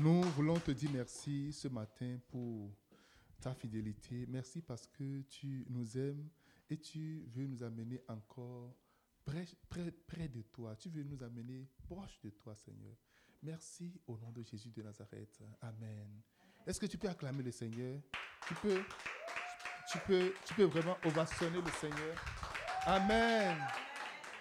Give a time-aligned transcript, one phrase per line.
[0.00, 2.70] Nous voulons te dire merci ce matin pour
[3.40, 4.26] ta fidélité.
[4.28, 6.28] Merci parce que tu nous aimes
[6.70, 8.72] et tu veux nous amener encore
[9.24, 10.76] près, près, près de toi.
[10.76, 12.94] Tu veux nous amener proche de toi, Seigneur.
[13.42, 15.42] Merci au nom de Jésus de Nazareth.
[15.60, 16.20] Amen.
[16.64, 18.00] Est-ce que tu peux acclamer le Seigneur?
[18.46, 18.80] Tu peux,
[19.90, 22.24] tu peux, tu peux vraiment ovationner le Seigneur.
[22.86, 23.58] Amen.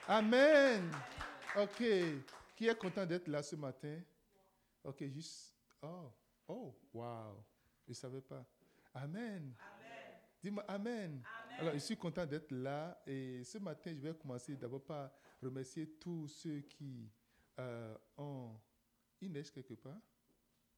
[0.08, 0.92] Amen.
[1.56, 1.84] Ok.
[2.56, 4.00] Qui est content d'être là ce matin?
[4.88, 5.54] Ok, juste.
[5.82, 6.10] Oh,
[6.48, 7.44] oh, wow.
[7.86, 8.46] Je ne savais pas.
[8.94, 9.54] Amen.
[10.42, 11.22] Dis-moi Amen.
[11.60, 12.98] Alors, je suis content d'être là.
[13.06, 15.12] Et ce matin, je vais commencer d'abord par
[15.44, 17.12] remercier tous ceux qui
[17.60, 18.58] euh, ont.
[19.20, 20.00] Il neige quelque part?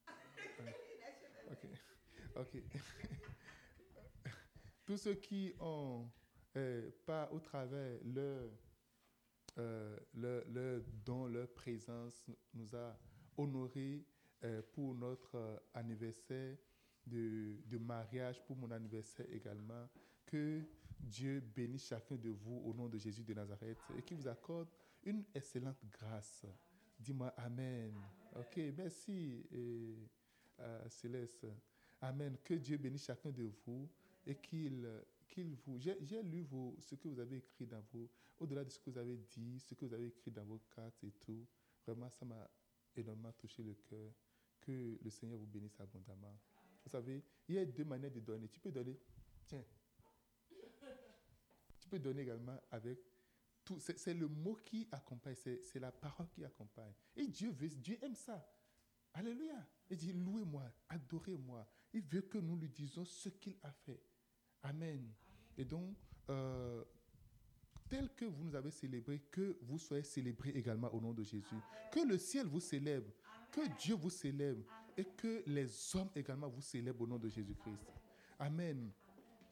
[1.52, 1.66] Ok.
[2.36, 2.64] Ok.
[4.86, 6.08] tous ceux qui ont,
[6.56, 8.50] euh, pas au travers leur,
[9.58, 12.96] euh, leur, leur don, leur présence, nous a
[13.40, 14.06] honorés
[14.44, 16.58] euh, pour notre euh, anniversaire
[17.06, 19.88] de, mariage, pour mon anniversaire également.
[20.26, 20.62] Que
[21.00, 24.68] Dieu bénisse chacun de vous au nom de Jésus de Nazareth et qu'il vous accorde
[25.04, 26.46] une excellente grâce.
[27.00, 27.94] Dis-moi Amen.
[28.36, 29.98] Ok, merci et,
[30.60, 31.48] euh, Céleste.
[32.02, 32.38] Amen.
[32.44, 33.90] Que Dieu bénisse chacun de vous
[34.26, 34.88] et qu'il
[35.28, 35.80] qu'il vous.
[35.80, 38.10] J'ai lu vos, ce que vous avez écrit dans vos.
[38.40, 41.04] Au-delà de ce que vous avez dit, ce que vous avez écrit dans vos cartes
[41.04, 41.46] et tout.
[41.86, 42.50] Vraiment, ça m'a
[42.96, 44.12] énormément touché le cœur.
[44.62, 46.38] Que le Seigneur vous bénisse abondamment.
[46.84, 48.50] Vous savez, il y a deux manières de donner.
[48.50, 49.00] Tu peux donner.
[49.46, 49.64] Tiens.
[51.80, 53.00] Tu peux donner également avec
[53.64, 53.80] tout.
[53.80, 56.94] C'est le mot qui accompagne, c'est c'est la parole qui accompagne.
[57.16, 58.46] Et Dieu veut, Dieu aime ça.
[59.14, 59.66] Alléluia.
[59.90, 61.68] Il dit louez-moi, adorez-moi.
[61.94, 64.04] Il veut que nous lui disions ce qu'il a fait.
[64.64, 65.12] Amen.
[65.58, 65.96] Et donc,
[66.30, 66.84] euh,
[67.90, 71.58] tel que vous nous avez célébré, que vous soyez célébrés également au nom de Jésus.
[71.92, 73.12] Que le ciel vous célèbre,
[73.52, 74.64] que Dieu vous célèbre
[74.96, 77.86] et que les hommes également vous célèbrent au nom de Jésus-Christ.
[78.38, 78.92] Amen.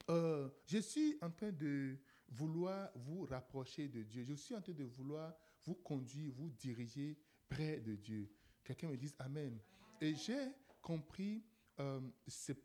[0.09, 1.97] Euh, je suis en train de
[2.29, 4.23] vouloir vous rapprocher de Dieu.
[4.23, 5.33] Je suis en train de vouloir
[5.63, 7.17] vous conduire, vous diriger
[7.49, 8.29] près de Dieu.
[8.63, 9.57] Quelqu'un me dise Amen.
[9.99, 11.43] Et j'ai compris,
[11.79, 11.99] euh,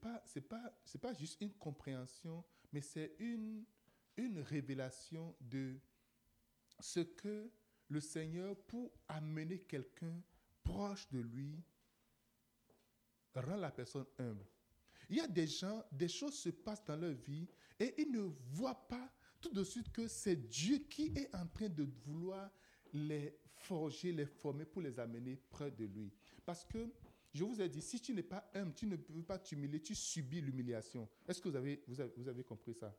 [0.01, 3.65] pas, c'est pas, c'est pas juste une compréhension, mais c'est une,
[4.17, 5.77] une révélation de
[6.81, 7.51] ce que
[7.89, 10.21] le Seigneur, pour amener quelqu'un
[10.65, 11.63] proche de lui,
[13.35, 14.45] rend la personne humble.
[15.09, 17.47] Il y a des gens, des choses se passent dans leur vie
[17.79, 21.69] et ils ne voient pas tout de suite que c'est Dieu qui est en train
[21.69, 22.51] de vouloir
[22.93, 26.13] les forger, les former pour les amener près de lui.
[26.45, 26.91] Parce que
[27.35, 29.95] je vous ai dit, si tu n'es pas humble, tu ne peux pas t'humilier, tu
[29.95, 31.09] subis l'humiliation.
[31.27, 32.95] Est-ce que vous avez, compris ça?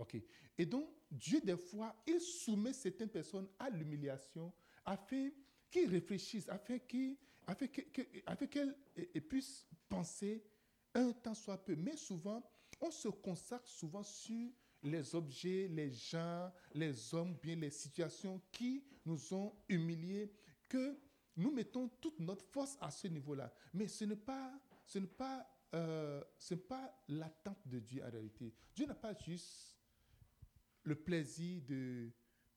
[0.00, 0.16] Ok.
[0.56, 4.50] Et donc, Dieu, des fois, il soumet certaines personnes à l'humiliation
[4.84, 5.28] afin
[5.70, 7.16] qu'ils réfléchissent, afin qu'ils
[7.46, 10.42] afin qu'elles eh, eh, puissent penser
[10.94, 11.74] un temps soit peu.
[11.76, 12.42] Mais souvent,
[12.80, 14.50] on se consacre souvent sur
[14.82, 20.32] les objets, les gens, les hommes, bien les situations qui nous ont humiliés,
[20.68, 20.96] que
[21.36, 23.52] nous mettons toute notre force à ce niveau-là.
[23.74, 24.52] Mais ce n'est pas,
[24.86, 28.54] ce n'est pas, euh, ce n'est pas l'attente de Dieu en réalité.
[28.74, 29.69] Dieu n'a pas juste
[30.82, 32.10] le plaisir de,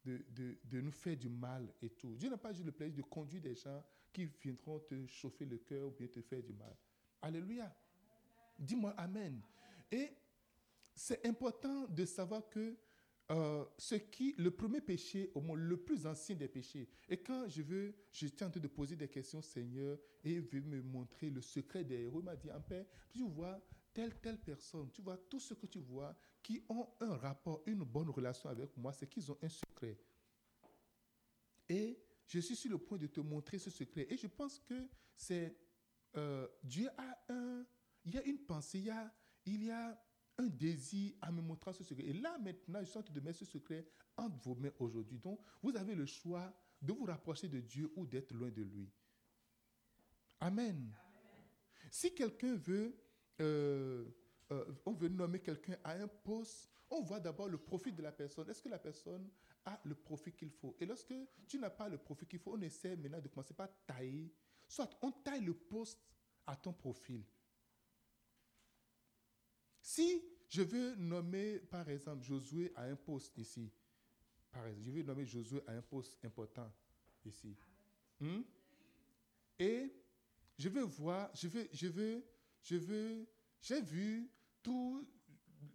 [0.05, 2.15] de, de, de nous faire du mal et tout.
[2.15, 5.57] Dieu n'a pas juste le plaisir de conduire des gens qui viendront te chauffer le
[5.57, 6.75] cœur ou bien te faire du mal.
[7.21, 7.75] Alléluia.
[8.59, 9.41] Dis-moi Amen.
[9.91, 10.09] Et
[10.95, 12.77] c'est important de savoir que
[13.31, 17.47] euh, ce qui, le premier péché, au moins le plus ancien des péchés, et quand
[17.47, 21.29] je veux, j'étais en train de poser des questions, Seigneur, et il veut me montrer
[21.29, 23.59] le secret des héros, il m'a dit, en paix, tu vois
[23.93, 27.83] telle, telle personne, tu vois tout ce que tu vois, qui ont un rapport, une
[27.83, 29.97] bonne relation avec moi, c'est qu'ils ont un secret.
[31.69, 34.07] Et je suis sur le point de te montrer ce secret.
[34.09, 35.55] Et je pense que c'est
[36.15, 37.65] euh, Dieu a un,
[38.05, 39.13] il y a une pensée, il y a,
[39.45, 39.99] il y a
[40.37, 42.05] un désir à me montrer ce secret.
[42.05, 43.87] Et là, maintenant, je suis en train de mettre ce secret
[44.17, 45.19] entre vos mains aujourd'hui.
[45.19, 48.91] Donc, vous avez le choix de vous rapprocher de Dieu ou d'être loin de lui.
[50.39, 50.93] Amen.
[51.89, 52.95] Si quelqu'un veut,
[53.39, 54.05] euh,
[54.51, 58.11] euh, on veut nommer quelqu'un à un poste, on voit d'abord le profit de la
[58.11, 58.49] personne.
[58.49, 59.29] Est-ce que la personne
[59.65, 60.75] a le profit qu'il faut?
[60.79, 61.13] Et lorsque
[61.47, 64.31] tu n'as pas le profit qu'il faut, on essaie maintenant de commencer par tailler.
[64.67, 65.99] Soit on taille le poste
[66.45, 67.23] à ton profil.
[69.81, 73.71] Si je veux nommer, par exemple, Josué à un poste ici,
[74.51, 76.71] par exemple, je veux nommer Josué à un poste important
[77.25, 77.55] ici.
[78.19, 78.41] Hmm?
[79.57, 79.91] Et
[80.57, 82.23] je veux voir, je veux, je veux,
[82.63, 83.27] je veux,
[83.61, 84.31] j'ai vu
[84.61, 85.05] tous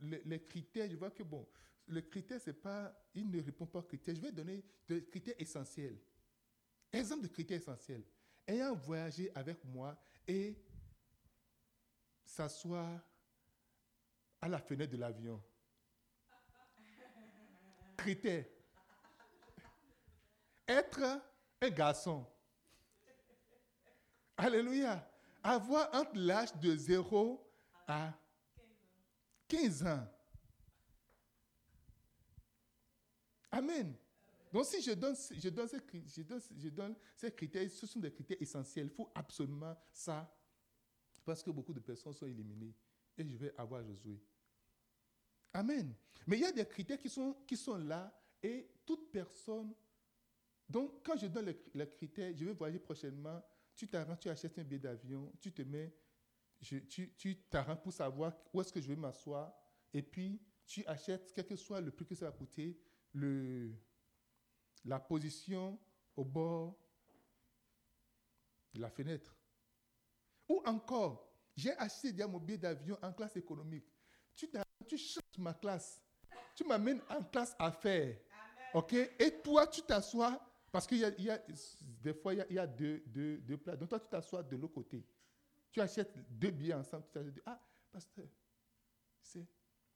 [0.01, 1.47] les, critères, je vois que bon,
[1.87, 4.15] le critère, c'est pas, il ne répond pas aux critères.
[4.15, 5.99] Je vais donner des critères essentiels.
[6.93, 8.03] Exemple de critères essentiels.
[8.47, 10.57] ayant voyagé avec moi et
[12.25, 13.01] s'asseoir
[14.41, 15.43] à la fenêtre de l'avion.
[17.97, 18.47] Critère.
[20.67, 21.21] Être
[21.61, 22.27] un garçon.
[24.37, 25.08] Alléluia.
[25.49, 27.43] Avoir entre l'âge de 0
[27.87, 28.13] à
[29.49, 30.07] 15 ans.
[33.51, 33.95] Amen.
[34.53, 35.69] Donc si je donne, je donne,
[37.17, 38.89] ces, critères, ce sont des critères essentiels.
[38.91, 40.31] Il faut absolument ça
[41.25, 42.75] parce que beaucoup de personnes sont éliminées.
[43.17, 44.21] Et je vais avoir Josué.
[45.55, 45.95] Amen.
[46.27, 48.13] Mais il y a des critères qui sont, qui sont là
[48.43, 49.75] et toute personne.
[50.69, 53.43] Donc, quand je donne les, critères, je vais voyager prochainement,
[53.79, 55.95] tu t'arranges, tu achètes un billet d'avion, tu te mets,
[56.61, 59.55] tu t'arranges pour savoir où est-ce que je vais m'asseoir,
[59.95, 62.77] et puis tu achètes, quel que soit le prix que ça va coûter,
[63.13, 63.73] le,
[64.85, 65.79] la position
[66.17, 66.77] au bord
[68.75, 69.35] de la fenêtre.
[70.49, 73.87] Ou encore, j'ai acheté déjà mon billet d'avion en classe économique.
[74.35, 74.51] Tu,
[74.89, 76.03] tu changes ma classe.
[76.57, 78.19] Tu m'amènes en classe affaires.
[78.75, 78.93] OK?
[78.93, 80.41] Et toi, tu t'assois,
[80.71, 80.87] parce
[81.31, 81.39] a,
[81.81, 83.77] des fois, il y a, deux, deux, plats.
[83.77, 85.05] Donc toi, tu t'assois de l'autre côté.
[85.71, 87.05] Tu achètes deux billets ensemble.
[87.13, 87.61] Tu ah,
[87.91, 88.27] pasteur,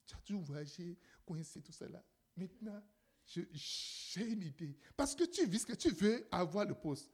[0.06, 2.02] tu as toujours voyagé, coincé, tout là.
[2.36, 2.82] Maintenant,
[3.24, 4.76] j'ai une idée.
[4.96, 7.10] Parce que tu vis que tu veux avoir le poste.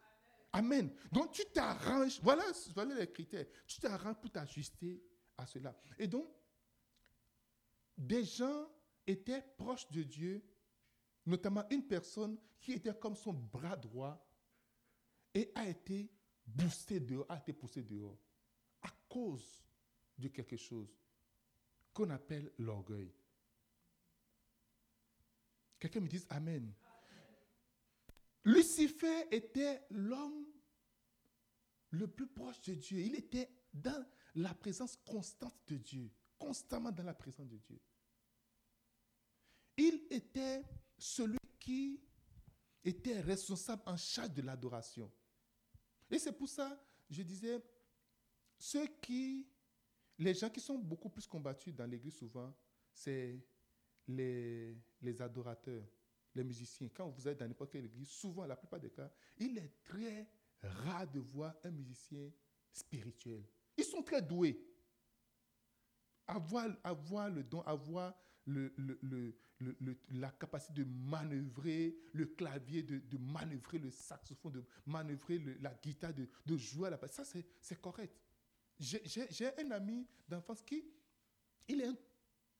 [0.53, 0.91] Amen.
[1.13, 2.21] Donc tu t'arranges.
[2.23, 2.45] Voilà,
[2.75, 3.47] voilà les critères.
[3.67, 5.03] Tu t'arranges pour t'ajuster
[5.37, 5.77] à cela.
[5.99, 6.29] Et donc,
[7.97, 8.69] des gens
[9.07, 10.43] étaient proches de Dieu,
[11.29, 14.27] notamment une personne qui était comme son bras droit
[15.35, 16.11] et a été
[16.47, 18.19] boosté dehors, a été poussé dehors
[18.83, 19.63] à cause
[20.17, 20.89] de quelque chose
[21.93, 23.13] qu'on appelle l'orgueil.
[25.79, 26.73] Quelqu'un me dise Amen.
[28.45, 30.47] Lucifer était l'homme
[31.91, 33.01] le plus proche de Dieu.
[33.01, 37.79] Il était dans la présence constante de Dieu, constamment dans la présence de Dieu.
[39.77, 40.65] Il était
[40.99, 42.01] celui qui
[42.85, 45.11] était responsable en charge de l'adoration.
[46.11, 47.63] Et c'est pour ça, je disais,
[48.59, 49.47] ceux qui,
[50.19, 52.55] les gens qui sont beaucoup plus combattus dans l'église souvent,
[52.93, 53.39] c'est
[54.07, 55.85] les, les adorateurs,
[56.35, 56.89] les musiciens.
[56.89, 60.29] Quand vous êtes dans n'importe quelle église, souvent, la plupart des cas, il est très
[60.63, 62.31] rare de voir un musicien
[62.73, 63.45] spirituel.
[63.77, 64.65] Ils sont très doués.
[66.27, 69.35] Avoir, avoir le don, avoir le, le, le,
[70.11, 76.29] la capacité de manœuvrer le clavier, de, manœuvrer le saxophone, de manœuvrer la guitare, de,
[76.47, 78.15] de jouer à la Ça, c'est correct.
[78.79, 80.85] J'ai un ami d'enfance qui,
[81.67, 81.97] il est un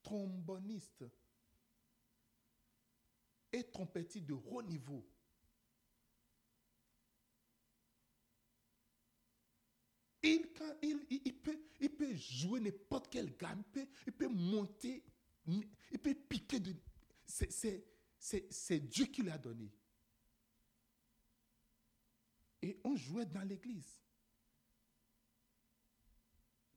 [0.03, 1.05] tromboniste
[3.51, 5.05] et trompettiste de haut niveau.
[10.21, 14.27] Il, quand il, il, peut, il peut jouer n'importe quelle gamme, il peut, il peut
[14.27, 15.03] monter,
[15.47, 16.75] il peut piquer de...
[17.29, 19.71] C'est Dieu qui l'a donné.
[22.61, 24.01] Et on jouait dans l'église.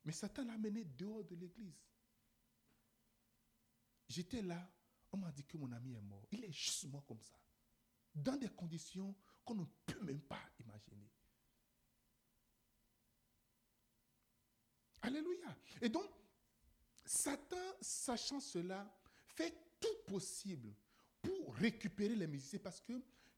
[0.05, 1.81] Mais Satan l'a mené dehors de l'église.
[4.09, 4.71] J'étais là,
[5.11, 6.27] on m'a dit que mon ami est mort.
[6.31, 7.39] Il est justement comme ça.
[8.15, 9.15] Dans des conditions
[9.45, 11.11] qu'on ne peut même pas imaginer.
[15.01, 15.56] Alléluia.
[15.81, 16.09] Et donc,
[17.05, 18.89] Satan, sachant cela,
[19.35, 20.72] fait tout possible
[21.20, 22.94] pour récupérer les musiciens parce que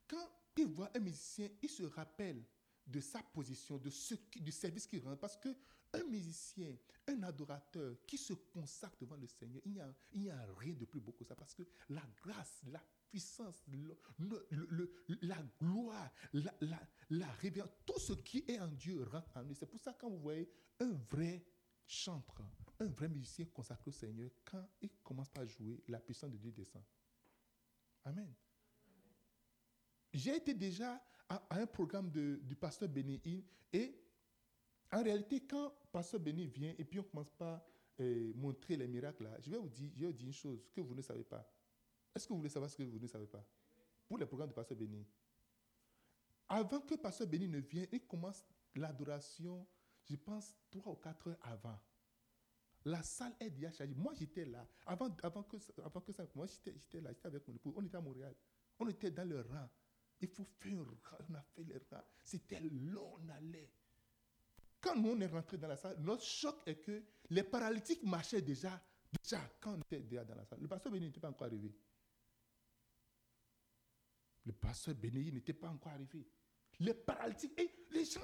[0.07, 2.45] quand il voit un musicien, il se rappelle
[2.87, 5.17] de sa position, de ce, du service qu'il rend.
[5.17, 5.49] Parce que
[5.93, 6.77] un musicien,
[7.09, 11.01] un adorateur qui se consacre devant le Seigneur, il n'y a, a rien de plus
[11.01, 11.35] beau que ça.
[11.35, 18.13] Parce que la grâce, la puissance, le, la gloire, la, la, la révérence, tout ce
[18.15, 19.55] qui est en Dieu rentre en lui.
[19.55, 20.49] C'est pour ça quand vous voyez
[20.81, 21.45] un vrai
[21.87, 22.43] chantre,
[22.81, 26.51] un vrai musicien consacré au Seigneur, quand il commence à jouer, la puissance de Dieu
[26.51, 26.83] descend.
[28.05, 28.33] Amen.
[30.13, 33.21] J'ai été déjà à, un programme du pasteur Béni
[33.73, 34.01] et
[34.93, 37.67] en réalité, quand pasteur Béni vient et puis on commence pas
[38.01, 41.25] euh, montrer les miracles là, je vais vous dire, une chose que vous ne savez
[41.25, 41.49] pas.
[42.15, 43.45] Est-ce que vous voulez savoir ce que vous ne savez pas?
[44.07, 45.05] Pour les programmes de pasteur Béni.
[46.49, 49.67] Avant que pasteur Béni ne vienne, il commence l'adoration,
[50.05, 51.79] je pense, trois ou quatre heures avant.
[52.87, 53.95] La salle est déjà chargée.
[53.95, 54.67] Moi, j'étais là.
[54.87, 57.73] Avant, avant, que, avant que ça, moi, j'étais là, j'étais avec mon époux.
[57.77, 58.35] On était à Montréal.
[58.79, 59.69] On était dans le rang.
[60.21, 61.19] Il faut faire un rang.
[61.29, 62.03] On a fait le rang.
[62.23, 63.71] C'était long, on allait.
[64.81, 68.43] Quand nous, on est rentré dans la salle, notre choc est que les paralytiques marchaient
[68.43, 70.61] déjà, déjà quand on était déjà dans la salle.
[70.61, 71.75] Le pasteur Béni n'était pas encore arrivé.
[74.45, 76.29] Le pasteur Béni n'était pas encore arrivé.
[76.81, 78.21] Les paralytiques, et les gens,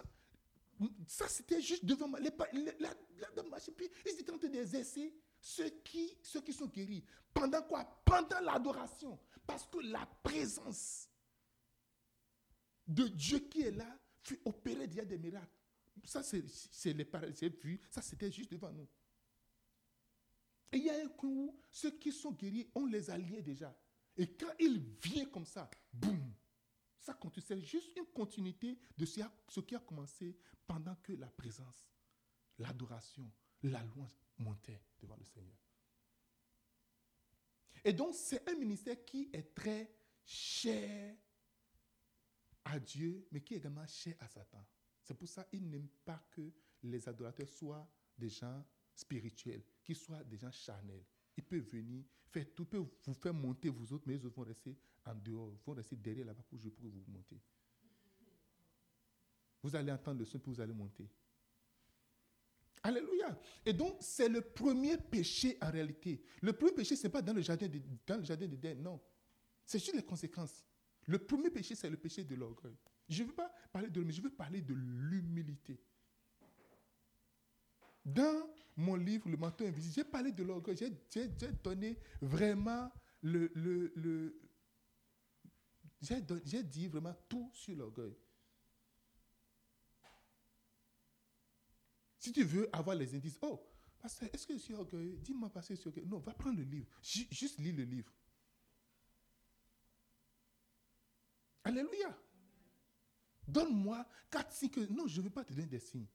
[1.07, 2.21] ça c'était juste devant moi.
[2.21, 2.31] Les,
[2.79, 7.05] la, la, puis ils étaient en train d'exercer ceux qui, ceux qui sont guéris.
[7.33, 7.85] Pendant quoi?
[8.05, 9.19] Pendant l'adoration.
[9.47, 11.09] Parce que la présence
[12.87, 15.47] de Dieu qui est là fut opérée déjà des miracles.
[16.05, 16.43] Ça, c'est
[16.93, 17.09] les
[17.39, 18.89] j'ai vu, ça c'était juste devant nous.
[20.73, 23.77] Et il y a un coup où ceux qui sont guéris, on les a déjà.
[24.17, 26.33] Et quand il vient comme ça, boum,
[27.01, 27.45] ça continue.
[27.47, 31.91] C'est juste une continuité de ce qui a commencé pendant que la présence,
[32.59, 33.31] l'adoration,
[33.63, 35.57] la louange montaient devant le Seigneur.
[37.85, 39.91] Et donc, c'est un ministère qui est très
[40.25, 41.17] cher
[42.65, 44.65] à Dieu, mais qui est également cher à Satan.
[45.03, 46.53] C'est pour ça qu'il n'aime pas que
[46.83, 48.65] les adorateurs soient des gens
[48.95, 51.05] spirituels, qu'ils soient des gens charnels.
[51.37, 54.77] Il peut venir, faire tout, peut vous faire monter vous autres, mais ils vont rester
[55.05, 57.41] en dehors, vont rester derrière là-bas pour pour vous monter.
[59.63, 61.09] Vous allez entendre le son, puis vous allez monter.
[62.83, 63.39] Alléluia.
[63.67, 66.23] Et donc, c'est le premier péché en réalité.
[66.41, 67.69] Le premier péché, ce n'est pas dans le jardin
[68.23, 69.01] jardin non.
[69.67, 70.65] C'est juste les conséquences.
[71.07, 72.75] Le premier péché, c'est le péché de l'orgueil.
[73.09, 75.79] Je ne veux pas parler de mais je veux parler de l'humilité.
[78.05, 80.77] Dans mon livre, Le manteau invisible, j'ai parlé de l'orgueil.
[81.11, 81.29] J'ai
[81.63, 82.91] donné vraiment
[83.23, 83.51] le.
[83.55, 84.41] le, le
[86.01, 88.17] j'ai dit vraiment tout sur l'orgueil.
[92.19, 93.67] Si tu veux avoir les indices, oh,
[94.05, 95.17] est-ce que je suis orgueilleux?
[95.19, 96.09] Dis-moi, pasteur, je suis orgueilleux.
[96.09, 96.87] Non, va prendre le livre.
[97.03, 98.13] Juste lis le livre.
[101.65, 102.17] Alléluia.
[103.47, 104.87] Donne-moi quatre signes.
[104.91, 106.07] Non, je ne veux pas te donner des signes.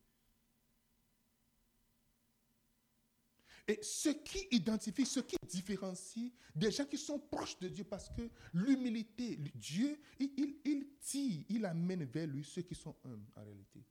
[3.68, 8.10] Et ce qui identifie, ce qui différencie des gens qui sont proches de Dieu, parce
[8.10, 13.84] que l'humilité, Dieu, il, tire, il amène vers lui ceux qui sont humbles en réalité.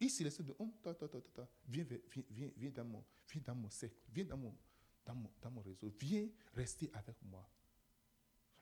[0.00, 3.04] Il se laisse de, oh, ta, ta, ta, ta, viens, viens, viens, viens, dans mon,
[3.30, 4.56] viens dans mon cercle, viens dans mon,
[5.04, 7.46] dans mon, dans mon réseau, viens rester avec moi.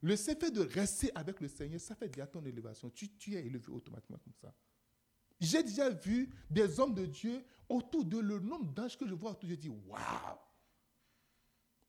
[0.00, 2.90] Le fait de rester avec le Seigneur, ça fait déjà ton élévation.
[2.90, 4.52] Tu, tu es élevé automatiquement comme ça.
[5.38, 9.32] J'ai déjà vu des hommes de Dieu autour de le nombre d'anges que je vois
[9.32, 9.48] autour.
[9.48, 10.38] Je dis, waouh!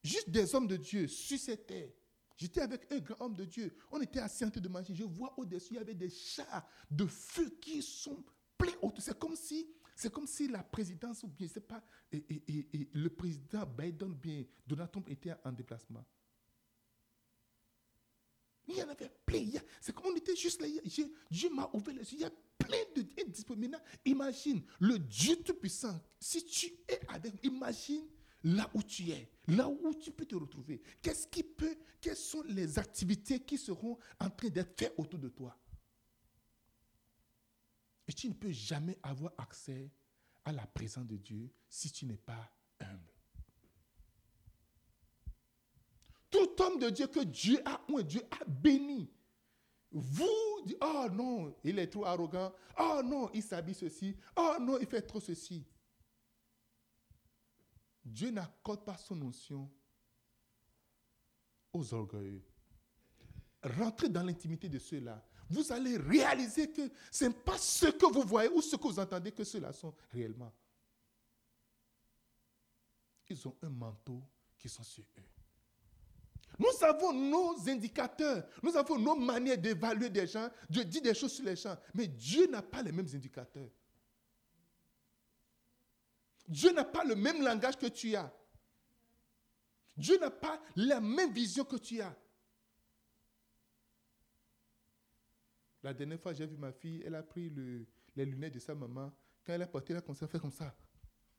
[0.03, 1.89] Juste des hommes de Dieu sur cette terre.
[2.37, 3.75] J'étais avec un grand homme de Dieu.
[3.91, 4.93] On était assis en train de manger.
[4.93, 8.23] Je vois au-dessus, il y avait des chats de feu qui sont
[8.57, 8.73] pleins.
[8.99, 13.09] C'est comme si, c'est comme si la présidence, ou bien, c'est pas, et, et, le
[13.09, 16.05] président Biden, bien, Donald Trump était en déplacement.
[18.67, 19.45] Il y en avait plein.
[19.81, 20.67] C'est comme on était juste là.
[21.31, 22.19] Dieu m'a ouvert les yeux.
[22.19, 23.01] Il y a plein de
[23.31, 23.81] disponibles.
[24.05, 25.99] Imagine le Dieu Tout-Puissant.
[26.19, 28.05] Si tu es avec, imagine
[28.55, 30.81] là où tu es, là où tu peux te retrouver.
[31.01, 35.29] Qu'est-ce qui peut, quelles sont les activités qui seront en train d'être faites autour de
[35.29, 35.57] toi?
[38.07, 39.91] Et tu ne peux jamais avoir accès
[40.45, 42.49] à la présence de Dieu si tu n'es pas
[42.79, 43.13] humble.
[46.29, 49.11] Tout homme de Dieu que Dieu a ou Dieu a béni.
[49.91, 52.53] Vous dites, oh non, il est trop arrogant.
[52.79, 54.15] Oh non, il s'habille ceci.
[54.37, 55.65] Oh non, il fait trop ceci.
[58.07, 59.69] Dieu n'accorde pas son notion
[61.73, 62.43] aux orgueilleux.
[63.61, 65.23] Rentrez dans l'intimité de ceux-là.
[65.49, 68.99] Vous allez réaliser que ce n'est pas ce que vous voyez ou ce que vous
[68.99, 70.53] entendez que ceux-là sont réellement.
[73.29, 74.23] Ils ont un manteau
[74.57, 75.23] qui sont sur eux.
[76.59, 80.49] Nous avons nos indicateurs, nous avons nos manières d'évaluer des gens.
[80.69, 83.69] Dieu dit des choses sur les gens, mais Dieu n'a pas les mêmes indicateurs.
[86.47, 88.33] Dieu n'a pas le même langage que tu as.
[89.97, 92.15] Dieu n'a pas la même vision que tu as.
[95.83, 97.49] La dernière fois, j'ai vu ma fille, elle a pris
[98.15, 99.11] les lunettes de sa maman.
[99.45, 100.75] Quand elle a porté, elle a commencé comme ça.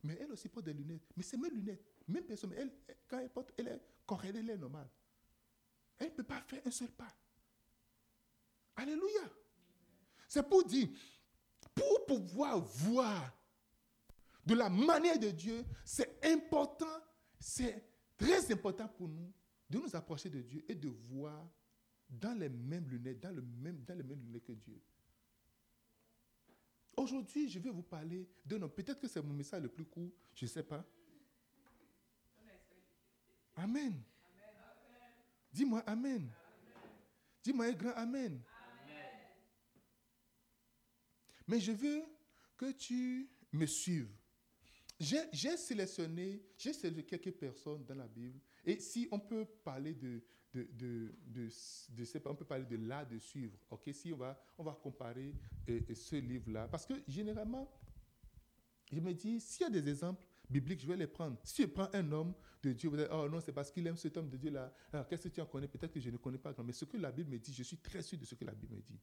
[0.02, 1.02] Mais elle aussi porte des lunettes.
[1.16, 1.84] Mais c'est mes lunettes.
[2.06, 2.52] Même personne.
[2.56, 2.72] Elle,
[3.06, 4.88] quand elle porte, elle est correcte, elle est normale.
[5.98, 7.12] Elle ne peut pas faire un seul pas.
[8.76, 9.28] Alléluia.
[10.28, 10.88] C'est pour dire,
[11.74, 13.37] pour pouvoir voir
[14.48, 16.86] de la manière de Dieu, c'est important,
[17.38, 17.84] c'est
[18.16, 19.30] très important pour nous
[19.68, 21.46] de nous approcher de Dieu et de voir
[22.08, 24.80] dans les mêmes lunettes, dans, le même, dans les mêmes lunettes que Dieu.
[26.96, 28.70] Aujourd'hui, je vais vous parler d'un homme.
[28.70, 30.82] Peut-être que c'est mon message le plus court, je ne sais pas.
[33.56, 34.02] Amen.
[35.52, 36.26] Dis-moi Amen.
[37.44, 38.40] Dis-moi un grand Amen.
[41.46, 42.02] Mais je veux
[42.56, 44.17] que tu me suives.
[45.00, 48.40] J'ai sélectionné, quelques personnes dans la Bible.
[48.64, 50.22] Et si on peut parler de,
[50.54, 51.14] de,
[52.24, 53.56] on peut parler de l'art de suivre.
[53.70, 55.34] Ok, si on va, on va comparer
[55.68, 57.70] euh, ce livre-là, parce que généralement,
[58.90, 61.36] Je me dis, s'il y a des exemples bibliques, je vais les prendre.
[61.44, 63.96] Si je prends un homme de Dieu, vous allez oh non, c'est parce qu'il aime
[63.96, 64.72] cet homme de Dieu-là.
[64.92, 65.68] Alors, qu'est-ce que tu en connais?
[65.68, 66.54] Peut-être que je ne connais pas.
[66.64, 68.54] Mais ce que la Bible me dit, je suis très sûr de ce que la
[68.54, 68.98] Bible me dit.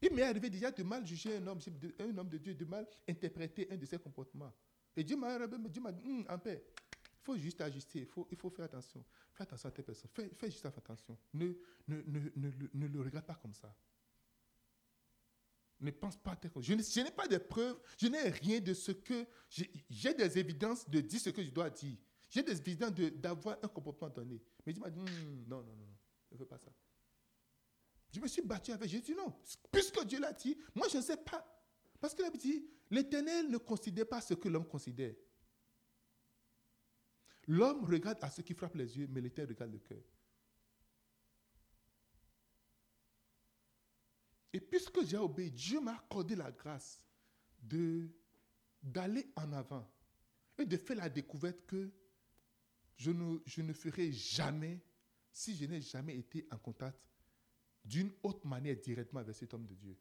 [0.00, 1.58] Il m'est arrivé déjà de mal juger un homme,
[1.98, 4.52] un homme de Dieu, de mal interpréter un de ses comportements.
[4.96, 5.46] Et Dieu m'a
[5.92, 9.04] dit, hum, en paix, il faut juste ajuster, il faut, faire attention.
[9.32, 10.10] Fais attention à tes personnes.
[10.12, 11.18] Fais, juste attention.
[11.34, 11.52] Ne,
[11.86, 13.74] le regarde pas comme ça.
[15.80, 18.92] Ne pense pas tes je, je n'ai pas de preuves, je n'ai rien de ce
[18.92, 19.26] que.
[19.48, 21.96] J'ai des évidences de dire ce que je dois dire.
[22.28, 24.42] J'ai des évidences d'avoir un comportement donné.
[24.66, 25.88] Mais Dieu m'a dit, hum, non, non, non,
[26.32, 26.72] ne fais pas ça.
[28.10, 29.34] Je me suis battu avec Jésus, non.
[29.70, 31.44] Puisque Dieu l'a dit, moi je ne sais pas.
[32.00, 35.14] Parce qu'il a dit, l'éternel ne considère pas ce que l'homme considère.
[37.46, 40.02] L'homme regarde à ce qui frappe les yeux, mais l'éternel regarde le cœur.
[44.52, 47.02] Et puisque j'ai obéi, Dieu m'a accordé la grâce
[47.62, 48.08] de
[48.82, 49.86] d'aller en avant
[50.56, 51.90] et de faire la découverte que
[52.96, 54.80] je ne, je ne ferai jamais,
[55.32, 56.98] si je n'ai jamais été en contact
[57.88, 59.98] d'une autre manière directement avec cet homme de Dieu.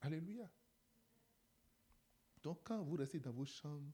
[0.00, 0.50] Alléluia.
[2.42, 3.92] Donc quand vous restez dans vos chambres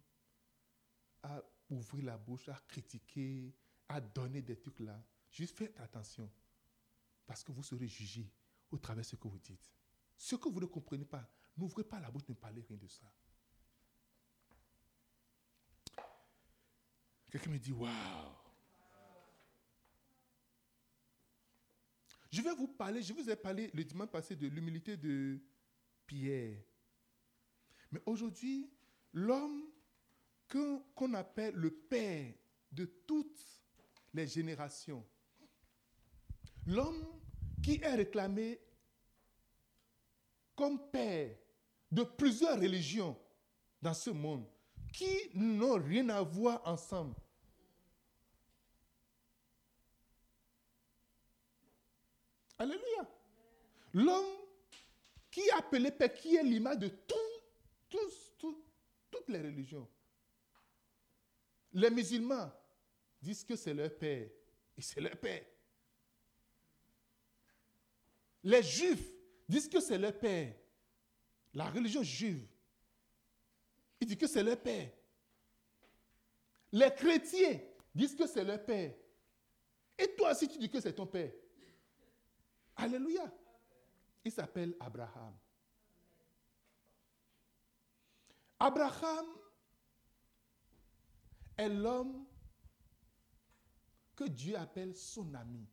[1.23, 3.55] à ouvrir la bouche, à critiquer,
[3.89, 6.31] à donner des trucs là, juste faites attention.
[7.27, 8.33] Parce que vous serez jugé
[8.71, 9.71] au travers de ce que vous dites.
[10.17, 13.13] Ce que vous ne comprenez pas, n'ouvrez pas la bouche, ne parlez rien de ça.
[17.31, 18.38] Quelqu'un me dit, waouh.
[22.31, 25.41] Je vais vous parler, je vous ai parlé le dimanche passé de l'humilité de
[26.07, 26.59] Pierre.
[27.91, 28.71] Mais aujourd'hui,
[29.13, 29.65] l'homme
[30.95, 32.33] qu'on appelle le père
[32.73, 33.41] de toutes
[34.13, 35.05] les générations,
[36.67, 37.07] l'homme
[37.63, 38.61] qui est réclamé
[40.55, 41.37] comme père
[41.91, 43.19] de plusieurs religions
[43.81, 44.47] dans ce monde,
[44.93, 47.15] qui n'ont rien à voir ensemble,
[52.59, 53.09] Alléluia.
[53.95, 54.27] L'homme
[55.31, 58.09] qui est appelé Père, qui est l'image de tous,
[59.11, 59.89] toutes les religions.
[61.73, 62.51] Les musulmans
[63.21, 64.29] disent que c'est leur Père.
[64.77, 65.45] Et c'est leur Père.
[68.43, 69.11] Les juifs
[69.49, 70.55] disent que c'est leur Père.
[71.55, 72.47] La religion juive.
[74.01, 74.91] Ils disent que c'est leur Père.
[76.73, 77.61] Les chrétiens
[77.95, 78.95] disent que c'est leur Père.
[79.99, 81.33] Et toi aussi, tu dis que c'est ton Père.
[82.79, 83.31] Alléluia.
[84.25, 85.37] Il s'appelle Abraham.
[88.61, 89.27] Abraham
[91.57, 92.27] est l'homme
[94.15, 95.67] que Dieu appelle son ami.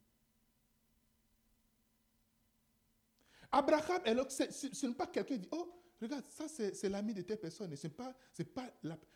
[3.52, 7.74] Abraham ce n'est pas quelqu'un qui dit, oh, regarde, ça c'est l'ami de telle personne.
[7.96, 8.16] Pas,
[8.54, 8.70] pas.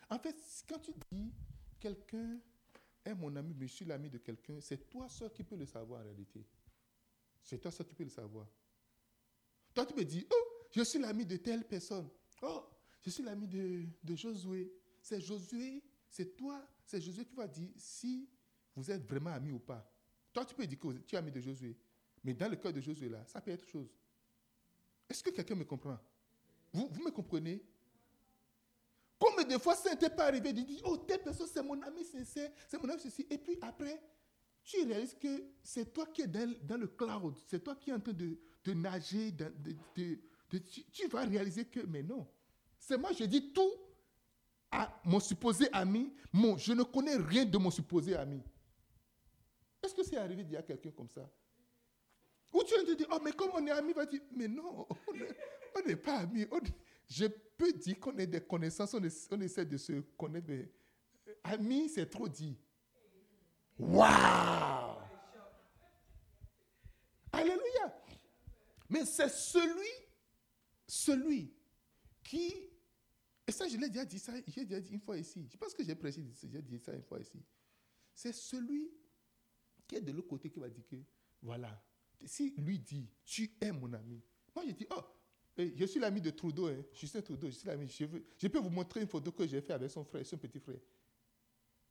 [0.08, 0.36] En fait,
[0.68, 1.32] quand tu dis
[1.78, 2.38] quelqu'un
[3.04, 5.66] est mon ami, mais je suis l'ami de quelqu'un, c'est toi seul qui peux le
[5.66, 6.44] savoir en réalité.
[7.42, 8.46] C'est toi ça, tu peux le savoir.
[9.74, 12.08] Toi, tu peux dire, oh, je suis l'ami de telle personne.
[12.42, 12.64] Oh,
[13.00, 14.72] je suis l'ami de, de Josué.
[15.02, 18.28] C'est Josué, c'est toi, c'est Josué qui va dire si
[18.74, 19.88] vous êtes vraiment ami ou pas.
[20.32, 21.76] Toi, tu peux dire que tu es ami de Josué.
[22.22, 23.88] Mais dans le cœur de Josué, là, ça peut être chose.
[25.08, 25.98] Est-ce que quelqu'un me comprend?
[26.72, 27.62] Vous, vous me comprenez?
[29.18, 32.04] Combien de fois ça n'était pas arrivé de dire, oh, telle personne, c'est mon ami
[32.04, 33.26] sincère, c'est mon ami ceci.
[33.28, 34.00] Et puis après,
[34.64, 38.00] tu réalises que c'est toi qui es dans, le cloud, c'est toi qui es en
[38.00, 39.34] train de, nager,
[39.94, 42.26] tu, vas réaliser que, mais non,
[42.78, 43.72] c'est moi, je dis tout
[44.70, 48.42] à mon supposé ami, mon, je ne connais rien de mon supposé ami.
[49.82, 51.28] Est-ce que c'est arrivé d'y a quelqu'un comme ça?
[52.52, 54.86] Ou tu viens de dire, oh, mais comme on est amis, va dire, mais non,
[55.76, 56.46] on n'est pas amis.
[57.08, 60.70] je peux dire qu'on est des connaissances, on, essaie de se connaître, mais
[61.44, 62.56] amis, c'est trop dit.
[63.80, 64.98] Waouh
[67.32, 67.94] Alléluia.
[68.88, 69.88] Mais c'est celui,
[70.86, 71.54] celui
[72.24, 72.52] qui,
[73.46, 75.48] et ça je l'ai déjà dit ça, j'ai déjà dit une fois ici.
[75.50, 77.40] Je pense que j'ai prêché, j'ai dit ça une fois ici.
[78.12, 78.90] C'est celui
[79.86, 80.96] qui est de l'autre côté qui va dire que,
[81.40, 81.82] voilà,
[82.26, 84.20] si lui dit, tu es mon ami.
[84.54, 85.02] Moi je dis, oh,
[85.56, 86.84] eh, je suis l'ami de Trudeau, hein.
[86.92, 87.88] Justin Trudeau, je suis l'ami.
[87.88, 88.04] Je,
[88.36, 90.80] je peux vous montrer une photo que j'ai fait avec son frère, son petit frère.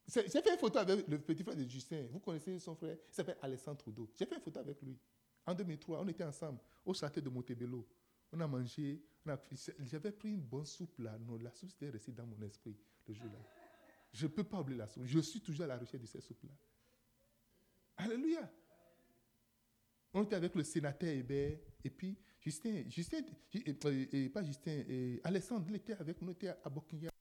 [0.10, 2.08] J'ai fait une photo avec le petit frère de Justin.
[2.12, 2.98] Vous connaissez son frère?
[3.08, 4.10] Il s'appelle Alessandro Trudeau.
[4.15, 4.98] J'ai fait une photo avec lui.
[5.45, 7.88] En 2003, on était ensemble au château de Montebello.
[8.32, 9.04] On a mangé.
[9.82, 11.17] J'avais pris une bonne soupe là.
[11.19, 12.76] Non, la soupe était restée dans mon esprit
[13.08, 13.39] le jour-là.
[14.12, 15.04] Je ne peux pas oublier la soupe.
[15.06, 16.54] Je suis toujours à la recherche de cette soupe-là.
[17.98, 18.52] Alléluia.
[20.13, 21.60] On était avec le sénateur Hébert.
[21.84, 23.22] Et puis, Justin, Justin,
[23.54, 27.12] et, pas Justin, et Alexandre, il était avec nous, était à Buckingham.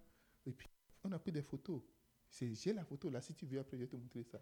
[0.46, 0.68] Et puis,
[1.04, 1.82] on a pris des photos.
[2.30, 4.40] J'ai la photo là, si tu veux, après, je vais te montrer ça.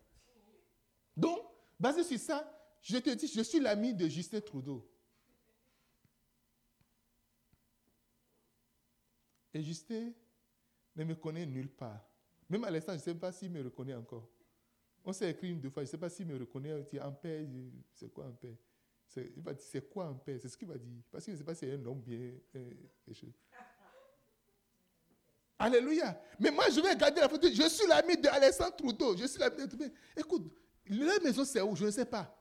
[1.16, 1.40] Donc,
[1.78, 4.86] basé sur ça, je te dis, je suis l'ami de Justin Trudeau.
[9.54, 10.12] Et Justin
[10.94, 12.06] ne me connaît nulle part.
[12.48, 14.28] Même Alexandre, je ne sais pas s'il me reconnaît encore.
[15.04, 16.78] On s'est écrit une deux fois, je ne sais pas s'il me reconnaît.
[16.78, 17.48] Il dit, en paix,
[17.92, 18.58] c'est quoi en paix?
[19.16, 20.38] Il va dire, c'est quoi en paix?
[20.38, 21.02] C'est ce qu'il va dire.
[21.10, 22.32] Parce qu'il ne sait pas si c'est un homme bien.
[25.58, 26.20] Alléluia.
[26.38, 27.48] Mais moi, je vais regarder la photo.
[27.48, 29.16] Je suis l'ami d'Alexandre Trudeau.
[29.16, 29.94] Je suis l'ami de Trudeau.
[30.16, 30.52] Écoute,
[30.86, 31.74] la maison, c'est où?
[31.74, 32.32] Je ne sais pas.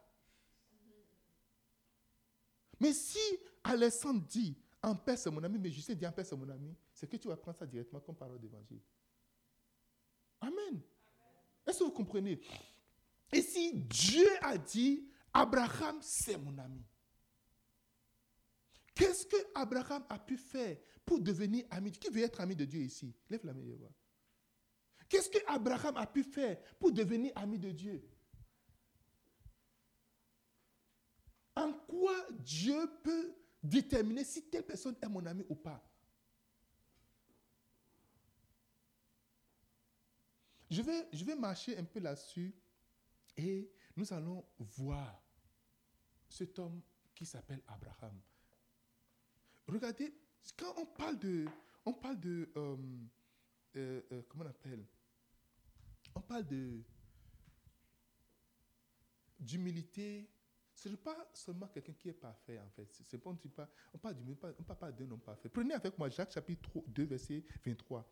[2.79, 3.19] Mais si
[3.63, 6.75] Alexandre dit, en paix, c'est mon ami, mais Justin dit, en paix, c'est mon ami,
[6.93, 8.81] c'est que tu vas prendre ça directement comme parole d'évangile.
[10.41, 10.81] Amen.
[11.65, 12.39] Est-ce que vous comprenez?
[13.31, 16.85] Et si Dieu a dit, Abraham, c'est mon ami.
[18.93, 22.81] Qu'est-ce que Abraham a pu faire pour devenir ami Qui veut être ami de Dieu
[22.81, 23.13] ici?
[23.29, 23.61] Lève la main.
[25.07, 28.03] Qu'est-ce que Abraham a pu faire pour devenir ami de Dieu?
[31.55, 35.81] En quoi Dieu peut déterminer si telle personne est mon ami ou pas?
[40.69, 42.53] Je vais, je vais marcher un peu là-dessus
[43.37, 45.23] et nous allons voir
[46.27, 46.81] cet homme
[47.13, 48.19] qui s'appelle Abraham.
[49.67, 50.13] Regardez,
[50.53, 51.45] quand on parle de,
[51.85, 52.77] on parle de, euh,
[53.75, 54.85] euh, euh, comment on appelle?
[56.15, 56.81] On parle de
[59.39, 60.29] d'humilité.
[60.73, 62.87] Ce n'est pas seulement quelqu'un qui est parfait, en fait.
[62.91, 63.29] C'est pas,
[63.93, 65.47] on, parle d'humilité, on parle pas d'un homme parfait.
[65.47, 68.05] Prenez avec moi Jacques chapitre 2, verset 23.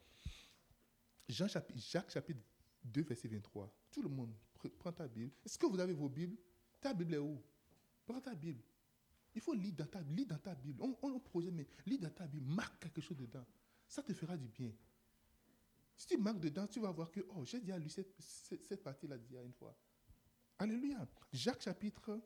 [1.28, 2.40] Jean chapitre, Jacques chapitre
[2.86, 3.70] 2, verset 23.
[3.92, 4.34] Tout le monde,
[4.80, 5.32] prends ta Bible.
[5.46, 6.38] Est-ce que vous avez vos Bibles?
[6.80, 7.42] Ta Bible est où?
[8.06, 8.62] Prends ta Bible.
[9.36, 10.02] Il faut lire dans ta,
[10.56, 10.82] Bible.
[10.82, 13.46] On, on projette, mais lis dans ta Bible, marque quelque chose dedans.
[13.88, 14.72] Ça te fera du bien.
[15.96, 19.18] Si tu marques dedans, tu vas voir que, oh, j'ai déjà lu cette, cette, partie-là
[19.18, 19.76] déjà une fois.
[20.60, 21.08] Alléluia.
[21.32, 22.22] Jacques chapitre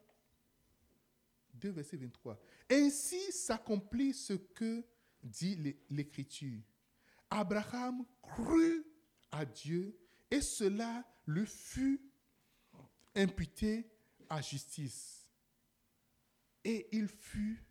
[1.53, 2.39] 2, verset 23.
[2.69, 4.83] Ainsi s'accomplit ce que
[5.23, 6.61] dit l'Écriture.
[7.29, 8.85] Abraham crut
[9.31, 9.97] à Dieu
[10.29, 12.01] et cela lui fut
[13.15, 13.89] imputé
[14.29, 15.16] à justice
[16.67, 17.63] et il fut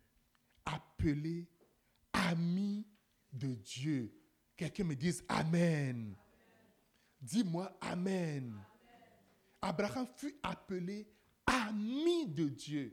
[0.65, 1.47] appelé
[2.11, 2.83] ami
[3.31, 4.11] de Dieu.
[4.57, 6.15] Quelqu'un me dise Amen.
[7.21, 8.59] Dis-moi Amen.
[9.61, 11.07] Abraham fut appelé
[11.45, 12.91] ami de Dieu.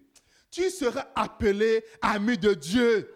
[0.51, 3.11] Tu seras appelé ami de Dieu.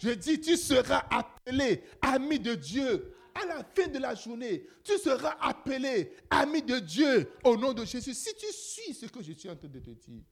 [0.00, 3.14] Je dis, tu seras appelé ami de Dieu.
[3.34, 7.84] À la fin de la journée, tu seras appelé ami de Dieu au nom de
[7.84, 8.14] Jésus.
[8.14, 10.22] Si tu suis ce que je suis en train de te dire.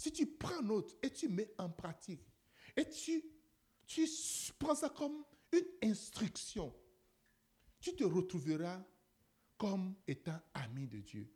[0.00, 2.26] Si tu prends note et tu mets en pratique,
[2.74, 3.22] et tu,
[3.84, 4.08] tu
[4.58, 6.74] prends ça comme une instruction,
[7.78, 8.82] tu te retrouveras
[9.58, 11.30] comme étant ami de Dieu.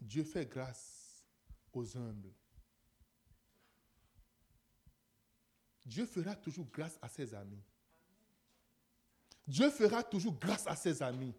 [0.00, 1.24] Dieu fait grâce
[1.72, 2.34] aux humbles.
[5.86, 7.62] Dieu fera toujours grâce à ses amis.
[9.46, 11.34] Dieu fera toujours grâce à ses amis.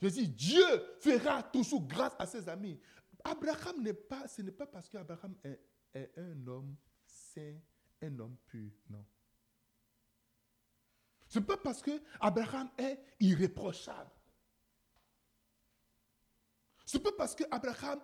[0.00, 0.64] Je dis, Dieu
[1.00, 2.78] fera toujours grâce à ses amis.
[3.24, 5.60] Abraham n'est pas, ce n'est pas parce qu'Abraham est,
[6.16, 7.56] un homme saint,
[8.02, 9.04] un homme pur, non.
[11.26, 14.10] Ce n'est pas parce qu'Abraham est irréprochable.
[16.86, 18.00] Ce n'est pas parce qu'Abraham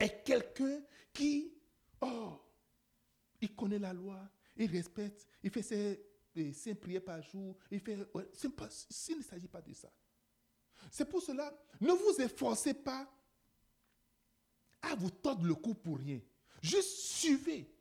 [0.00, 0.80] est quelqu'un
[1.12, 1.54] qui,
[2.00, 2.40] oh,
[3.40, 6.07] il connaît la loi, il respecte, il fait ses
[6.52, 7.56] cinq prières par jour.
[7.70, 9.92] Il fait, il ne s'agit pas de ça.
[10.90, 13.08] C'est pour cela, ne vous efforcez pas
[14.82, 16.20] à vous tordre le cou pour rien.
[16.62, 17.74] Juste suivez.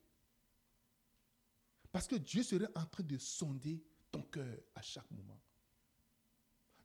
[1.92, 5.40] Parce que Dieu serait en train de sonder ton cœur à chaque moment.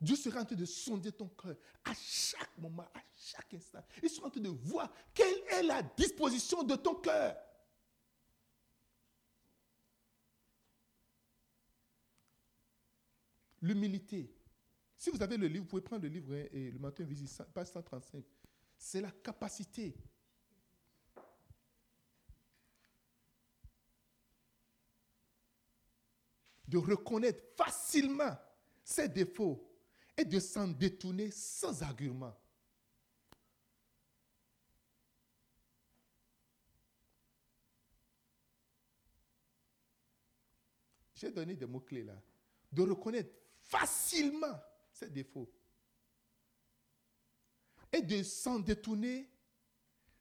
[0.00, 3.84] Dieu serait en train de sonder ton cœur à chaque moment, à chaque instant.
[4.02, 7.36] Il sera en train de voir quelle est la disposition de ton cœur.
[13.62, 14.34] L'humilité.
[14.96, 17.42] Si vous avez le livre, vous pouvez prendre le livre hein, et le matin visite,
[17.54, 18.24] page 135.
[18.76, 19.94] C'est la capacité
[26.66, 28.36] de reconnaître facilement
[28.82, 29.68] ses défauts
[30.16, 32.36] et de s'en détourner sans argument.
[41.14, 42.20] J'ai donné des mots-clés là.
[42.72, 43.41] De reconnaître
[43.72, 44.60] facilement
[44.92, 45.50] ses défauts
[47.90, 49.28] et de s'en détourner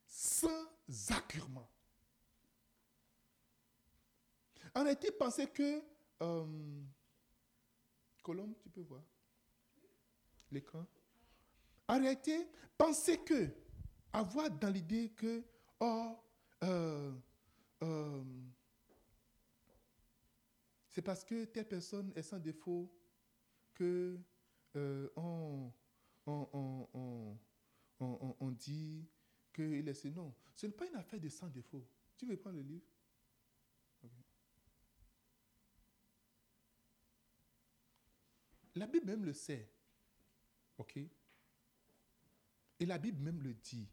[0.07, 0.67] sans
[1.09, 1.69] argument.
[4.73, 5.83] On a été pensé que...
[6.21, 6.81] Euh,
[8.23, 9.01] Colombe, tu peux voir
[10.51, 10.85] l'écran?
[11.87, 13.49] En réalité, penser que,
[14.13, 15.43] avoir dans l'idée que,
[15.79, 16.15] oh,
[16.63, 17.11] euh,
[17.81, 18.23] euh,
[20.89, 22.89] c'est parce que telle personne est sans défaut
[23.81, 25.71] euh, on,
[26.25, 29.05] on, on, on, dit
[29.53, 30.05] qu'il est...
[30.05, 31.85] Non, ce n'est pas une affaire de sans défaut.
[32.17, 32.85] Tu veux prendre le livre?
[38.75, 39.69] La Bible même le sait.
[40.77, 40.97] OK?
[40.97, 43.87] Et la Bible même le dit.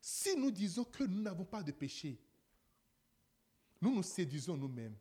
[0.00, 2.20] Si nous disons que nous n'avons pas de péché,
[3.80, 4.96] nous nous séduisons nous-mêmes.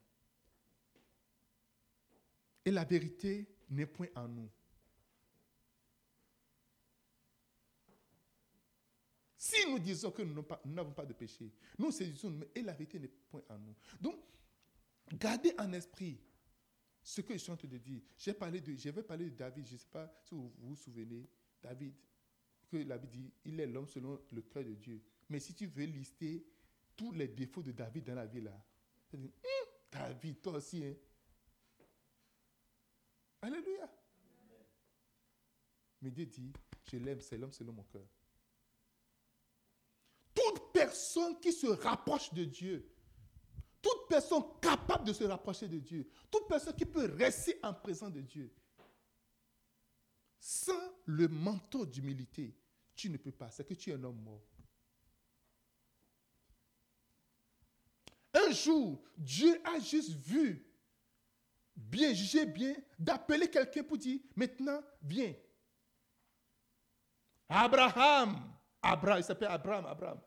[2.66, 4.50] Et la vérité n'est point en nous.
[9.38, 13.10] Si nous disons que nous n'avons pas de péché, nous séduisons et la vérité n'est
[13.10, 13.76] point en nous.
[14.00, 14.16] Donc,
[15.12, 16.18] gardez en esprit
[17.04, 18.02] ce que je suis en train de dire.
[18.18, 21.28] J'ai parlé de, je de David, je ne sais pas si vous vous souvenez,
[21.62, 21.94] David,
[22.70, 25.02] que la Bible dit, il est l'homme selon le cœur de Dieu.
[25.30, 26.46] Mais si tu veux lister
[26.96, 28.58] tous les défauts de David dans la vie là,
[29.14, 29.30] hum,
[29.92, 30.96] David, toi aussi, hein?
[33.44, 33.90] Alléluia.
[36.02, 36.54] Mais Dieu dit,
[36.86, 38.08] je l'aime, c'est l'homme selon mon cœur.
[40.34, 42.90] Toute personne qui se rapproche de Dieu,
[43.82, 48.14] toute personne capable de se rapprocher de Dieu, toute personne qui peut rester en présence
[48.14, 48.50] de Dieu,
[50.40, 52.56] sans le manteau d'humilité,
[52.96, 53.52] tu ne peux pas.
[53.52, 54.48] C'est que tu es un homme mort.
[58.34, 60.66] Un jour, Dieu a juste vu,
[61.76, 65.34] bien jugé, bien, d'appeler quelqu'un pour dire, maintenant, viens.
[67.50, 70.20] Abraham, Abraham, il s'appelle Abraham, Abraham.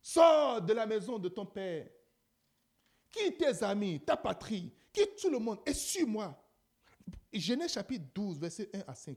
[0.00, 1.88] Sors de la maison de ton père.
[3.10, 6.38] Quitte tes amis, ta patrie, quitte tout le monde et suis-moi.
[7.32, 9.16] Genèse chapitre 12, verset 1 à 5.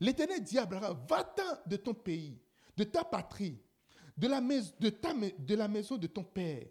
[0.00, 2.40] L'Éternel dit à Abraham, va-t'en de ton pays,
[2.76, 3.62] de ta patrie,
[4.16, 4.40] de la
[5.68, 6.66] maison de ton père,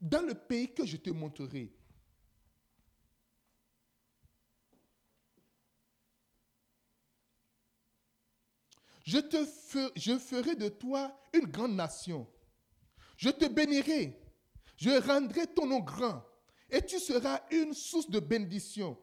[0.00, 1.72] dans le pays que je te montrerai.
[9.06, 12.26] Je, te ferai de toi une grande nation.
[13.16, 14.20] Je te bénirai.
[14.76, 16.24] Je rendrai ton nom grand.
[16.68, 18.98] Et tu seras une source de bénédiction.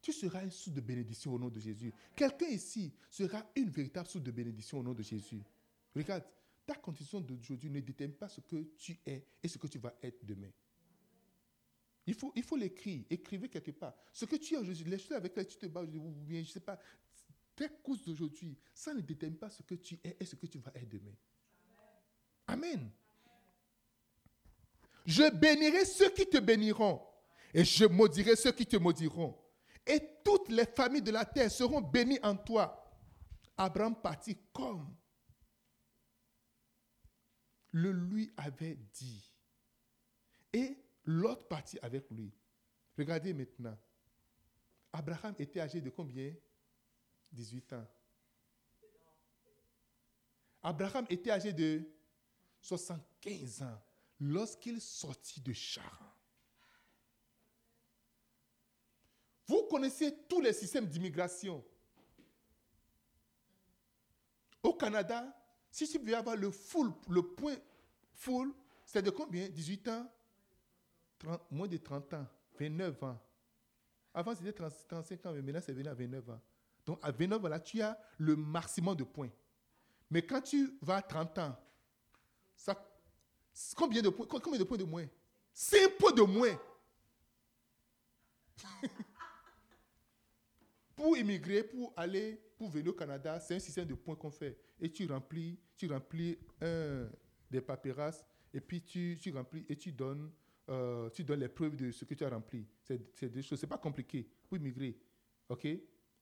[0.00, 1.92] Tu seras une source de bénédiction au nom de Jésus.
[2.14, 5.42] Quelqu'un ici sera une véritable source de bénédiction au nom de Jésus.
[5.94, 6.24] Regarde,
[6.66, 9.94] ta condition d'aujourd'hui ne détermine pas ce que tu es et ce que tu vas
[10.02, 10.50] être demain.
[12.06, 13.94] Il faut, il faut l'écrire, écrivez quelque part.
[14.12, 16.48] Ce que tu es aujourd'hui, les choses avec lesquelles tu te bats ou bien, je
[16.48, 16.78] ne sais pas,
[17.54, 20.58] tes courses d'aujourd'hui, ça ne détermine pas ce que tu es et ce que tu
[20.58, 21.14] vas être demain.
[22.46, 22.90] Amen.
[25.04, 27.00] Je bénirai ceux qui te béniront
[27.54, 29.36] et je maudirai ceux qui te maudiront.
[29.86, 32.78] Et toutes les familles de la terre seront bénies en toi.
[33.56, 34.94] Abraham partit comme
[37.72, 39.30] le lui avait dit.
[40.52, 42.32] Et l'autre partit avec lui.
[42.96, 43.76] Regardez maintenant.
[44.92, 46.34] Abraham était âgé de combien?
[47.32, 47.88] 18 ans.
[50.62, 51.82] Abraham était âgé de
[52.60, 53.82] 75 ans
[54.20, 56.12] lorsqu'il sortit de Charan.
[59.46, 61.64] Vous connaissez tous les systèmes d'immigration.
[64.62, 65.34] Au Canada,
[65.72, 67.56] si tu veux avoir le full, le point
[68.12, 68.52] full,
[68.84, 69.48] c'est de combien?
[69.48, 70.06] 18 ans?
[71.50, 72.26] Moins de 30 ans,
[72.58, 73.18] 29 ans.
[74.12, 76.40] Avant, c'était 35 ans, mais maintenant, c'est venu à 29 ans.
[76.84, 79.30] Donc, à 29 ans, là, tu as le maximum de points.
[80.10, 81.56] Mais quand tu vas à 30 ans,
[82.54, 82.76] ça,
[83.74, 85.06] combien, de points, combien de points de moins?
[85.54, 86.60] 5 points de moins.
[90.94, 94.58] pour immigrer, pour aller, pour venir au Canada, c'est un système de points qu'on fait.
[94.82, 97.08] Et tu remplis, tu remplis un
[97.48, 100.30] des paperasses, et puis tu, tu remplis et tu donnes,
[100.68, 102.66] euh, tu donnes les preuves de ce que tu as rempli.
[102.82, 104.98] C'est des choses, c'est pas compliqué pour immigrer.
[105.48, 105.68] OK?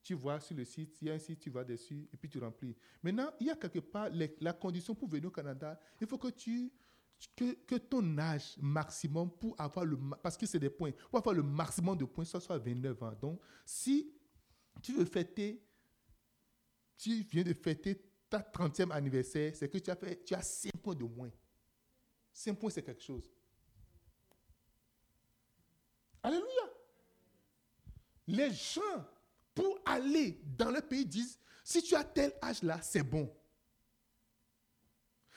[0.02, 2.28] Tu vois sur le site, il y a un site, tu vas dessus et puis
[2.28, 2.76] tu remplis.
[3.02, 4.08] Maintenant, il y a quelque part
[4.40, 5.80] la condition pour venir au Canada.
[6.00, 6.70] Il faut que tu
[7.36, 11.34] que, que, ton âge maximum pour avoir le parce que c'est des points pour avoir
[11.34, 13.12] le maximum de points ça soit 29 ans.
[13.20, 14.10] Donc si
[14.82, 15.62] tu veux fêter
[16.96, 20.94] tu viens de fêter ta 30e anniversaire, c'est que tu as tu as 5 points
[20.94, 21.30] de moins.
[22.32, 23.28] 5 points c'est quelque chose.
[26.22, 26.70] Alléluia.
[28.26, 29.06] les gens,
[29.54, 33.34] pour aller dans le pays, disent, si tu as tel âge-là, c'est bon.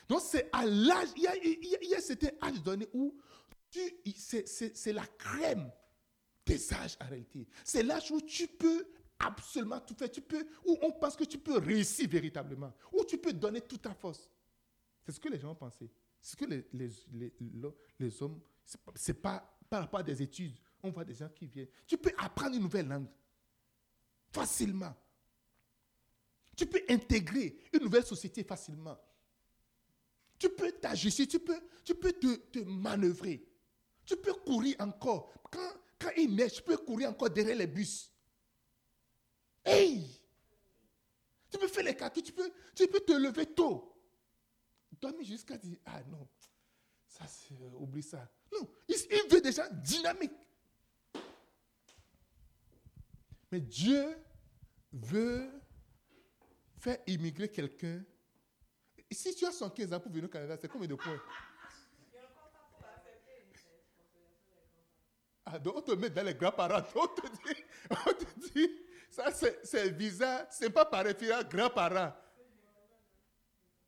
[0.08, 3.18] Donc c'est à l'âge, il y a, il y a, certain âge donné où
[4.16, 5.72] c'est la crème
[6.46, 7.48] des âges en réalité.
[7.64, 8.86] C'est l'âge où tu peux
[9.26, 13.18] absolument tout faire, tu peux, où on pense que tu peux réussir véritablement, où tu
[13.18, 14.30] peux donner toute ta force.
[15.06, 15.90] C'est ce que les gens pensé.
[16.22, 17.34] C'est ce que les, les, les,
[18.00, 18.40] les hommes,
[18.96, 21.68] c'est pas par rapport à des études, on voit des gens qui viennent.
[21.88, 23.08] Tu peux apprendre une nouvelle langue
[24.32, 24.94] facilement.
[26.56, 28.96] Tu peux intégrer une nouvelle société facilement.
[30.38, 33.44] Tu peux t'ajuster, tu peux, tu peux te, te, manœuvrer.
[34.06, 35.34] Tu peux courir encore.
[35.50, 38.13] Quand, quand il neige, tu peux courir encore derrière les bus.
[39.66, 40.22] Hey!
[41.50, 43.96] Tu peux faire les calculs, tu peux, tu peux te lever tôt.
[45.00, 46.28] Dormir jusqu'à dire, ah non,
[47.06, 48.28] ça c'est, euh, oublie ça.
[48.52, 48.96] Non, il,
[49.30, 50.32] veut des gens dynamiques.
[53.52, 54.18] Mais Dieu
[54.92, 55.50] veut
[56.80, 58.04] faire immigrer quelqu'un.
[59.12, 61.22] Si tu as 115 ans pour venir au Canada, c'est combien de points?
[65.46, 66.84] Ah, donc on te met dans les grands-parents.
[66.96, 68.70] On te dit, on te dit
[69.14, 71.16] ça c'est visa, c'est pas pareil,
[71.48, 72.12] grand-parent.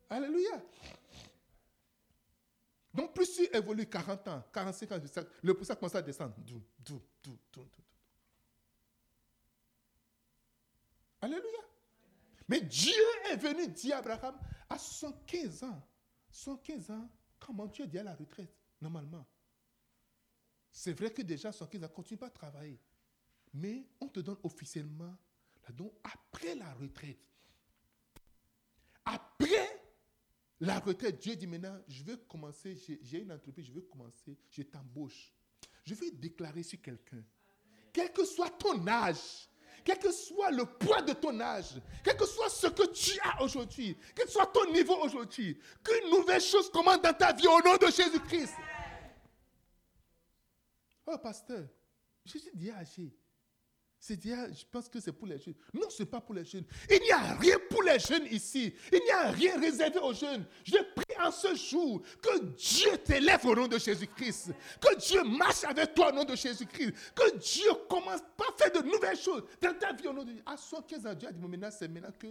[0.07, 0.61] Alléluia.
[2.93, 4.99] Donc plus tu évolues 40 ans, 45 ans,
[5.41, 6.35] le poussage commence à descendre.
[11.21, 11.61] Alléluia.
[12.47, 12.93] Mais Dieu
[13.31, 15.81] est venu dire à Abraham à 115 ans,
[16.29, 17.09] 115 ans,
[17.39, 19.25] comment tu es dit à la retraite, normalement?
[20.71, 22.79] C'est vrai que déjà, 115 ans, continue pas à travailler.
[23.55, 25.15] Mais on te donne officiellement
[25.65, 27.19] la don après la retraite.
[29.05, 29.81] Après
[30.59, 34.61] la retraite, Dieu dit maintenant, je veux commencer, j'ai une entreprise, je veux commencer, je
[34.63, 35.33] t'embauche.
[35.85, 37.23] Je vais déclarer sur quelqu'un,
[37.93, 39.47] quel que soit ton âge,
[39.85, 43.41] quel que soit le poids de ton âge, quel que soit ce que tu as
[43.41, 47.61] aujourd'hui, quel que soit ton niveau aujourd'hui, qu'une nouvelle chose commence dans ta vie au
[47.61, 48.55] nom de Jésus-Christ.
[51.05, 51.69] Oh, pasteur,
[52.25, 53.15] je suis déjà âgé.
[53.99, 55.55] C'est dire, je pense que c'est pour les jeunes.
[55.73, 56.65] Non, ce n'est pas pour les jeunes.
[56.89, 58.73] Il n'y a rien pour les jeunes ici.
[58.91, 60.45] Il n'y a rien réservé aux jeunes.
[60.63, 64.51] Je prie en ce jour que Dieu t'élève au nom de Jésus-Christ.
[64.79, 66.93] Que Dieu marche avec toi au nom de Jésus-Christ.
[67.15, 70.43] Que Dieu commence par faire de nouvelles choses dans ta vie au nom de Jésus.
[70.45, 72.27] À 75 ans, Dieu a dit, maintenant, c'est maintenant que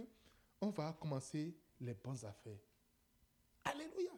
[0.61, 2.59] on va commencer les bonnes affaires.
[3.65, 4.11] Alléluia.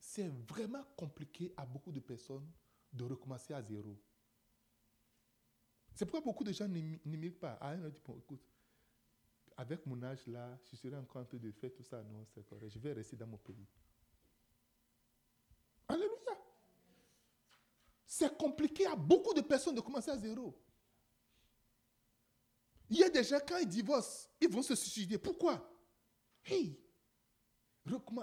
[0.00, 2.46] C'est vraiment compliqué à beaucoup de personnes
[2.92, 3.96] de recommencer à zéro.
[5.94, 7.58] C'est pourquoi beaucoup de gens n'immigrent pas.
[7.60, 7.76] Ah,
[8.18, 8.42] écoute,
[9.56, 12.02] avec mon âge là, je serai encore en train de faire tout ça.
[12.02, 12.70] Non, c'est correct.
[12.70, 13.66] Je vais rester dans mon pays.
[15.88, 16.38] Alléluia.
[18.06, 20.58] C'est compliqué à beaucoup de personnes de commencer à zéro.
[22.90, 25.18] Il y a des gens, quand ils divorcent, ils vont se suicider.
[25.18, 25.66] Pourquoi?
[26.44, 26.78] Hey,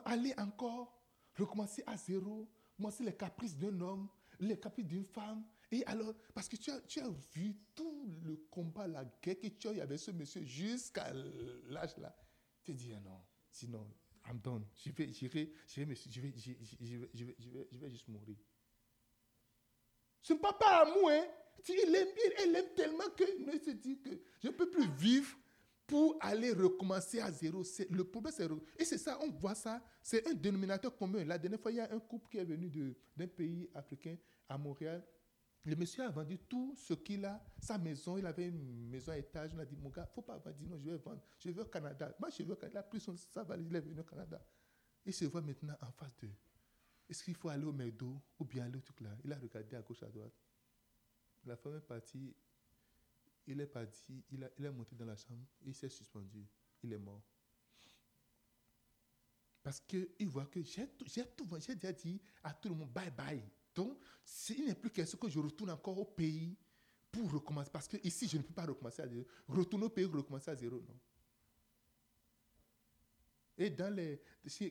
[0.06, 1.02] aller encore,
[1.36, 4.08] recommencer à zéro, commencer les caprices d'un homme,
[4.40, 5.44] les caprices d'une femme.
[5.72, 9.48] Et alors, parce que tu as, tu as vu tout le combat, la guerre que
[9.48, 12.16] tu as eu avec ce monsieur jusqu'à l'âge là.
[12.64, 13.22] Tu te dis, ah non,
[13.52, 13.88] sinon,
[14.28, 14.66] I'm done.
[14.76, 18.08] Je vais, je vais, je vais, je vais, je vais, je vais, je vais, juste
[18.08, 18.38] mourir.
[20.22, 21.26] Ce n'est pas par amour, hein.
[21.68, 24.10] Il aime, elle aime tellement que se dit que
[24.42, 25.38] je ne peux plus vivre
[25.90, 27.64] pour aller recommencer à zéro.
[27.90, 28.48] Le problème, c'est.
[28.78, 31.26] Et c'est ça, on voit ça, c'est un dénominateur commun.
[31.26, 34.16] La dernière fois, il y a un couple qui est venu d'un pays africain
[34.48, 35.04] à Montréal.
[35.66, 39.18] Le monsieur a vendu tout ce qu'il a, sa maison, il avait une maison à
[39.18, 39.52] étage.
[39.56, 41.22] On a dit, mon gars, il ne faut pas dit non, je vais vendre.
[41.40, 42.16] Je veux au Canada.
[42.20, 42.80] Moi, je veux au Canada.
[42.80, 44.46] Il a pris son, sa valise, il est venu au Canada.
[45.06, 46.30] Il se voit maintenant en face de.
[47.10, 49.10] Est-ce qu'il faut aller au McDo ou bien aller au truc là?
[49.24, 50.34] Il a regardé à gauche, à droite.
[51.46, 52.36] La femme est partie,
[53.50, 56.46] il est parti, il, il est monté dans la chambre, il s'est suspendu,
[56.84, 57.24] il est mort.
[59.62, 63.44] Parce qu'il voit que j'ai tout, j'ai déjà dit à tout le monde bye bye.
[63.76, 64.00] Donc,
[64.50, 66.56] il n'est plus question que je retourne encore au pays
[67.12, 67.70] pour recommencer.
[67.72, 69.26] Parce que ici, je ne peux pas recommencer à zéro.
[69.48, 71.00] Retourner au pays, recommencer à zéro, non.
[73.58, 74.22] Et dans les,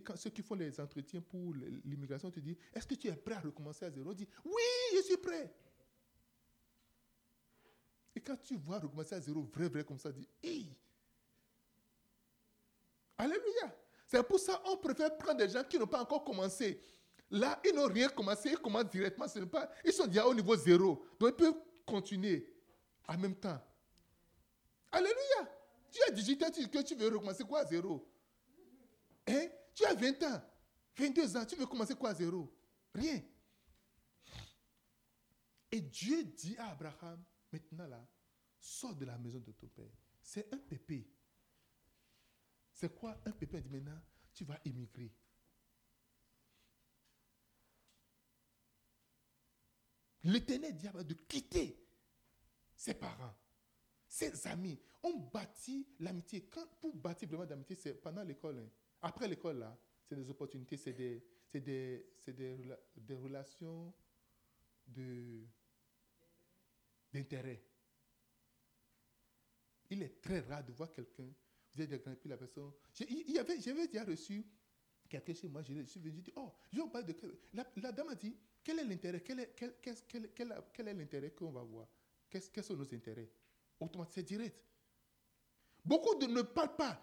[0.03, 1.53] quand ceux qui font les entretiens pour
[1.85, 4.15] l'immigration te disent, est-ce que tu es prêt à recommencer à zéro?
[4.15, 4.63] Dit, oui,
[4.95, 5.53] je suis prêt.
[8.19, 10.77] Et quand tu vois recommencer à zéro, vrai, vrai, comme ça, dis, hey!
[13.17, 13.73] Alléluia.
[14.09, 16.81] C'est pour ça qu'on préfère prendre des gens qui n'ont pas encore commencé.
[17.31, 19.47] Là, ils n'ont rien commencé, ils commencent directement.
[19.47, 21.07] Pas, ils sont déjà au niveau zéro.
[21.17, 22.53] Donc, ils peuvent continuer
[23.07, 23.61] en même temps.
[24.91, 25.49] Alléluia.
[25.93, 28.05] Tu as 18 ans, que tu veux recommencer quoi à zéro?
[29.29, 29.47] Hein?
[29.77, 30.43] Tu as 20 ans,
[30.97, 32.53] 22 ans, tu veux commencer quoi à zéro?
[32.93, 33.23] Rien.
[35.71, 37.23] Et Dieu dit à Abraham,
[37.53, 38.07] maintenant là,
[38.59, 39.91] sors de la maison de ton père.
[40.21, 41.09] C'est un pépé.
[42.73, 43.59] C'est quoi un pépé?
[43.59, 44.01] Il dit maintenant,
[44.35, 45.13] tu vas émigrer.
[50.25, 51.89] L'éternel dit de quitter
[52.77, 53.35] ses parents,
[54.07, 54.79] ses amis.
[55.03, 56.41] On bâtit l'amitié.
[56.81, 58.59] pour bâtir vraiment l'amitié, c'est pendant l'école.
[58.59, 58.71] Hein.
[59.01, 62.59] Après l'école, là, c'est des opportunités, c'est des, des, des,
[62.97, 63.95] des, relations
[67.13, 67.63] d'intérêt.
[69.91, 71.29] Il est très rare de voir quelqu'un,
[71.75, 72.73] vous êtes grand, puis la personne.
[72.93, 74.45] J'avais déjà reçu
[75.09, 77.41] quelqu'un chez moi, je suis venu, je oh, je vais parler de.
[77.55, 79.23] La, la dame a dit, quel est l'intérêt?
[79.23, 80.33] Quel est, quel, quel,
[80.73, 81.89] quel, est l'intérêt qu'on va voir?
[82.29, 83.31] Quels sont nos intérêts?
[83.81, 84.57] Automatiquement, c'est direct.
[85.85, 87.01] Beaucoup ne parlent pas,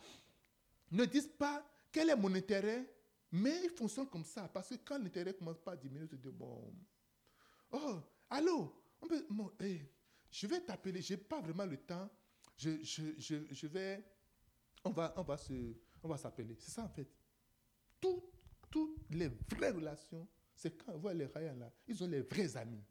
[0.91, 2.87] ne disent pas quel est mon intérêt,
[3.31, 4.47] mais ils fonctionnent comme ça.
[4.47, 6.71] Parce que quand l'intérêt commence pas à diminuer, tu dis, bon,
[7.71, 7.99] oh,
[8.29, 8.71] allô,
[10.35, 12.09] je vais t'appeler, je n'ai pas vraiment le temps,
[12.57, 14.03] je, je, je, je, vais,
[14.83, 16.55] on va, on va, s'appeler.
[16.59, 17.07] C'est ça en fait.
[18.01, 22.55] toutes les vraies relations c'est quand on voit les raïens là, ils ont les vrais
[22.57, 22.83] amis.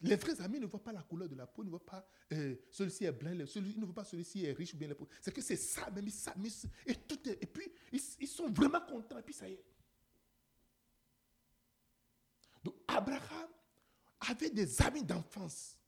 [0.00, 2.56] Les vrais amis ne voient pas la couleur de la peau, ne voient pas euh,
[2.70, 5.08] celui-ci est blanc, celui, ne voient pas celui-ci est riche ou bien la peau.
[5.20, 6.68] C'est que c'est ça, même ils s'amusent.
[6.86, 9.64] Et, tout et puis, ils, sont vraiment contents, et puis ça y est.
[12.64, 13.51] Donc, Abraham
[14.28, 15.78] avait des amis d'enfance.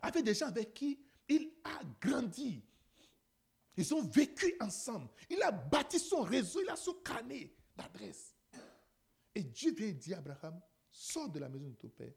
[0.00, 0.98] Avait des gens avec qui
[1.28, 2.62] il a grandi.
[3.76, 5.08] Ils ont vécu ensemble.
[5.30, 8.34] Il a bâti son réseau, il a son carnet d'adresse.
[9.34, 12.12] Et Dieu vient dire à Abraham, sors de la maison de ton père,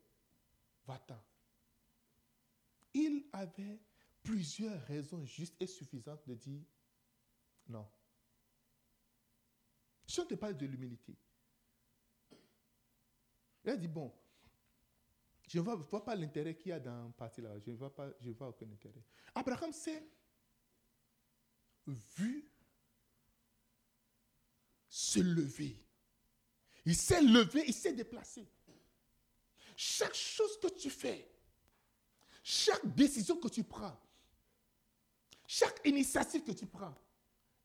[0.86, 1.22] va-t'en.
[2.94, 3.80] Il avait
[4.22, 6.64] plusieurs raisons justes et suffisantes de dire
[7.68, 7.88] non.
[10.08, 11.16] Je ne te parle de l'humilité.
[13.64, 14.14] Il a dit, bon,
[15.56, 17.58] je ne vois, pas l'intérêt qu'il y a dans partie là.
[17.66, 17.94] Je ne vois,
[18.38, 19.02] vois aucun intérêt.
[19.34, 20.06] Abraham s'est
[21.88, 22.52] vu
[24.90, 25.82] se lever.
[26.86, 28.46] Il s'est levé, il s'est déplacé.
[29.78, 31.26] Chaque chose que tu fais,
[32.44, 33.98] chaque décision que tu prends,
[35.48, 36.96] chaque initiative que tu prends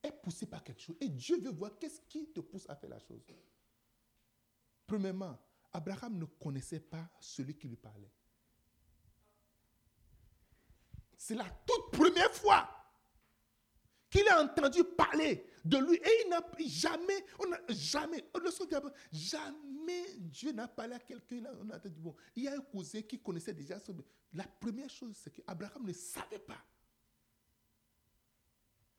[0.00, 0.96] est poussée par quelque chose.
[1.00, 3.20] Et Dieu veut voir qu'est-ce qui te pousse à faire la chose.
[4.86, 5.36] Premièrement,
[5.72, 8.12] Abraham ne connaissait pas celui qui lui parlait.
[11.16, 12.68] C'est la toute première fois
[14.08, 15.96] qu'il a entendu parler de lui.
[15.96, 18.24] Et il n'a jamais, on jamais,
[19.12, 21.42] jamais Dieu n'a parlé à quelqu'un.
[21.60, 21.68] On
[22.34, 23.92] il y a un cousin qui connaissait déjà ça.
[24.32, 26.64] La première chose, c'est qu'Abraham ne savait pas.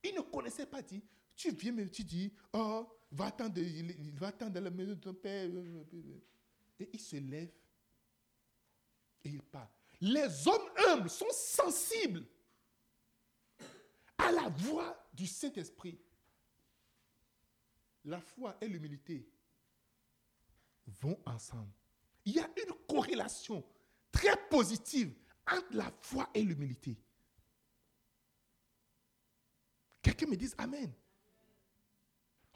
[0.03, 1.03] Il ne connaissait pas dit,
[1.35, 5.49] tu viens mais tu dis, oh, va-t'en va dans la maison de ton père.
[6.81, 7.51] Et il se lève
[9.23, 9.71] et il part.
[9.99, 12.25] Les hommes humbles sont sensibles
[14.17, 15.99] à la voix du Saint-Esprit.
[18.05, 19.29] La foi et l'humilité
[20.87, 21.71] vont ensemble.
[22.25, 23.63] Il y a une corrélation
[24.11, 25.13] très positive
[25.47, 26.97] entre la foi et l'humilité.
[30.01, 30.91] Quelqu'un me dise Amen.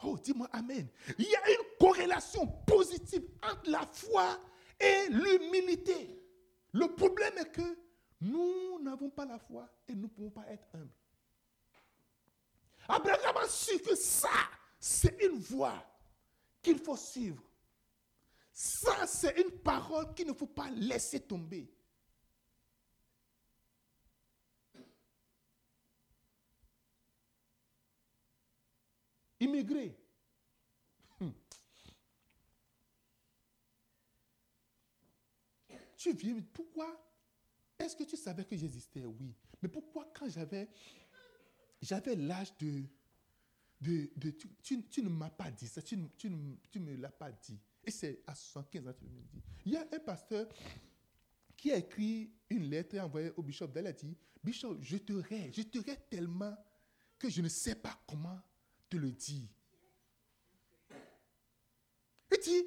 [0.02, 0.88] Oh, dis-moi Amen.
[1.16, 4.38] Il y a une corrélation positive entre la foi
[4.80, 6.22] et l'humilité.
[6.72, 7.78] Le problème est que
[8.20, 10.90] nous n'avons pas la foi et nous ne pouvons pas être humbles.
[12.88, 14.28] Abraham a su que ça,
[14.78, 15.82] c'est une voie
[16.62, 17.42] qu'il faut suivre.
[18.52, 21.70] Ça, c'est une parole qu'il ne faut pas laisser tomber.
[29.38, 30.05] Immigrer.
[35.96, 37.02] Tu viens, pourquoi?
[37.78, 39.04] Est-ce que tu savais que j'existais?
[39.04, 39.34] Oui.
[39.62, 40.68] Mais pourquoi quand j'avais
[41.80, 42.84] j'avais l'âge de...
[43.80, 44.30] de,
[44.62, 47.60] tu, ne m'as pas dit ça, tu, ne me l'as pas dit.
[47.84, 49.42] Et c'est à 75 ans que tu me dis.
[49.64, 50.48] Il y a un pasteur
[51.56, 53.68] qui a écrit une lettre et envoyé au bishop.
[53.76, 56.56] Il a dit, Bishop, je te rêve, je te rêve tellement
[57.18, 58.40] que je ne sais pas comment
[58.88, 59.48] te le dire.
[62.30, 62.64] Il dit,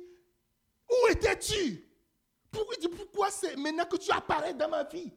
[0.90, 1.89] où étais-tu?
[2.52, 5.12] Pourquoi, pourquoi c'est maintenant que tu apparais dans ma vie?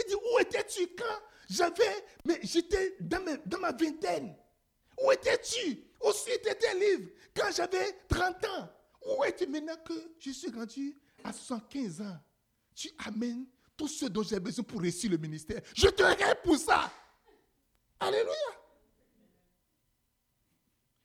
[0.00, 3.20] Il dit, où étais-tu quand j'avais, mais j'étais dans,
[3.60, 4.34] ma vingtaine?
[5.02, 5.84] Où étais-tu?
[6.00, 8.68] Aussi étaient tes livres quand j'avais 30 ans?
[9.06, 12.18] Où es-tu maintenant que je suis rendu à 75 ans?
[12.74, 15.60] Tu amènes tout ce dont j'ai besoin pour réussir le ministère.
[15.74, 16.90] Je te regarde pour ça.
[18.00, 18.32] Alléluia.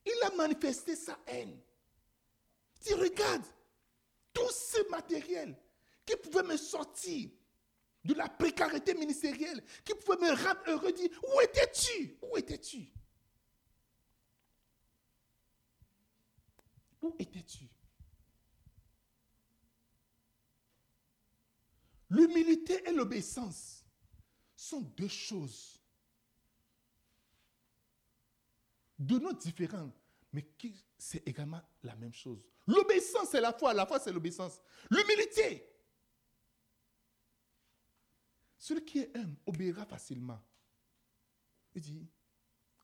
[0.06, 1.58] Il a manifesté sa haine.
[2.86, 3.46] Tu regardes,
[4.34, 5.56] tout ce matériel
[6.06, 7.30] qui pouvait me sortir
[8.04, 12.18] de la précarité ministérielle, qui pouvait me rendre heureux, dit, où étais-tu?
[12.22, 12.92] Où étais-tu?
[17.02, 17.70] Où étais-tu?
[22.10, 23.84] L'humilité et l'obéissance
[24.56, 25.82] sont deux choses
[29.00, 29.92] de noms différents,
[30.32, 30.48] mais
[30.98, 32.46] c'est également la même chose.
[32.68, 34.62] L'obéissance, c'est la foi, la foi, c'est l'obéissance.
[34.90, 35.73] L'humilité.
[38.64, 40.42] Celui qui est humble obéira facilement.
[41.76, 42.08] Il dit,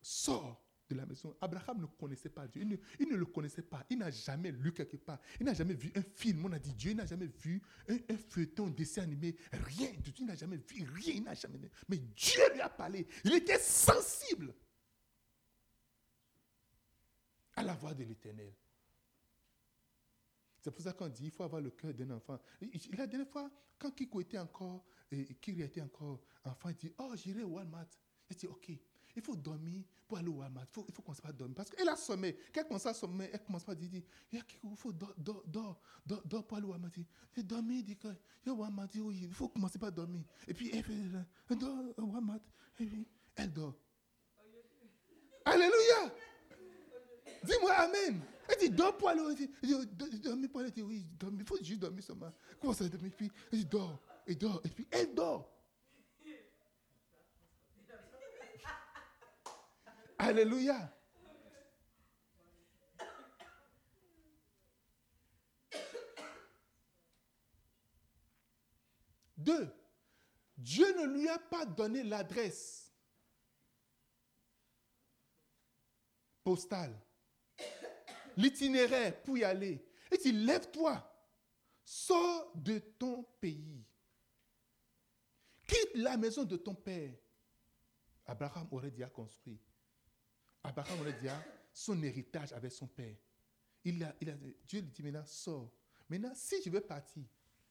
[0.02, 1.34] sors de la maison.
[1.40, 2.64] Abraham ne connaissait pas Dieu.
[3.00, 3.86] Il ne, le connaissait pas.
[3.90, 5.22] Il n'a jamais lu quelque part.
[5.40, 6.44] Il n'a jamais vu un film.
[6.44, 6.92] On a dit Dieu.
[6.92, 9.38] Il n'a jamais vu un, feuilleton, un dessin animé.
[9.54, 10.24] Rien du tout.
[10.24, 11.14] Il n'a jamais vu rien.
[11.14, 11.58] Il n'a jamais.
[11.88, 13.08] Mais Dieu lui a parlé.
[13.24, 14.54] Il était sensible
[17.56, 18.54] à la voix de l'éternel.
[20.60, 22.38] C'est pour ça qu'on dit qu'il faut avoir le cœur d'un enfant.
[22.98, 27.14] La dernière fois, quand Kiko était encore, et Kiri était encore enfant, il dit Oh,
[27.16, 27.88] j'irai au Walmart.
[28.30, 28.70] Il dit Ok,
[29.16, 30.66] il faut dormir pour aller au Walmart.
[30.68, 31.56] Il faut, il faut commencer par dormir.
[31.56, 32.36] Parce qu'elle a sommeil.
[32.54, 34.42] Quand elle commence à sommeil, elle commence par dire Il
[34.76, 35.44] faut dormir dors,
[36.06, 36.92] dors, dors, pour aller au Walmart.
[37.36, 37.98] Elle dormir, il dit
[38.46, 40.24] Il Walmart, il faut commencer par dormir.
[40.48, 42.40] Et puis elle fait dort au Walmart.
[42.80, 43.76] Et puis elle dort.
[45.46, 46.14] Alléluia!
[47.44, 48.22] Dis-moi Amen.
[48.50, 49.22] Elle dit, dors pour aller.
[49.62, 50.72] Il dit, dormir pour aller.
[50.72, 51.06] dit, oui.
[51.38, 52.32] Il faut juste dormir seulement.
[52.60, 53.12] Comment ça dormir?
[53.16, 54.00] Puis, elle dit, dors.
[54.30, 54.62] Et dort.
[54.64, 55.52] Et puis, elle dort.
[60.18, 60.96] Alléluia.
[69.36, 69.74] Deux,
[70.58, 72.94] Dieu ne lui a pas donné l'adresse
[76.44, 76.94] postale
[78.40, 79.84] l'itinéraire pour y aller.
[80.12, 81.06] Et dit, lève-toi,
[81.84, 83.86] sors de ton pays.
[85.96, 87.14] La maison de ton père.
[88.26, 89.60] Abraham aurait déjà construit.
[90.64, 93.16] Abraham aurait déjà son héritage avec son père.
[93.84, 94.14] Il a,
[94.68, 95.72] Dieu lui dit maintenant, sors.
[96.10, 97.24] Maintenant, si je veux partir,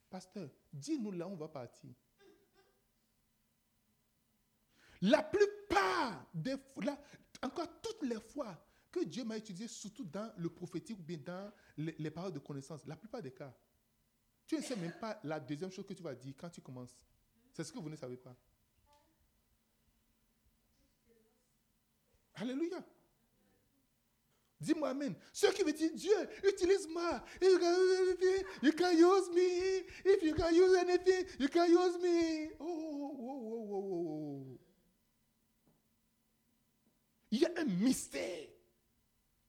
[0.09, 1.91] pasteur, dis-nous là où on va partir.
[5.03, 6.99] La plupart des fois,
[7.43, 8.59] encore toutes les fois
[8.91, 12.85] que Dieu m'a utilisé surtout dans le prophétique ou bien dans les, paroles de connaissance.
[12.87, 13.55] La plupart des cas,
[14.47, 16.97] tu ne sais même pas la deuxième chose que tu vas dire quand tu commences.
[17.59, 18.37] C'est ce que vous ne savez pas.
[22.37, 22.87] Alléluia.
[24.61, 25.13] Dis-moi Amen.
[25.33, 27.21] Ceux qui me disent Dieu, utilise-moi.
[27.43, 29.85] You can use me.
[30.05, 32.53] If you can use anything, you can use me.
[32.61, 34.59] Oh, oh, oh, oh, oh, oh.
[37.33, 38.51] Il y a un mystère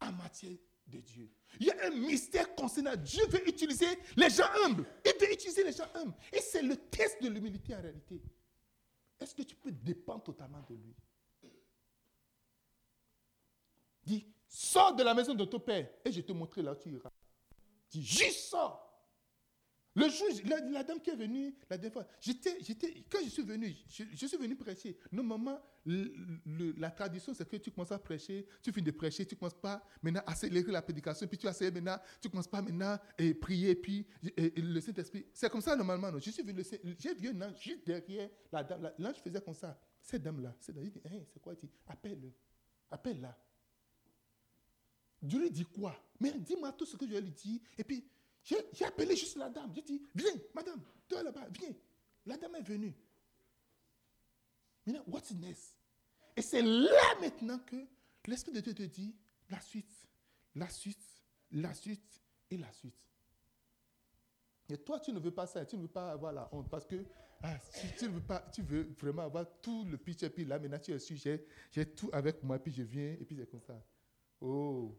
[0.02, 0.58] en matière
[0.90, 1.30] de Dieu.
[1.60, 4.86] Il y a un mystère concernant Dieu veut utiliser les gens humbles.
[5.06, 6.16] Il veut utiliser les gens humbles.
[6.34, 8.22] Et c'est le test de l'humilité en réalité.
[9.20, 10.96] Est-ce que tu peux dépendre totalement de lui?
[14.04, 16.90] Dis, sors de la maison de ton père et je te montrerai là où tu
[16.90, 17.12] iras.
[17.90, 18.89] Dis, juste sors.
[19.96, 23.42] Le jour, la, dame qui est venue la dernière fois, j'étais, j'étais, quand je suis
[23.42, 24.96] venu, je, suis venu prêcher.
[25.12, 29.60] Normalement, la tradition, c'est que tu commences à prêcher, tu finis de prêcher, tu commences
[29.60, 33.34] pas maintenant à accélérer la prédication, puis tu accélères maintenant, tu commences pas maintenant à
[33.42, 34.06] prier, puis
[34.38, 35.26] le Saint-Esprit.
[35.34, 36.12] C'est comme ça normalement.
[36.12, 36.20] Non?
[36.20, 36.64] Je suis venu,
[37.00, 38.92] j'ai vu un ange juste derrière la dame.
[39.00, 39.80] L'ange faisait comme ça.
[40.02, 42.32] Cette dame-là, cette dame, dit, hein, c'est quoi Il dit, appelle-le,
[42.92, 43.38] appelle-la.
[45.22, 45.96] Dieu lui dit quoi?
[46.20, 48.08] Mais dis-moi tout ce que je lui dis, et puis
[48.74, 49.72] j'ai appelé juste la dame.
[49.76, 51.74] J'ai dit, viens, madame, toi là-bas, viens.
[52.26, 52.94] La dame est venue.
[54.86, 55.76] Maintenant, what's next?
[56.36, 57.76] Et c'est là maintenant que
[58.26, 59.16] l'Esprit de Dieu te dit
[59.50, 60.08] la suite,
[60.56, 61.04] la suite,
[61.52, 62.96] la suite et la suite.
[64.70, 66.86] Et toi, tu ne veux pas ça, tu ne veux pas avoir la honte parce
[66.86, 67.04] que
[67.42, 67.58] ah,
[67.98, 70.78] tu, ne veux pas, tu veux vraiment avoir tout le pitch et puis là, maintenant
[70.78, 73.82] tu es sujet, j'ai tout avec moi, puis je viens et puis c'est comme ça.
[74.42, 74.96] Oh,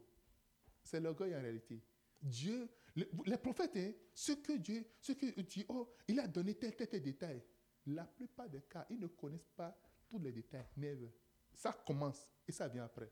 [0.83, 1.83] c'est l'orgueil en réalité.
[2.21, 2.69] Dieu
[3.27, 6.89] les, prophètes, hein, ce que Dieu, ce que Dieu, oh, il a donné tel, tel,
[6.89, 7.43] tel détail.
[7.87, 9.77] La plupart des cas, ils ne connaissent pas
[10.09, 10.67] tous les détails.
[10.77, 10.97] Mais
[11.53, 13.11] ça commence et ça vient après.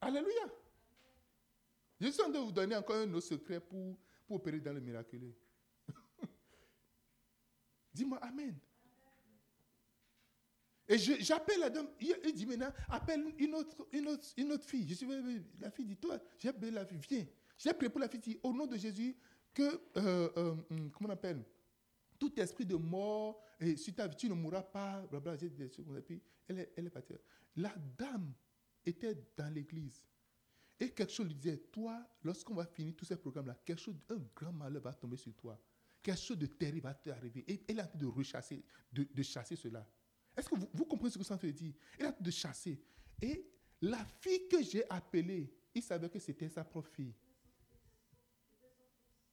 [0.00, 0.48] Alléluia.
[2.00, 4.72] Je suis en train de vous donner encore un autre secret pour, pour opérer dans
[4.72, 5.34] le miraculeux.
[7.92, 8.56] Dis-moi Amen.
[10.88, 14.88] Et j'appelle la dame, il dit maintenant, appelle une autre, une autre, une autre fille.
[14.88, 15.06] Je suis,
[15.60, 17.26] la fille dit, toi, j'ai appelé la fille, viens.
[17.58, 19.14] J'ai prié pour la fille, dit, au nom de Jésus,
[19.52, 21.44] que, euh, euh, hum, comment on appelle,
[22.18, 25.68] tout esprit de mort, et si ta vie, tu ne mourras pas, blablabla, j'ai des
[25.68, 27.12] choses et puis elle est, elle est partie.
[27.56, 28.32] La dame
[28.86, 30.02] était dans l'église.
[30.80, 34.20] Et quelque chose lui disait, toi, lorsqu'on va finir tous ces programmes-là, quelque chose, un
[34.34, 35.60] grand malheur va tomber sur toi.
[36.00, 37.44] Quelque chose de terrible va t'arriver.
[37.48, 39.86] Et il a envie de rechasser, de, de chasser cela.
[40.38, 41.74] Est-ce que vous, comprenez ce que ça veut dire?
[41.98, 42.80] Il a de chasser.
[43.20, 43.44] Et
[43.82, 47.12] la fille que j'ai appelée, il savait que c'était sa propre fille.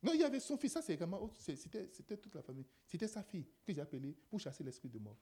[0.01, 2.65] Non, il y avait son fils, ça c'est également, c'était toute la famille.
[2.87, 5.17] C'était sa fille que j'ai appelée pour chasser l'esprit de mort.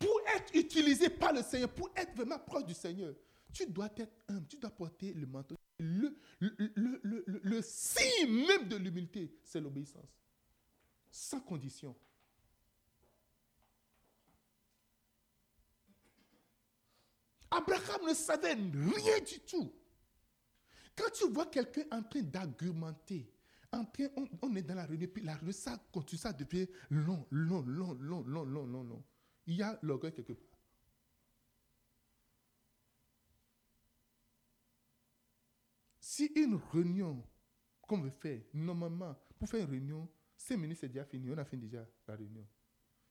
[0.00, 3.14] Pour être utilisé par le Seigneur, pour être vraiment proche du Seigneur,
[3.52, 5.56] tu dois être humble, tu dois porter le manteau.
[5.78, 10.08] Le, le, le, le signe même de l'humilité, c'est l'obéissance.
[11.10, 11.96] Sans condition.
[17.50, 19.72] Abraham ne savait rien du tout.
[20.96, 23.30] Quand tu vois quelqu'un en train d'argumenter,
[23.72, 24.06] en train,
[24.42, 27.94] on, est dans la réunion, puis la réunion, ça continue, ça devient long, long, long,
[28.00, 29.04] long, long, long, long, long.
[29.46, 30.53] Il y a l'orgueil quelque part.
[36.14, 37.26] Si une réunion
[37.82, 41.28] qu'on veut faire, normalement, pour faire une réunion, cinq minutes, c'est déjà fini.
[41.28, 42.46] On a fini déjà la réunion.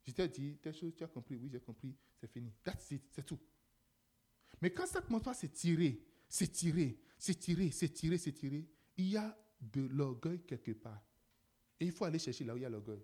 [0.07, 2.53] Je t'ai dit, telle chose, tu as compris, oui, j'ai compris, c'est fini.
[2.63, 3.41] That's it, c'est tout.
[4.61, 10.39] Mais quand ça commence à s'étirer, s'étirer, s'étirer, s'étirer, s'étirer, il y a de l'orgueil
[10.39, 11.03] quelque part.
[11.81, 13.03] Et il faut aller chercher là où il y a l'orgueil.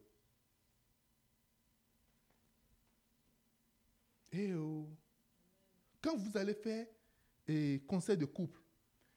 [4.31, 4.89] Et eh oh.
[6.01, 6.87] Quand vous allez faire
[7.49, 8.61] un conseil de couple,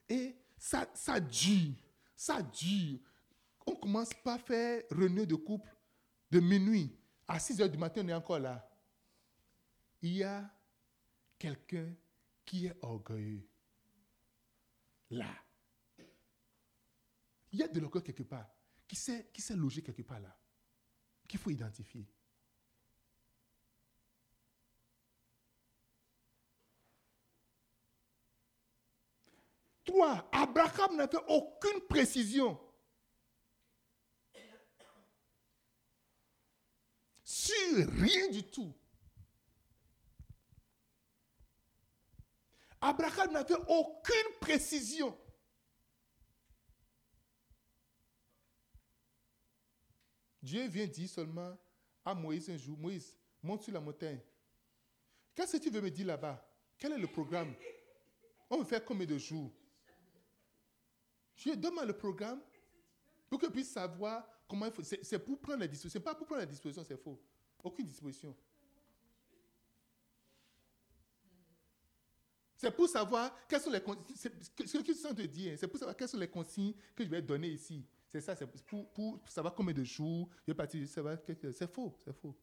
[0.09, 1.75] et ça, ça dure,
[2.15, 3.01] ça dure.
[3.67, 5.69] On commence pas à faire réunion de couple
[6.31, 6.97] de minuit.
[7.27, 8.71] À 6 heures du matin, on est encore là.
[10.01, 10.49] Il y a
[11.37, 11.93] quelqu'un
[12.45, 13.45] qui est orgueilleux.
[15.11, 15.35] Là.
[17.51, 18.49] Il y a de l'orgueil quelque part,
[18.87, 20.39] qui s'est qui logé quelque part là,
[21.27, 22.07] qu'il faut identifier.
[29.85, 32.59] Trois, Abraham n'avait aucune précision
[37.25, 38.73] sur rien du tout.
[42.81, 45.17] Abraham n'avait aucune précision.
[50.43, 51.57] Dieu vient dire seulement
[52.05, 54.21] à Moïse un jour, Moïse, monte sur la montagne.
[55.35, 56.45] Qu'est-ce que tu veux me dire là-bas?
[56.77, 57.55] Quel est le programme?
[58.51, 59.53] On veut faire combien de jours?
[61.45, 62.41] Je demande le programme
[63.29, 64.83] pour que puisse savoir comment il faut.
[64.83, 65.91] C'est pour prendre la disposition.
[65.91, 67.21] Ce n'est pas pour prendre la disposition, c'est faux.
[67.63, 68.37] Aucune disposition.
[72.57, 74.05] C'est pour savoir quelles sont les consignes.
[74.15, 77.21] Ce qu'ils sont de dire, c'est pour savoir quelles sont les consignes que je vais
[77.21, 77.85] donner ici.
[78.09, 80.87] C'est ça, c'est pour, pour, savoir combien de jours je vais partir.
[80.87, 82.37] C'est faux, c'est faux.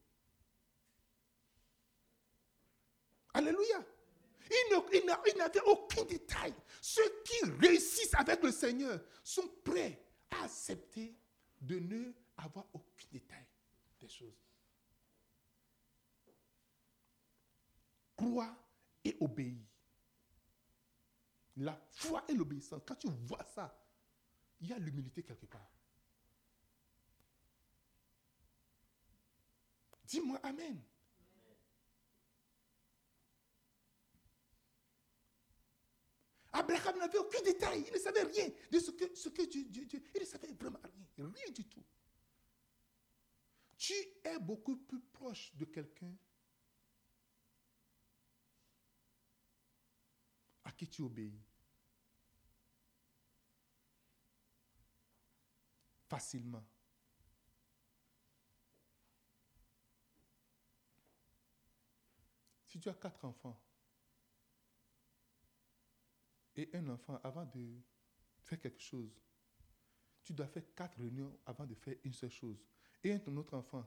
[3.32, 3.82] Alléluia.
[4.94, 6.54] Il n'avait aucun détail.
[6.80, 11.16] Ceux qui réussissent avec le Seigneur sont prêts à accepter
[11.60, 13.46] de ne avoir aucun détail
[14.00, 14.38] des choses.
[18.16, 18.54] Crois
[19.04, 19.66] et obéis.
[21.56, 23.76] La foi et l'obéissance, quand tu vois ça,
[24.60, 25.70] il y a l'humilité quelque part.
[30.04, 30.82] Dis-moi Amen.
[36.52, 39.84] Abraham n'avait aucun détail, il ne savait rien de ce que, ce que Dieu, Dieu,
[39.86, 41.84] Dieu, il ne savait vraiment rien, rien du tout.
[43.76, 43.94] Tu
[44.24, 46.12] es beaucoup plus proche de quelqu'un
[50.64, 51.40] à qui tu obéis.
[56.08, 56.66] Facilement.
[62.66, 63.60] Si tu as quatre enfants,
[66.56, 67.80] et un enfant, avant de
[68.42, 69.10] faire quelque chose,
[70.22, 72.58] tu dois faire quatre réunions avant de faire une seule chose.
[73.02, 73.84] Et un autre enfant,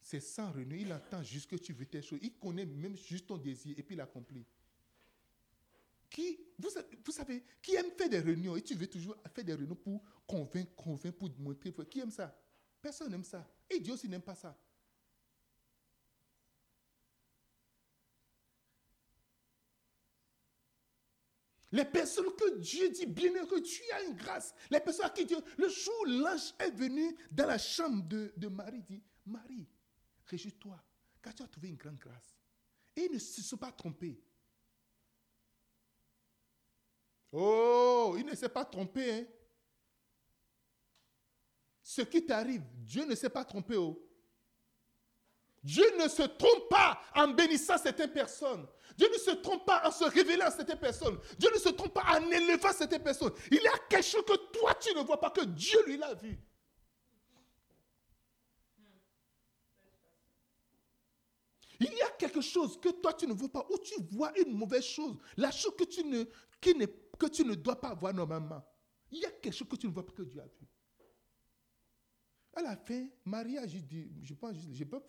[0.00, 2.18] c'est sans réunion, il attend juste que tu veux telle chose.
[2.22, 4.46] Il connaît même juste ton désir et puis il accomplit
[6.12, 6.68] qui, vous,
[7.04, 10.02] vous, savez, qui aime faire des réunions et tu veux toujours faire des réunions pour
[10.26, 11.72] convaincre, convaincre, pour montrer.
[11.90, 12.38] Qui aime ça?
[12.80, 13.48] Personne n'aime ça.
[13.70, 14.56] Et Dieu aussi n'aime pas ça.
[21.72, 24.54] Les personnes que Dieu dit bien que tu as une grâce.
[24.70, 28.32] Les personnes à qui Dieu, le jour où l'ange est venu dans la chambre de,
[28.36, 29.66] de Marie, dit Marie,
[30.26, 30.78] réjouis-toi,
[31.22, 32.36] car tu as trouvé une grande grâce.
[32.94, 34.22] Et ils ne se sont pas trompés.
[37.32, 39.10] Oh, il ne s'est pas trompé.
[39.10, 39.26] Hein.
[41.82, 43.76] Ce qui t'arrive, Dieu ne s'est pas trompé.
[43.76, 44.06] Oh.
[45.62, 48.66] Dieu ne se trompe pas en bénissant certaines personnes.
[48.96, 51.18] Dieu ne se trompe pas en se révélant à certaines personnes.
[51.38, 53.32] Dieu ne se trompe pas en élevant certaines personnes.
[53.50, 56.14] Il y a quelque chose que toi tu ne vois pas, que Dieu lui l'a
[56.14, 56.38] vu.
[61.80, 64.52] Il y a quelque chose que toi tu ne vois pas, ou tu vois une
[64.56, 66.24] mauvaise chose, la chose que tu ne,
[66.60, 68.62] que tu ne dois pas voir normalement.
[69.10, 70.66] Il y a quelque chose que tu ne vois pas que Dieu a vu.
[72.54, 75.00] À la fin, Marie a juste dit, je pense, je, peux,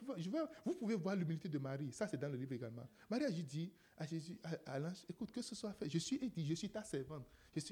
[0.66, 2.88] vous pouvez voir l'humilité de Marie, ça c'est dans le livre également.
[3.10, 6.18] Marie a juste dit à Jésus, à, l'ange, écoute, que ce soit fait, je suis,
[6.18, 7.28] dit, je suis ta servante,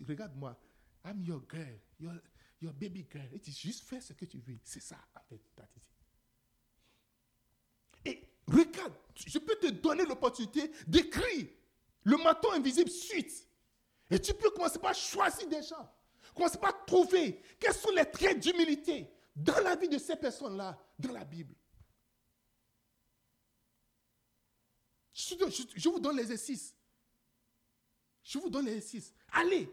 [0.08, 0.60] regarde-moi,
[1.06, 1.80] I'm your girl,
[2.62, 3.28] your, baby girl.
[3.34, 4.60] Il dit, juste fais ce que tu veux.
[4.64, 5.42] C'est ça, en fait,
[8.06, 11.48] Et regarde, je peux te donner l'opportunité d'écrire
[12.04, 13.48] le maton invisible suite.
[14.10, 15.90] Et tu peux commencer par choisir des gens.
[16.36, 21.12] Commencer par trouver quels sont les traits d'humilité dans la vie de ces personnes-là, dans
[21.12, 21.56] la Bible.
[25.14, 26.76] Je, vous donne l'exercice.
[28.24, 29.14] Je vous donne l'exercice.
[29.32, 29.70] Allez,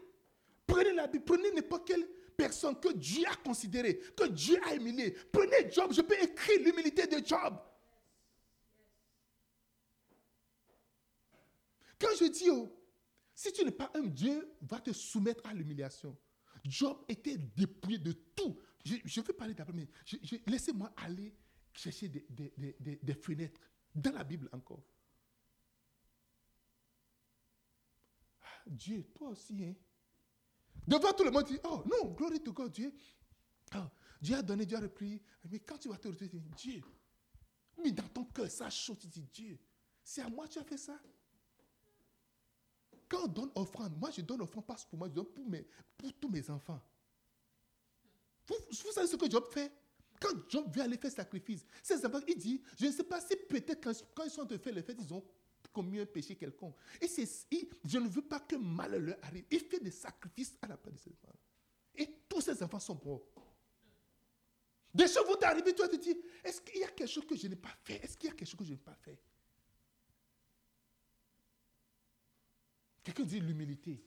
[0.65, 2.07] prenez la Bible, prenez n'importe quelle
[2.37, 5.11] personne que Dieu a considérée, que Dieu a humilié.
[5.31, 7.57] Prenez Job, je peux écrire l'humilité de Job.
[11.99, 12.73] Quand je dis, oh,
[13.35, 16.17] si tu n'es pas un Dieu, va te soumettre à l'humiliation.
[16.63, 18.57] Job était dépouillé de tout.
[18.85, 19.87] Je, veux parler d'après, mais
[20.47, 21.35] laissez-moi aller
[21.73, 23.61] chercher des, fenêtres
[23.93, 24.83] dans la Bible encore.
[28.41, 29.75] Ah, Dieu, toi aussi, hein?
[30.87, 32.93] Devant tout le monde, dit, oh non, glory to God, Dieu.
[33.75, 33.79] Oh,
[34.21, 35.21] Dieu a donné, Dieu a repris.
[35.49, 36.81] Mais quand tu vas te retrouver, Dieu.
[37.83, 39.59] Mais dans ton cœur, ça chaud, tu dis, Dieu,
[40.03, 40.99] c'est à moi que tu as fait ça.
[43.07, 45.67] Quand on donne offrande, moi je donne offrande parce pour moi, je donne pour, mes,
[45.97, 46.81] pour tous mes enfants.
[48.49, 49.71] Vous, savez ce que Job fait?
[50.19, 53.35] Quand Job veut aller faire sacrifice, ses enfants, il dit, je ne sais pas si
[53.35, 53.81] peut-être
[54.13, 55.23] quand, ils sont de faire les fêtes, ils ont
[55.71, 56.75] commis un péché quelconque.
[56.99, 57.27] Et c'est,
[57.85, 59.45] je ne veux pas que malheur leur arrive.
[59.51, 61.37] Il fait des sacrifices à la place de ses enfants.
[61.95, 63.23] Et tous ses enfants sont pauvres.
[64.93, 67.35] Des choses vont t'arriver, toi, tu te dis, est-ce qu'il y a quelque chose que
[67.35, 68.03] je n'ai pas fait?
[68.03, 69.19] Est-ce qu'il y a quelque chose que je n'ai pas fait?
[73.03, 74.03] Quelqu'un dit l'humilité.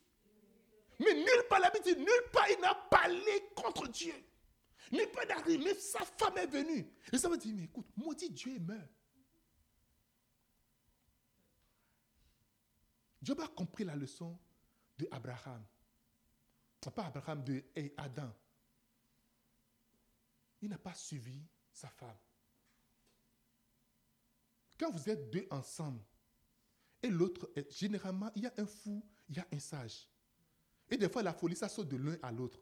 [0.99, 4.15] Mais nulle part, la nulle part il n'a parlé contre Dieu.
[4.91, 6.87] Nulle part d'arriver, mais sa femme est venue.
[7.13, 8.91] Et ça veut dire, mais écoute, maudit Dieu et meurt.
[13.23, 14.37] Job a compris la leçon
[14.99, 15.65] de Abraham.
[16.91, 17.65] Pas Abraham, de
[17.97, 18.35] Adam.
[20.61, 21.41] Il n'a pas suivi
[21.73, 22.19] sa femme.
[24.79, 26.03] Quand vous êtes deux ensemble,
[27.03, 30.09] et l'autre, généralement, il y a un fou, il y a un sage.
[30.91, 32.61] Et des fois, la folie, ça saute de l'un à l'autre.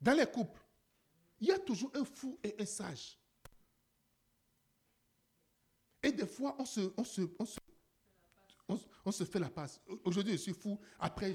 [0.00, 0.62] Dans les couples,
[1.40, 3.18] il y a toujours un fou et un sage.
[6.02, 6.90] Et des fois, on se,
[9.24, 9.80] fait la passe.
[10.04, 10.80] Aujourd'hui, je suis fou.
[10.98, 11.34] Après,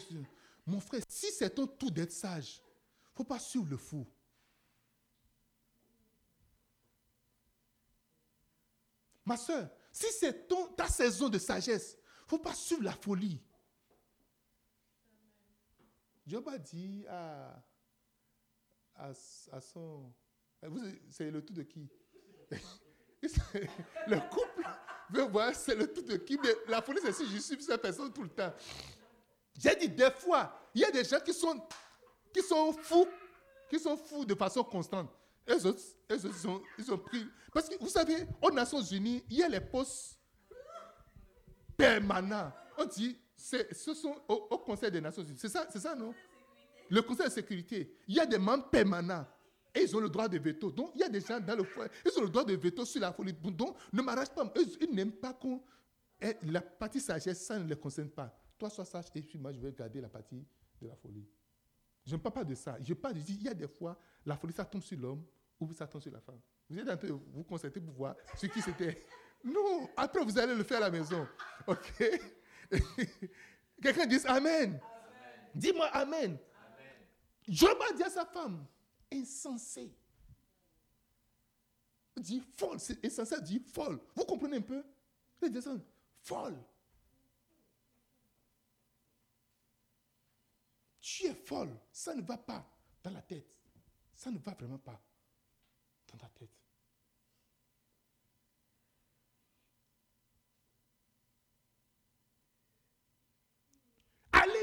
[0.65, 4.07] mon frère, si c'est ton tour d'être sage, il ne faut pas suivre le fou.
[9.23, 13.41] Ma soeur, si c'est ta saison de sagesse, il ne faut pas suivre la folie.
[16.25, 17.05] Job a dit
[18.95, 19.13] à,
[19.61, 20.11] son...
[21.09, 21.87] C'est le tout de qui?
[24.07, 24.63] Le couple
[25.09, 27.81] veut voir c'est le tout de qui, mais la folie, c'est si je suis cette
[27.81, 28.53] personne tout le temps.
[29.57, 31.59] J'ai dit des fois, il y a des gens qui sont,
[32.33, 33.07] qui sont fous,
[33.69, 35.09] qui sont fous de façon constante.
[35.49, 35.57] Eux
[36.09, 37.27] ils, ont, ils ont pris.
[37.53, 40.19] Parce que vous savez, aux Nations Unies, il y a les postes
[41.77, 42.51] permanents.
[42.77, 45.37] On dit, ce sont au, Conseil des Nations Unies.
[45.37, 46.13] C'est ça, c'est ça, non?
[46.89, 47.95] Le Conseil de sécurité.
[48.07, 49.25] Il y a des membres permanents.
[49.73, 50.71] Et ils ont le droit de veto.
[50.71, 52.85] Donc, il y a des gens dans le foyer, ils ont le droit de veto
[52.85, 53.33] sur la folie.
[53.33, 54.49] Donc, ne m'arrache pas.
[54.79, 55.61] ils n'aiment pas qu'on.
[56.43, 58.33] La partie sagesse, ça ne les concerne pas.
[58.57, 60.45] Toi, sois sage et puis moi, je vais garder la partie
[60.81, 61.27] de la folie.
[62.05, 62.77] Je ne parle pas de ça.
[62.81, 65.25] Je parle de il y a des fois, la folie, ça tombe sur l'homme
[65.59, 66.39] ou ça tombe sur la femme.
[66.69, 69.05] Vous êtes en train de vous concentrer pour voir ce qui c'était.
[69.43, 71.27] Non, après vous allez le faire à la maison.
[71.67, 72.03] OK?
[73.81, 74.79] Quelqu'un dit Amen.
[75.53, 76.37] Dis-moi Amen.
[77.47, 78.65] Job a dit à sa femme,
[79.11, 79.93] insensé.
[82.17, 83.99] Il dit folle, c'est insensé, dit folle.
[84.15, 84.83] Vous comprenez un peu?
[85.41, 85.59] Il dit
[86.23, 86.57] folle.
[90.99, 92.65] Tu es folle, ça ne va pas
[93.03, 93.45] dans la tête.
[94.15, 94.99] Ça ne va vraiment pas
[96.07, 96.64] dans ta tête.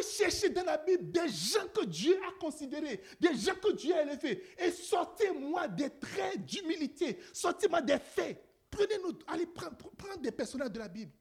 [0.02, 3.94] Allez chercher dans la Bible des gens que Dieu a considérés, des gens que Dieu
[3.94, 8.42] a élevés, et sortez-moi des traits d'humilité, sortez-moi des faits.
[8.70, 11.12] Prenez nos, allez prendre, prendre des personnages de la Bible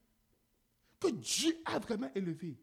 [0.98, 2.56] que Dieu a vraiment élevés.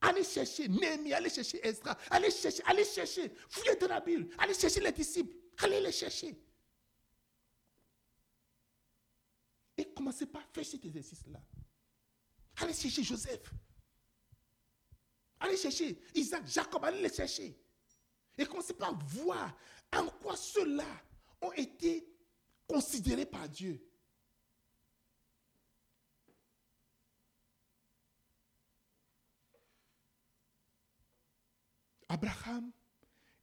[0.00, 4.54] Allez chercher Néhémie, allez chercher Ezra, allez chercher, allez chercher, fouillez dans la Bible, allez
[4.54, 6.38] chercher les disciples, allez les chercher.
[9.76, 11.40] Et commencez par faire cet exercice-là.
[12.60, 13.52] Allez chercher Joseph.
[15.40, 17.56] Allez chercher Isaac, Jacob, allez les chercher.
[18.36, 19.56] Et commencez par voir
[19.92, 20.86] en quoi ceux-là
[21.40, 22.08] ont été
[22.66, 23.80] considérés par Dieu.
[32.08, 32.72] Abraham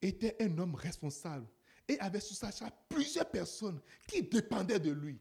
[0.02, 1.48] était un homme responsable
[1.88, 5.20] et avait sous sa charge plusieurs personnes qui dépendaient de lui.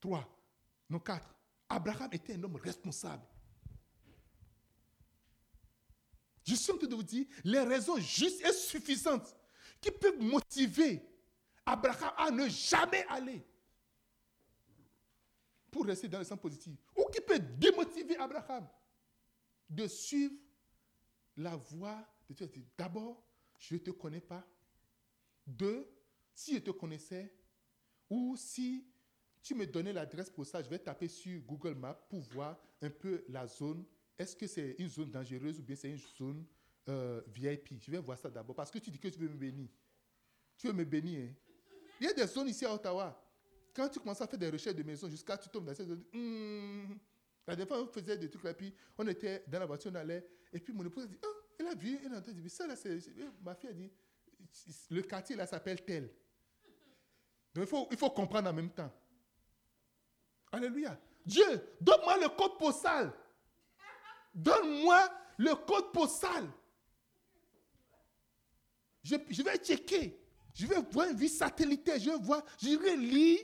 [0.00, 0.28] Trois,
[0.88, 1.34] non quatre.
[1.68, 3.24] Abraham était un homme responsable.
[6.52, 9.34] Je suis en train de vous dire les raisons justes et suffisantes
[9.80, 11.02] qui peuvent motiver
[11.64, 13.42] Abraham à ne jamais aller
[15.70, 16.76] pour rester dans le sens positif.
[16.94, 18.68] Ou qui peut démotiver Abraham
[19.70, 20.34] de suivre
[21.38, 22.66] la voie de Dieu.
[22.76, 23.24] D'abord,
[23.58, 24.46] je ne te connais pas.
[25.46, 25.88] Deux,
[26.34, 27.34] si je te connaissais,
[28.10, 28.86] ou si
[29.42, 32.90] tu me donnais l'adresse pour ça, je vais taper sur Google Maps pour voir un
[32.90, 33.86] peu la zone.
[34.18, 36.44] Est-ce que c'est une zone dangereuse ou bien c'est une zone
[36.88, 39.36] euh, VIP Je vais voir ça d'abord parce que tu dis que tu veux me
[39.36, 39.68] bénir.
[40.58, 41.28] Tu veux me bénir.
[41.28, 41.34] Hein?
[42.00, 43.18] Il y a des zones ici à Ottawa.
[43.74, 46.04] Quand tu commences à faire des recherches de maison jusqu'à tu tombes dans cette zone,
[46.12, 46.94] hmm.
[47.46, 49.94] la dernière fois on faisait des trucs là, puis on était dans la voiture, on
[49.94, 52.66] allait, et puis mon épouse a dit, oh, elle a vu, elle a entendu, ça
[52.66, 52.98] là, c'est,
[53.42, 53.90] ma fille a dit,
[54.90, 56.12] le quartier là s'appelle tel.
[57.54, 58.92] Donc il faut, il faut comprendre en même temps.
[60.50, 60.98] Alléluia.
[61.24, 61.44] Dieu,
[61.80, 63.12] donne-moi le code postal.
[64.34, 65.08] Donne-moi
[65.38, 66.48] le code postal.
[69.02, 70.20] Je, vais checker.
[70.54, 71.98] Je vais voir une vie satellitaire.
[71.98, 72.16] Je vais
[72.60, 73.40] je lire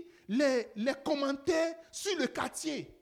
[0.76, 2.97] les commentaires sur le quartier.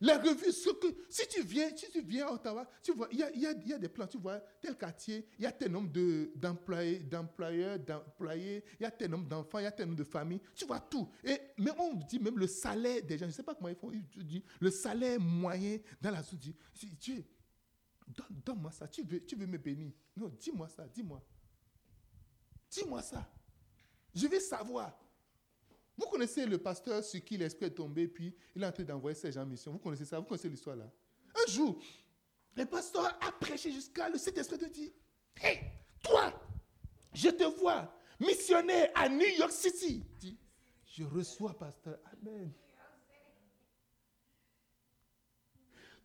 [0.00, 3.18] Les revues, ce que, si tu viens, si tu viens à Ottawa, tu vois, il
[3.18, 5.90] y a, des plans, tu vois, tel quartier, il y a tel nombre
[6.36, 10.04] d'employés, d'employeurs, d'employés, il y a tel nombre d'enfants, il y a tel nombre de
[10.04, 11.10] familles, tu vois tout.
[11.24, 13.76] Et, mais on dit même le salaire des gens, je ne sais pas comment ils
[13.76, 13.90] font,
[14.60, 16.38] le salaire moyen dans la zone,
[17.00, 17.24] Dieu,
[18.30, 19.92] donne-moi ça, tu veux, tu veux me bénir?
[20.16, 21.22] Non, dis-moi ça, dis-moi.
[22.70, 23.28] Dis-moi ça.
[24.14, 24.96] Je vais savoir.
[25.98, 29.16] Vous connaissez le pasteur sur qui l'esprit est tombé, puis il est en train d'envoyer
[29.16, 29.72] ses gens en mission.
[29.72, 30.20] Vous connaissez ça?
[30.20, 30.88] Vous connaissez l'histoire là
[31.34, 31.82] Un jour,
[32.54, 34.92] le pasteur a prêché jusqu'à le Saint-Esprit de dit
[35.42, 35.58] Hé,
[36.00, 36.32] toi,
[37.12, 40.04] je te vois missionnaire à New York City.
[40.86, 41.98] Je reçois pasteur.
[42.12, 42.52] Amen.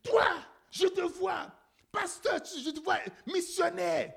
[0.01, 0.25] Toi,
[0.71, 1.51] je te vois,
[1.91, 4.11] pasteur, je te vois missionnaire.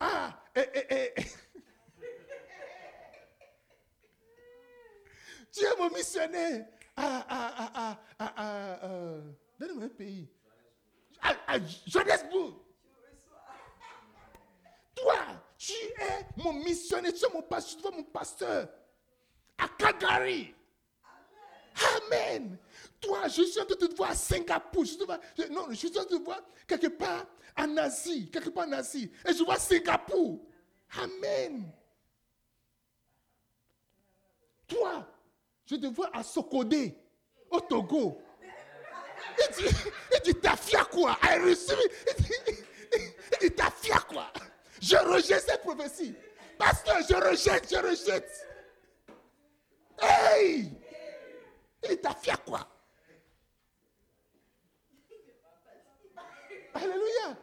[0.00, 1.24] Ah, et, eh, et, eh, et.
[5.52, 9.20] Tu es mon missionnaire à, à, à, à, euh,
[9.58, 10.28] donne-moi un pays.
[11.20, 12.54] À, Johannesburg.
[14.94, 15.14] Toi,
[15.56, 18.68] tu es mon missionnaire, tu es mon pasteur, tu es mon pasteur.
[19.56, 20.54] À Calgary.
[21.96, 22.58] Amen.
[23.00, 24.84] Toi, je suis en train de te voir à Singapour.
[24.84, 27.26] Je non, je suis en train de te voir quelque part
[27.56, 28.30] en Asie.
[28.30, 29.10] Quelque part en Asie.
[29.26, 30.40] Et je vois Singapour.
[31.00, 31.70] Amen.
[34.66, 35.06] Toi,
[35.68, 36.96] je te vois à Sokodé,
[37.50, 38.22] au Togo.
[39.38, 39.74] Il dit,
[40.14, 41.18] il dit t'as fier quoi?
[41.22, 41.78] I receive
[42.16, 42.32] Il dit,
[43.32, 44.32] il dit t'as fier quoi?
[44.80, 46.14] Je rejette cette prophétie.
[46.56, 48.48] Pasteur, je rejette, je rejette.
[50.00, 50.72] Hey
[51.82, 52.66] Il dit t'as fier quoi?
[56.74, 57.36] Alléluia.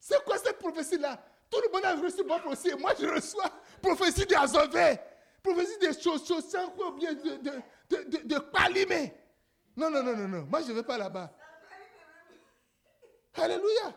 [0.00, 1.22] C'est quoi cette prophétie-là?
[1.50, 2.74] Tout le monde a reçu bonne prophétie.
[2.76, 3.50] Moi, je reçois
[3.82, 4.98] prophétie d'Azové
[5.44, 7.50] prophétie des choses, choses sans quoi bien de, de,
[7.90, 9.10] de, de, de
[9.76, 10.46] Non, non, non, non, non.
[10.46, 11.36] Moi, je ne vais pas là-bas.
[13.34, 13.94] Alléluia.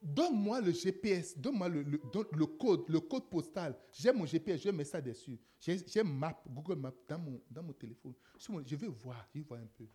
[0.00, 2.00] Donne-moi le GPS, donne-moi le, le,
[2.32, 3.76] le, code, le code postal.
[3.92, 5.38] J'ai mon GPS, je mets ça dessus.
[5.60, 8.14] J'ai map, Google Maps dans mon, dans mon téléphone.
[8.38, 9.86] Je vais voir, je vais voir un peu.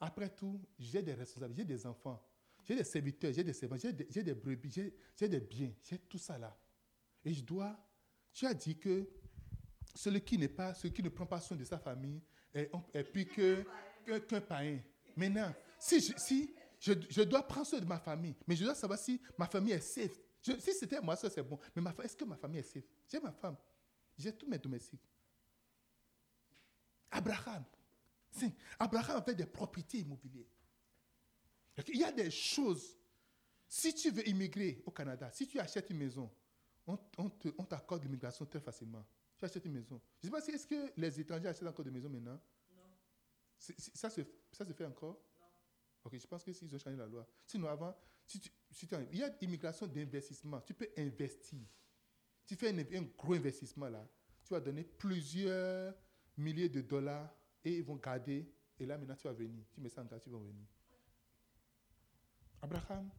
[0.00, 2.20] Après tout, j'ai des responsabilités, j'ai des enfants.
[2.64, 6.38] J'ai des serviteurs, j'ai des servants, j'ai des, brebis, j'ai des biens, j'ai tout ça
[6.38, 6.56] là.
[7.24, 7.76] Et je dois,
[8.32, 9.08] tu as dit que
[9.94, 12.20] celui qui n'est pas, celui qui ne prend pas soin de sa famille
[12.54, 12.70] est,
[13.04, 13.64] plus que
[14.28, 14.80] qu'un païen.
[15.16, 18.98] Maintenant, si, je, si je, dois prendre soin de ma famille, mais je dois savoir
[18.98, 20.18] si ma famille est safe.
[20.40, 21.58] si c'était moi, ça c'est bon.
[21.74, 22.84] Mais est-ce que ma famille est safe?
[23.08, 23.56] J'ai ma femme,
[24.16, 25.02] j'ai tous mes domestiques.
[27.10, 27.64] Abraham,
[28.78, 30.46] Abraham avait des propriétés immobilières.
[31.88, 32.96] Il y a des choses.
[33.66, 36.30] Si tu veux immigrer au Canada, si tu achètes une maison,
[36.86, 39.04] on, on t'accorde l'immigration très facilement.
[39.38, 40.00] Tu achètes une maison.
[40.20, 42.38] Je ne sais pas si est-ce que les étrangers achètent encore des maisons maintenant?
[43.58, 44.20] C'est- ça, se,
[44.52, 45.18] ça se fait encore?
[46.04, 47.26] Ok, je pense que s'ils ont changé la loi.
[47.46, 47.96] Sinon, avant,
[48.26, 50.60] si tu, si tu- il y a immigration d'investissement.
[50.60, 51.60] Tu peux investir.
[52.44, 54.06] Tu fais un, un gros investissement là.
[54.44, 55.94] Tu vas donner plusieurs
[56.36, 57.32] milliers de dollars
[57.64, 58.52] et ils vont garder.
[58.78, 59.64] Et là, maintenant, tu vas venir.
[59.72, 60.66] Tu mets ça en garde, tu vas venir.
[62.62, 63.10] Abraham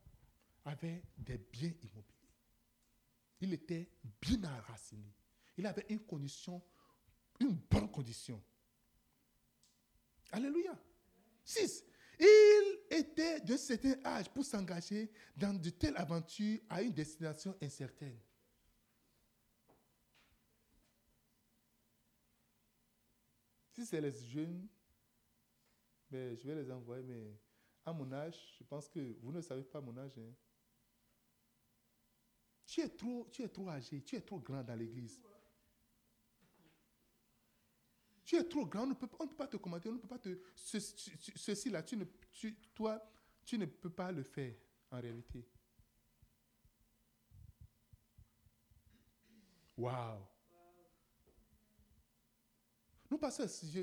[0.63, 2.31] avait des biens immobiliers.
[3.41, 3.89] Il était
[4.21, 5.13] bien enraciné.
[5.57, 6.63] Il avait une condition,
[7.41, 8.41] une bonne condition.
[10.31, 10.79] Alléluia.
[11.43, 11.83] 6.
[12.19, 18.17] Il était d'un certain âge pour s'engager dans de telles aventures à une destination incertaine.
[23.73, 24.67] Si c'est les jeunes,
[26.09, 27.35] ben, je vais les envoyer, mais
[27.85, 30.17] à mon âge, je pense que vous ne savez pas mon âge.
[30.17, 30.33] hein.
[32.65, 35.21] Tu, es trop, tu es trop âgé, tu es trop grand dans l'église.
[38.25, 40.39] Tu es trop grand, on ne peut, pas te commenter, on ne peut pas te...
[40.55, 43.01] ce- ce- ceci là, tu ne, tu- toi,
[43.45, 44.55] tu ne peux pas le faire
[44.91, 45.45] en réalité.
[49.77, 50.21] Waouh!
[53.11, 53.81] Nous passons, je-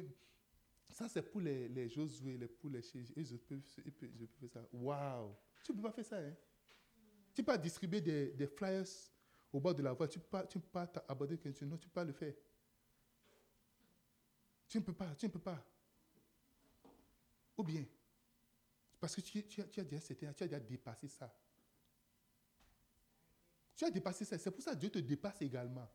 [0.91, 3.61] ça c'est pour les, les Josué, les pour les chez ils peuvent,
[4.03, 4.69] ils faire ça.
[4.73, 5.35] Waouh!
[5.65, 6.35] Tu ne peux pas faire ça, hein?
[7.33, 8.87] Tu peux pas distribuer des, des flyers
[9.53, 11.77] au bord de la voie, tu ne peux pas, tu peux pas t'aborder quelqu'un, non,
[11.77, 12.35] tu ne peux pas le faire.
[14.69, 15.65] Tu ne peux pas, tu ne peux pas.
[17.57, 17.85] Ou bien,
[19.01, 21.35] parce que tu, tu tu as déjà, tu as déjà dépassé ça.
[23.75, 24.39] Tu as dépassé ça.
[24.39, 25.89] C'est pour ça que Dieu te dépasse également.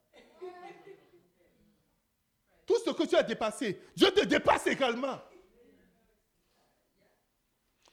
[2.96, 5.20] Que tu as dépassé, Dieu te dépasse également.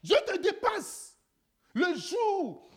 [0.02, 1.16] Dieu te dépasse.
[1.74, 2.70] Le jour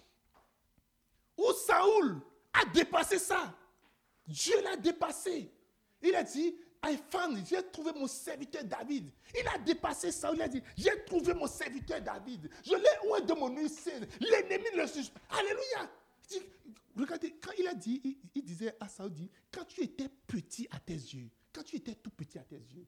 [1.37, 2.21] où Saoul
[2.53, 3.53] a dépassé ça,
[4.25, 5.51] Dieu l'a dépassé.
[6.01, 9.11] Il a dit, I found, j'ai trouvé mon serviteur David.
[9.37, 10.31] Il a dépassé ça.
[10.33, 12.49] Il a dit, j'ai trouvé mon serviteur David.
[12.63, 14.07] Je l'ai oint de mon saine.
[14.19, 15.11] L'ennemi ne le suit.
[15.29, 15.91] Alléluia.
[16.95, 19.11] Regardez, quand il a dit, il, disait à Saoul,
[19.51, 22.85] quand tu étais petit à tes yeux, quand tu étais tout petit à tes yeux,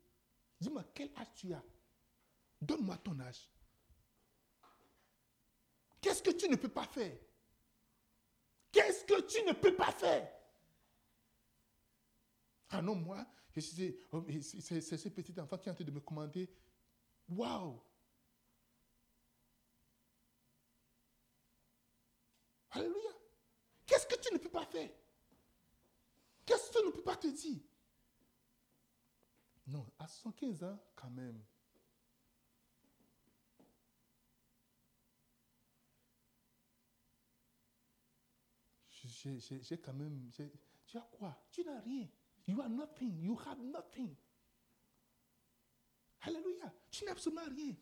[0.59, 1.63] dis-moi quel âge tu as?
[2.61, 3.49] Donne-moi ton âge.
[6.01, 7.18] Qu'est-ce que tu ne peux pas faire?
[8.74, 10.30] Qu'est-ce que tu ne peux pas faire?
[12.70, 13.97] Ah non, moi, c'est-
[14.41, 16.49] c'est ce petit enfant qui est en train de me commander.
[17.30, 17.82] Waouh
[22.72, 23.11] Alléluia.
[23.86, 24.89] Qu'est-ce que tu ne peux pas faire?
[26.45, 27.61] Qu'est-ce que tu ne peux pas te dire?
[29.68, 31.43] Non, à 115 ans, quand même.
[38.89, 40.30] J'ai- quand même.
[40.86, 41.38] Tu as quoi?
[41.51, 42.07] Tu n'as rien.
[42.47, 43.22] You are nothing.
[43.22, 44.15] You have nothing.
[46.22, 46.74] Alléluia.
[46.89, 47.76] Tu n'as absolument rien.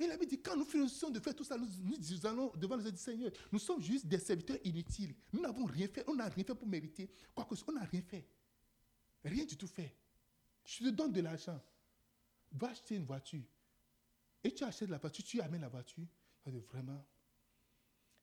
[0.00, 2.96] Il avait dit, quand nous finissons de faire tout ça, nous, nous allons devant le
[2.96, 3.30] Seigneur.
[3.52, 5.14] Nous sommes juste des serviteurs inutiles.
[5.32, 6.04] Nous n'avons rien fait.
[6.08, 7.08] On n'a rien fait pour mériter.
[7.34, 8.26] Quoi que ce soit, on n'a rien fait.
[9.24, 9.94] Rien du tout fait.
[10.64, 11.60] Je te donne de l'argent.
[12.52, 13.42] Va acheter une voiture.
[14.42, 16.06] Et tu achètes la voiture, tu amènes la voiture.
[16.46, 17.04] Vraiment,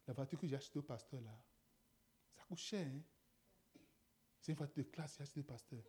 [0.07, 1.35] la voiture que j'ai achetée au pasteur là,
[2.35, 2.85] ça coûte cher.
[2.85, 3.01] hein.
[4.39, 5.81] C'est une voiture de classe, j'ai acheté au pasteur.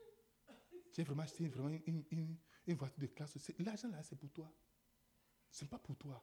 [0.93, 3.37] J'ai vraiment acheté vraiment une, une- voiture de classe.
[3.59, 4.53] L'argent là, c'est pour toi.
[5.51, 6.23] Ce n'est pas pour toi.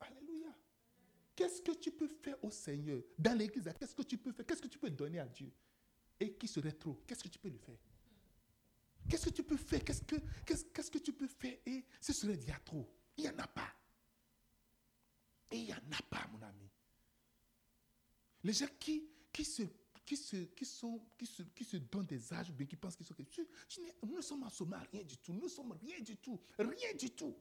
[0.00, 0.54] Alléluia.
[1.34, 3.02] Qu'est-ce que tu peux faire au Seigneur?
[3.18, 4.46] Dans l'église, qu'est-ce que tu peux faire?
[4.46, 5.52] Qu'est-ce que tu peux donner à Dieu?
[6.22, 7.78] Et qui serait trop Qu'est-ce que tu peux lui faire?
[9.08, 9.84] Qu'est-ce que tu peux faire?
[9.84, 10.14] Qu'est-ce que,
[10.46, 11.58] qu'est-ce, qu'est-ce que tu peux faire?
[11.66, 12.88] Et ce serait déjà trop.
[13.16, 13.74] Il n'y en a pas.
[15.50, 16.70] Et il n'y en a pas, mon ami.
[18.44, 19.64] Les gens qui, qui, se,
[20.04, 22.94] qui, se, qui, sont, qui, se, qui se donnent des âges ou bien qui pensent
[22.94, 23.16] qu'ils sont...
[24.04, 25.32] nous ne sommes assommés à rien du tout.
[25.32, 26.40] Nous ne sommes rien du tout.
[26.56, 27.34] Rien du tout.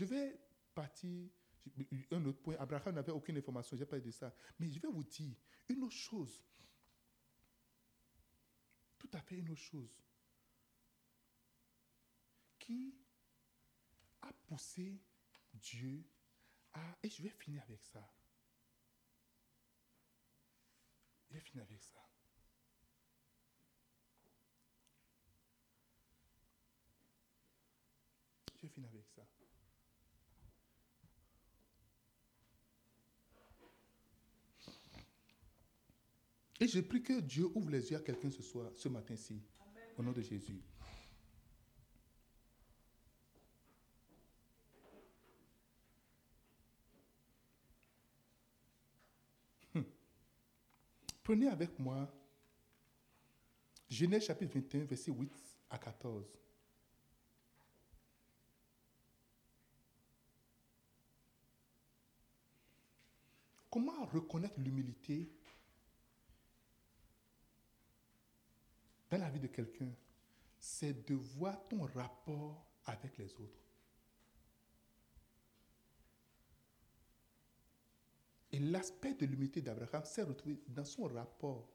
[0.00, 0.40] Je vais
[0.74, 1.28] partir.
[2.10, 2.56] Un autre point.
[2.58, 3.76] Abraham n'avait aucune information.
[3.84, 4.34] Pas dit de ça.
[4.58, 5.36] Mais je vais vous dire
[5.68, 6.42] une autre chose.
[8.98, 10.02] Tout à fait une autre chose.
[12.58, 12.94] Qui
[14.22, 15.02] a poussé
[15.52, 16.02] Dieu
[16.72, 16.96] à.
[17.02, 18.10] Et je vais finir avec ça.
[21.28, 22.00] Je vais finir avec ça.
[28.56, 29.26] Je vais finir avec ça.
[36.60, 39.42] Et je prie que Dieu ouvre les yeux à quelqu'un ce soir, ce matin-ci,
[39.96, 40.60] au nom de Jésus.
[49.74, 49.82] Hmm.
[51.24, 52.14] Prenez avec moi
[53.88, 55.32] Genèse chapitre 21, verset 8
[55.70, 56.38] à 14.
[63.70, 65.30] Comment reconnaître l'humilité
[69.10, 69.90] dans la vie de quelqu'un
[70.58, 73.60] C'est de voir ton rapport avec les autres.
[78.52, 81.68] Et l'aspect de l'humilité d'Abraham s'est retrouvé dans son rapport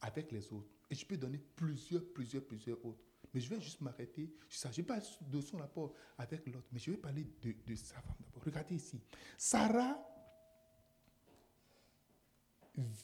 [0.00, 0.68] avec les autres.
[0.90, 3.02] Et je peux donner plusieurs, plusieurs, plusieurs autres.
[3.32, 6.90] Mais je vais juste m'arrêter Je ne pas de son rapport avec l'autre, mais je
[6.90, 8.42] vais parler de, sa femme d'abord.
[8.44, 9.00] Regardez ici.
[9.36, 9.98] Sarah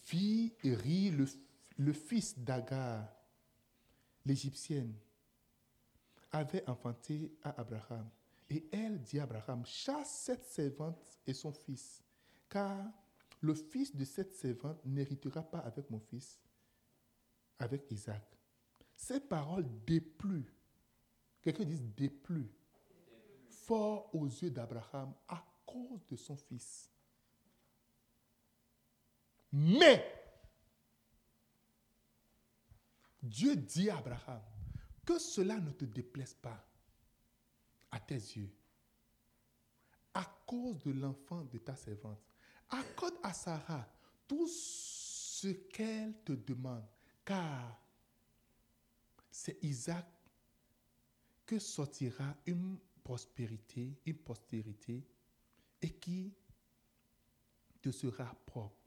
[0.08, 1.12] vit et rit
[1.76, 3.08] le fils d'Agar,
[4.24, 4.94] l'Égyptienne,
[6.30, 8.08] avait enfanté à Abraham.
[8.48, 12.02] Et elle dit à Abraham, chasse cette servante et son fils,
[12.48, 12.84] car
[13.40, 16.38] le fils de cette servante n'héritera pas avec mon fils,
[17.58, 18.22] avec Isaac.
[18.96, 20.52] Ces paroles dépluent,
[21.40, 22.50] quelqu'un dit dépluent,
[23.48, 26.88] fort aux yeux d'Abraham à cause de son fils.
[29.52, 30.21] Mais,
[33.22, 34.42] Dieu dit à Abraham,
[35.04, 36.64] que cela ne te déplaise pas
[37.90, 38.52] à tes yeux,
[40.14, 42.20] à cause de l'enfant de ta servante.
[42.68, 43.86] Accorde à Sarah
[44.26, 46.86] tout ce qu'elle te demande,
[47.24, 47.78] car
[49.30, 50.06] c'est Isaac
[51.46, 55.04] que sortira une prospérité, une postérité,
[55.80, 56.32] et qui
[57.80, 58.81] te sera propre.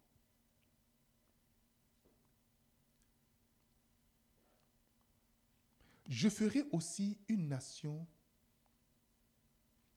[6.08, 8.08] Je ferai aussi une nation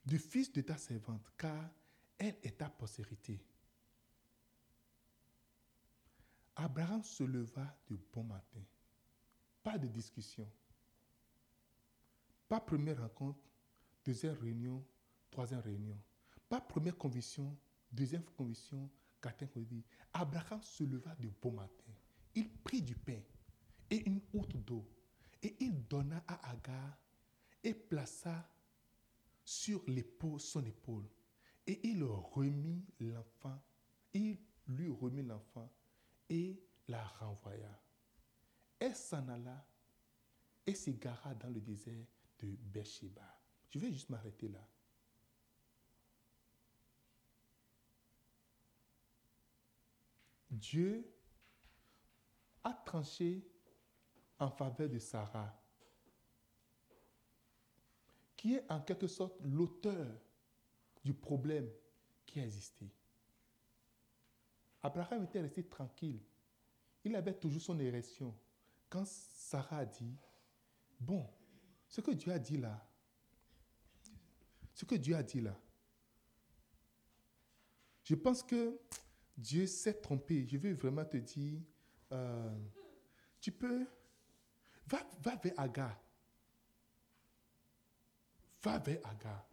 [0.04, 1.70] du fils de ta servante, car
[2.16, 3.44] elle est ta postérité.
[6.56, 8.60] Abraham se leva de bon matin.
[9.62, 10.50] Pas de discussion.
[12.48, 13.38] Pas première rencontre,
[14.04, 14.84] deuxième réunion,
[15.30, 15.96] troisième réunion.
[16.48, 17.56] Pas première conviction,
[17.92, 18.90] deuxième conviction,
[19.20, 19.82] quatrième conviction.
[20.14, 21.92] Abraham se leva de bon matin.
[22.34, 23.20] Il prit du pain
[23.90, 24.88] et une outre d'eau.
[25.42, 26.98] Et il donna à Agar
[27.62, 28.48] et plaça
[29.44, 31.08] sur l'épaule, son épaule.
[31.66, 33.62] Et il remit l'enfant.
[34.12, 35.70] Il lui remit l'enfant
[36.28, 37.80] et la renvoya.
[38.78, 39.66] Elle s'en alla
[40.66, 42.06] et s'égara dans le désert
[42.38, 43.40] de Beersheba.
[43.70, 44.66] Je vais juste m'arrêter là.
[50.50, 51.14] Dieu
[52.64, 53.46] a tranché
[54.38, 55.54] en faveur de Sarah,
[58.36, 60.06] qui est en quelque sorte l'auteur
[61.04, 61.68] du problème
[62.24, 62.88] qui a existé.
[64.82, 66.20] Abraham était resté tranquille.
[67.04, 68.34] Il avait toujours son érection.
[68.88, 70.16] Quand Sarah a dit,
[71.00, 71.28] bon,
[71.88, 72.86] ce que Dieu a dit là,
[74.74, 75.58] ce que Dieu a dit là,
[78.04, 78.78] je pense que
[79.36, 80.46] Dieu s'est trompé.
[80.46, 81.60] Je veux vraiment te dire,
[82.12, 82.58] euh,
[83.40, 83.86] tu peux,
[84.88, 85.96] va, vers Agar.
[88.62, 89.44] Va vers Agar.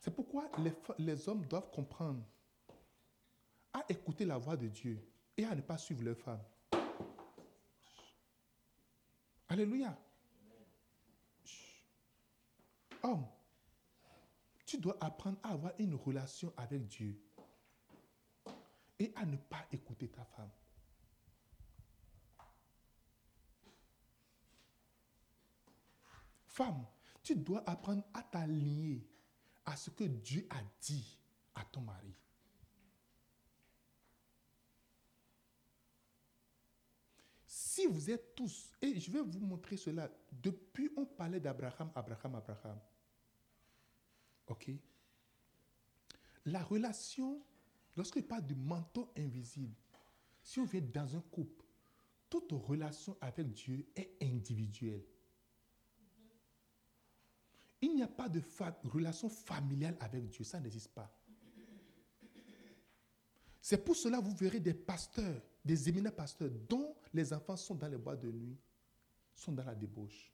[0.00, 2.24] C'est pourquoi les, les hommes doivent comprendre
[3.72, 6.42] à écouter la voix de Dieu et à ne pas suivre leur femme.
[9.48, 9.96] Alléluia.
[13.02, 13.26] Homme,
[14.64, 17.20] tu dois apprendre à avoir une relation avec Dieu
[18.98, 20.50] et à ne pas écouter ta femme.
[26.60, 26.84] Femme,
[27.22, 29.02] tu dois apprendre à t'aligner
[29.64, 31.18] à ce que Dieu a dit
[31.54, 32.14] à ton mari.
[37.46, 42.34] Si vous êtes tous, et je vais vous montrer cela, depuis on parlait d'Abraham, Abraham,
[42.34, 42.78] Abraham.
[44.48, 44.70] OK?
[46.44, 47.42] La relation,
[47.96, 49.76] lorsqu'il parle du manteau invisible,
[50.42, 51.64] si on vient dans un couple,
[52.28, 55.06] toute relation avec Dieu est individuelle.
[57.82, 58.42] Il n'y a pas de
[58.84, 61.10] relation familiale avec Dieu, ça n'existe pas.
[63.62, 67.74] C'est pour cela que vous verrez des pasteurs, des éminents pasteurs, dont les enfants sont
[67.74, 68.58] dans les bois de nuit,
[69.34, 70.32] sont dans la débauche.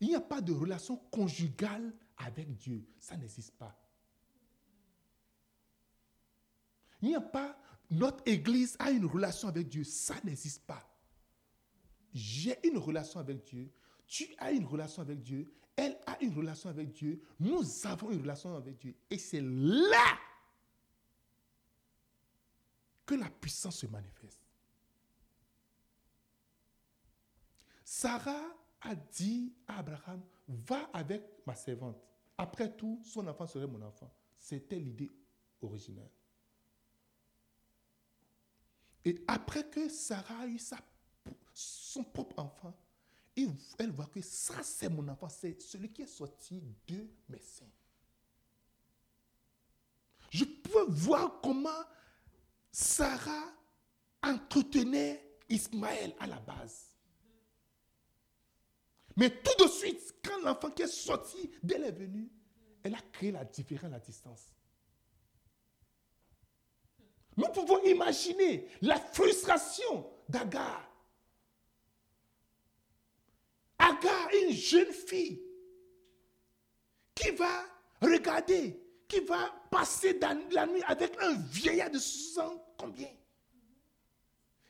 [0.00, 2.84] Il n'y a pas de relation conjugale avec Dieu.
[2.98, 3.78] Ça n'existe pas.
[7.00, 7.58] Il n'y a pas
[7.92, 9.84] notre Église a une relation avec Dieu.
[9.84, 10.88] Ça n'existe pas.
[12.14, 13.70] J'ai une relation avec Dieu.
[14.12, 15.50] Tu as une relation avec Dieu.
[15.74, 17.22] Elle a une relation avec Dieu.
[17.40, 18.94] Nous avons une relation avec Dieu.
[19.08, 20.18] Et c'est là
[23.06, 24.38] que la puissance se manifeste.
[27.82, 31.96] Sarah a dit à Abraham, va avec ma servante.
[32.36, 34.12] Après tout, son enfant serait mon enfant.
[34.36, 35.10] C'était l'idée
[35.62, 36.10] originelle.
[39.06, 40.60] Et après que Sarah a eu
[41.54, 42.76] son propre enfant,
[43.36, 47.70] elle voit que ça, c'est mon enfant, c'est celui qui est sorti de mes seins.
[50.30, 51.84] Je peux voir comment
[52.70, 53.52] Sarah
[54.22, 56.96] entretenait Ismaël à la base.
[59.16, 62.30] Mais tout de suite, quand l'enfant qui est sorti d'elle est venu,
[62.82, 64.54] elle a créé la différence, la distance.
[67.36, 70.91] Nous pouvons imaginer la frustration d'Agar.
[74.42, 75.40] Une jeune fille
[77.14, 77.64] qui va
[78.00, 80.34] regarder, qui va passer la
[80.66, 83.10] nuit avec un vieillard de 60 ans, combien?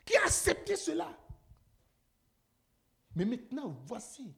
[0.04, 1.16] Qui a accepté cela?
[3.14, 4.34] Mais maintenant, voici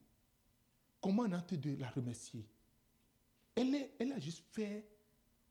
[1.00, 2.46] comment on a de la remercier.
[3.54, 4.86] Elle, elle a juste fait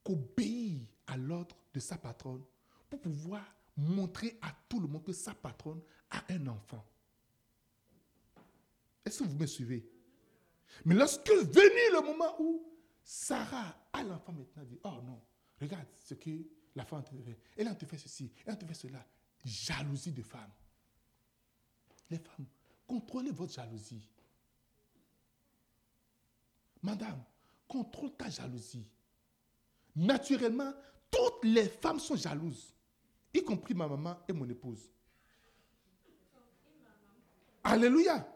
[0.03, 2.43] qu'obéir à l'ordre de sa patronne
[2.89, 3.43] pour pouvoir
[3.75, 6.85] montrer à tout le monde que sa patronne a un enfant.
[9.05, 9.89] Est-ce que vous me suivez?
[10.85, 12.65] Mais lorsque venu le moment où
[13.03, 15.21] Sarah a l'enfant maintenant, dit, oh non,
[15.59, 16.31] regarde ce que
[16.75, 17.39] la femme te fait.
[17.57, 19.05] Elle a te fait ceci, elle a te fait cela.
[19.43, 20.51] Jalousie de femme.
[22.09, 22.45] Les femmes,
[22.87, 24.07] contrôlez votre jalousie.
[26.81, 27.23] Madame,
[27.67, 28.89] contrôle ta jalousie.
[29.95, 30.73] Naturellement,
[31.11, 32.73] toutes les femmes sont jalouses,
[33.33, 34.89] y compris ma maman et mon épouse.
[37.63, 38.32] Alléluia.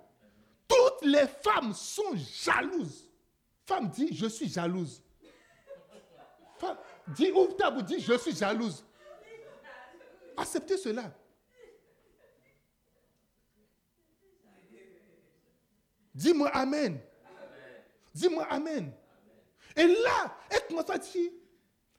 [1.02, 3.08] Les femmes sont jalouses.
[3.66, 5.02] Femme dit, je suis jalouse.
[6.58, 6.78] Femme
[7.10, 8.84] dit, ouvre ta bouche, dit, je suis jalouse.
[10.36, 11.12] Acceptez cela.
[16.14, 17.00] Dis-moi Amen.
[18.14, 18.92] Dis-moi Amen.
[19.76, 20.98] Et là, elle commence à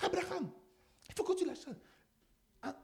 [0.01, 0.51] Abraham,
[1.09, 1.55] il faut que tu la.
[2.62, 2.77] Ah,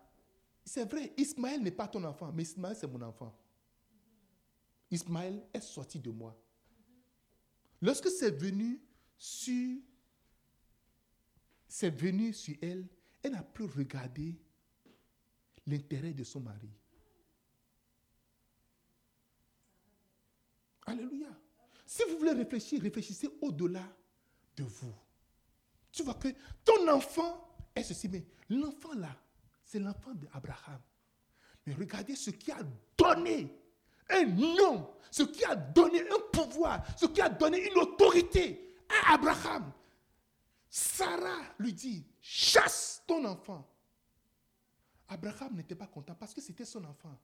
[0.64, 3.32] c'est vrai, Ismaël n'est pas ton enfant, mais Ismaël, c'est mon enfant.
[4.90, 6.38] Ismaël est sorti de moi.
[7.80, 8.80] Lorsque c'est venu
[9.16, 9.78] sur,
[11.68, 12.86] c'est venu sur elle,
[13.22, 14.38] elle n'a plus regardé
[15.66, 16.70] l'intérêt de son mari.
[20.86, 21.28] Alléluia.
[21.86, 23.84] Si vous voulez réfléchir, réfléchissez au-delà
[24.56, 24.94] de vous.
[25.92, 26.28] Tu vois que
[26.64, 29.16] ton enfant est ceci, mais l'enfant là,
[29.64, 30.80] c'est l'enfant d'Abraham.
[31.66, 32.62] Mais regardez ce qui a
[32.96, 33.63] donné
[34.10, 39.14] un nom, ce qui a donné un pouvoir, ce qui a donné une autorité à
[39.14, 39.72] Abraham.
[40.68, 43.68] Sarah lui dit, chasse ton enfant.
[45.08, 47.16] Abraham n'était pas content parce que c'était son enfant.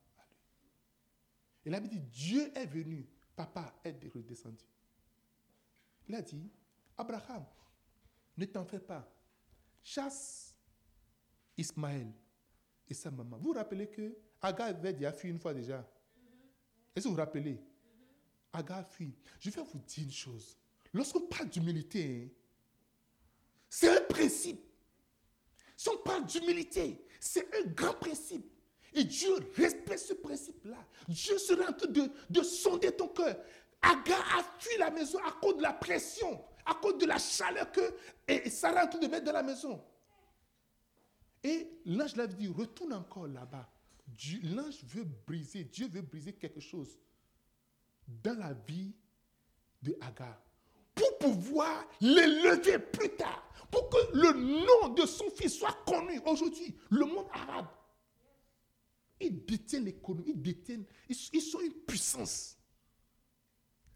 [1.65, 4.65] Il a dit, Dieu est venu papa est redescendu.
[6.09, 6.51] Il a dit,
[6.97, 7.45] Abraham,
[8.37, 9.09] ne t'en fais pas.
[9.83, 10.55] Chasse
[11.57, 12.13] Ismaël
[12.89, 13.39] et sa maman.
[13.39, 15.87] Vous vous rappelez que Agar avait déjà fui une fois déjà.
[16.95, 17.61] Est-ce que vous vous rappelez?
[18.53, 19.15] Agar fui.
[19.39, 20.57] Je vais vous dire une chose.
[20.93, 22.35] Lorsqu'on parle d'humilité, hein,
[23.69, 24.61] c'est un principe.
[25.77, 28.45] Si on parle d'humilité, c'est un grand principe.
[28.93, 30.85] Et Dieu respecte ce principe-là.
[31.09, 33.37] Dieu sera en train de, de sonder ton cœur.
[33.81, 37.71] Agar a fui la maison à cause de la pression, à cause de la chaleur
[37.71, 37.81] que
[38.27, 39.83] et Sarah est en train de mettre dans la maison.
[41.43, 43.69] Et l'ange l'a dit, retourne encore là-bas.
[44.43, 46.99] L'ange veut briser, Dieu veut briser quelque chose
[48.07, 48.93] dans la vie
[49.83, 50.43] de Agar
[50.95, 56.77] pour pouvoir l'élever plus tard, pour que le nom de son fils soit connu aujourd'hui.
[56.91, 57.69] Le monde arabe
[59.21, 62.57] ils détiennent l'économie, ils détiennent, ils, sont une puissance.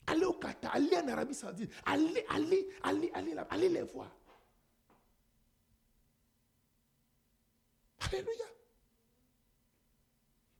[0.07, 4.15] Allez au Qatar, allez en Arabie Saoudite, allez, allez, allez, allez, allez les voir.
[8.01, 8.45] Alléluia.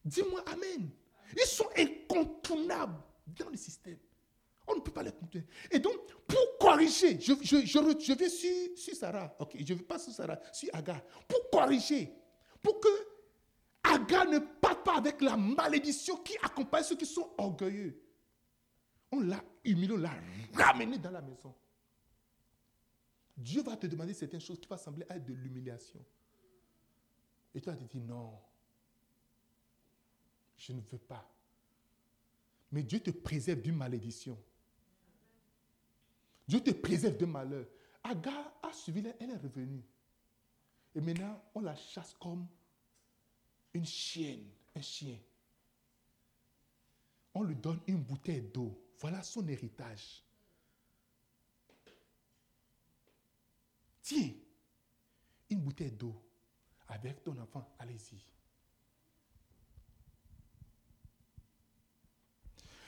[0.05, 0.91] Dis-moi Amen.
[1.37, 3.99] Ils sont incontournables dans le système.
[4.67, 5.47] On ne peut pas les contourner.
[5.71, 5.95] Et donc,
[6.27, 7.33] pour corriger, je,
[8.15, 12.13] vais sur, Sarah, ok, je ne vais pas sur Sarah, sur Agar, pour corriger,
[12.63, 12.89] pour que
[13.83, 18.01] Agar ne part pas avec la malédiction qui accompagne ceux qui sont orgueilleux.
[19.13, 20.15] On l'a humilié, on l'a
[20.55, 21.55] ramené dans la maison.
[23.37, 26.03] Dieu va te demander certaines choses qui vont sembler être de l'humiliation.
[27.55, 28.33] Et toi, tu dis non.
[30.67, 31.31] Je ne veux pas.
[32.73, 34.39] Mais Dieu te préserve d'une malédiction.
[36.49, 37.67] Dieu te préserve de malheur.
[38.03, 39.85] Agar a suivi, elle est revenue.
[40.95, 42.47] Et maintenant, on la chasse comme
[43.75, 45.19] une chienne, un chien.
[47.35, 48.81] On lui donne une bouteille d'eau.
[49.01, 50.25] Voilà son héritage.
[54.01, 54.31] Tiens,
[55.51, 56.23] une bouteille d'eau
[56.89, 58.25] avec ton enfant, allez-y.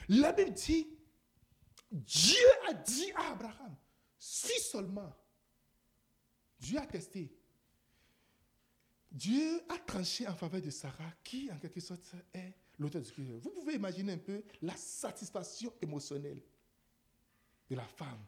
[0.09, 0.87] La Bible dit,
[1.91, 3.75] Dieu a dit à Abraham,
[4.17, 5.13] si seulement
[6.59, 7.31] Dieu a testé,
[9.11, 13.39] Dieu a tranché en faveur de Sarah, qui en quelque sorte est l'auteur du cœur.
[13.39, 16.41] Vous pouvez imaginer un peu la satisfaction émotionnelle
[17.69, 18.25] de la femme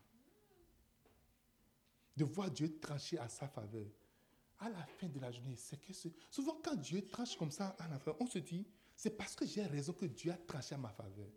[2.15, 3.87] de voir Dieu trancher à sa faveur.
[4.59, 5.93] À la fin de la journée, c'est que
[6.29, 9.63] souvent quand Dieu tranche comme ça la fin, on se dit, c'est parce que j'ai
[9.63, 11.29] raison que Dieu a tranché à ma faveur.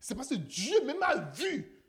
[0.00, 1.82] C'est parce que Dieu même a vu.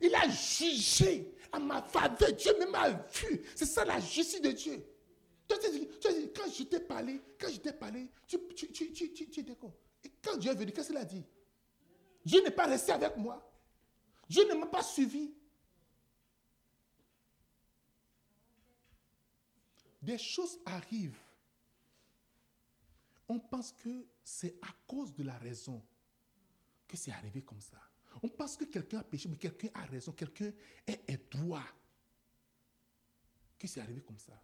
[0.00, 2.32] Il a jugé à ma faveur.
[2.32, 3.42] Dieu même a vu.
[3.54, 4.84] C'est ça la justice de Dieu.
[5.48, 5.68] Toi, tu
[6.34, 9.72] quand je t'ai parlé, quand je t'ai parlé, tu, tu, tu étais con.
[10.04, 11.24] Et quand Dieu est venu, qu'est-ce qu'il a dit?
[12.24, 13.48] Dieu n'est pas resté avec moi.
[14.28, 15.32] Dieu ne m'a pas suivi.
[20.02, 21.18] Des choses arrivent.
[23.28, 25.82] On pense que c'est à cause de la raison
[26.86, 27.78] que c'est arrivé comme ça.
[28.22, 30.52] On pense que quelqu'un a péché, mais quelqu'un a raison, quelqu'un
[30.86, 31.64] est, droit.
[33.58, 34.40] Que c'est arrivé comme ça.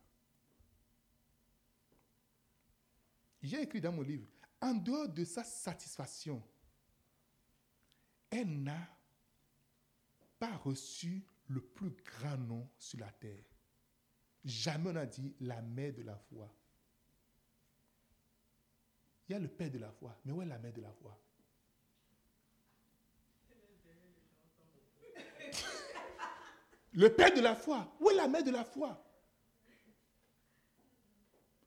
[3.43, 4.27] J'ai écrit dans mon livre,
[4.61, 6.43] en dehors de sa satisfaction,
[8.31, 8.89] elle n'a
[10.39, 13.45] pas reçu le plus grand nom sur la terre.
[14.45, 16.53] Jamais on n'a dit la mère de la foi.
[19.29, 20.93] Il y a le père de la foi, mais où est la mère de la
[20.93, 21.19] foi?
[26.93, 27.87] Le père de la foi.
[28.01, 29.03] Où est la mère de la foi?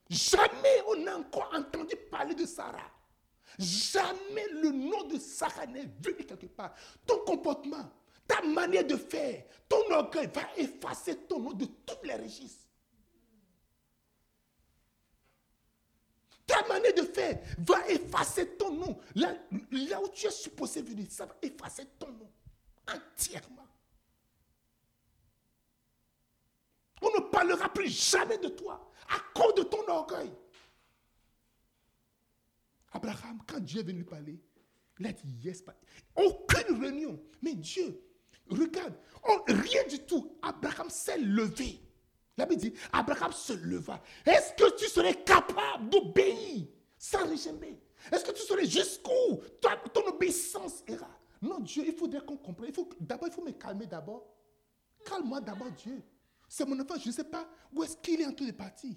[0.10, 2.92] Jamais on n'a encore entendu parler de Sarah.
[3.58, 6.76] Jamais le nom de Sarah n'est venu quelque part.
[7.08, 7.92] Ton comportement,
[8.28, 12.66] ta manière de faire, ton orgueil va effacer ton nom de tous les registres.
[16.46, 19.00] Ta manière de faire va effacer ton nom.
[19.16, 19.34] Là,
[19.72, 22.32] là où tu es supposé venir, ça va effacer ton nom
[22.88, 23.68] entièrement.
[27.02, 30.32] On ne parlera plus jamais de toi à cause de ton orgueil.
[32.94, 34.40] Abraham, quand Dieu est venu lui parler,
[35.00, 35.64] il a dit yes.
[36.16, 37.22] Aucune réunion.
[37.42, 38.02] Mais Dieu,
[38.50, 38.94] regarde,
[39.48, 40.38] rien du tout.
[40.42, 41.82] Abraham s'est levé.
[42.38, 44.02] La Bible dit, Abraham se leva.
[44.26, 46.68] Est-ce que tu serais capable d'obéir
[46.98, 47.82] sans régimer
[48.12, 49.42] Est-ce que tu serais jusqu'où
[49.94, 51.10] ton obéissance ira?
[51.42, 52.72] Non, Dieu, il faudrait qu'on comprenne.
[53.00, 54.26] D'abord, il faut me calmer d'abord.
[55.06, 56.02] Calme-moi d'abord, Dieu.
[56.48, 58.96] C'est mon enfant, je ne sais pas où est-ce qu'il est en train de partir.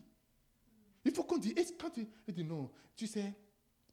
[1.04, 3.34] Il faut qu'on dise, quand tu il dit non, tu sais,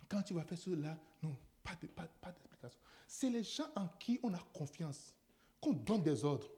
[0.09, 2.79] quand tu vas faire cela, non, pas d'explication.
[3.07, 5.15] C'est les gens en qui on a confiance,
[5.61, 6.49] qu'on donne des ordres,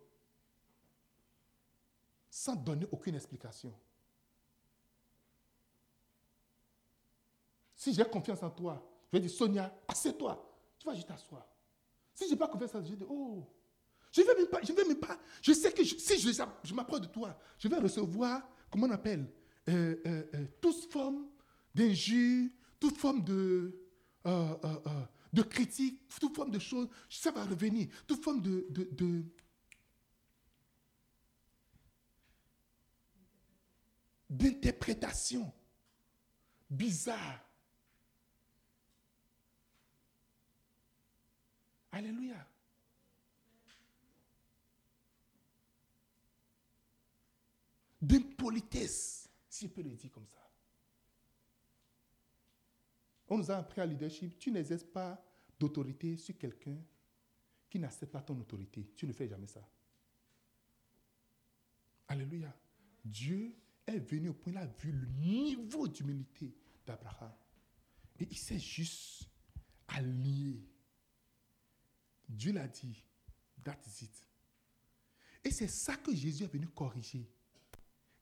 [2.29, 3.73] sans donner aucune explication.
[7.75, 10.43] Si j'ai confiance en toi, je vais dire, Sonia, assieds-toi.
[10.79, 11.47] Tu vas juste t'asseoir.
[12.13, 13.45] Si je n'ai pas confiance en toi, je vais dire, oh,
[14.11, 15.19] je ne vais même pas, je même pas.
[15.41, 19.31] Je sais que si je, je m'approche de toi, je vais recevoir, comment on appelle,
[19.69, 21.27] euh, euh, euh, toute forme
[21.75, 23.79] d'injure, toute forme de,
[24.25, 29.23] de critique, toute forme de choses, ça va revenir, toute forme de, de
[34.29, 35.51] d'interprétation
[36.69, 37.39] bizarre.
[41.91, 42.45] Alléluia.
[48.07, 50.37] D'impolitesse, si je peux le dire comme ça.
[53.29, 55.21] On nous a appris à leadership, tu n'exerces pas
[55.59, 56.77] d'autorité sur quelqu'un
[57.69, 58.89] qui n'accepte pas ton autorité.
[58.95, 59.67] Tu ne fais jamais ça.
[62.07, 62.55] Alléluia.
[63.03, 63.53] Dieu
[63.85, 66.55] est venu au point, il a vu le niveau d'humilité
[66.85, 67.33] d'Abraham.
[68.19, 69.29] Et il s'est juste
[69.89, 70.63] allié.
[72.29, 73.03] Dieu l'a dit,
[73.63, 74.27] that's it.
[75.43, 77.29] Et c'est ça que Jésus est venu corriger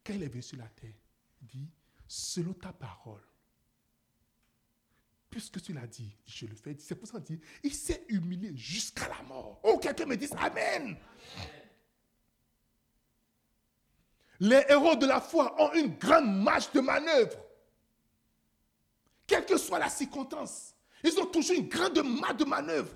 [0.05, 0.93] quand il est venu sur la terre,
[1.41, 1.69] il dit,
[2.07, 3.23] selon ta parole,
[5.29, 6.77] puisque tu l'as dit, je le fais.
[6.79, 9.59] C'est pour ça qu'il dit, il s'est humilié jusqu'à la mort.
[9.63, 10.95] Oh, quelqu'un me dit Amen.
[14.39, 17.37] Les héros de la foi ont une grande marge de manœuvre.
[19.25, 22.95] Quelle que soit la circonstance, ils ont toujours une grande marge de manœuvre.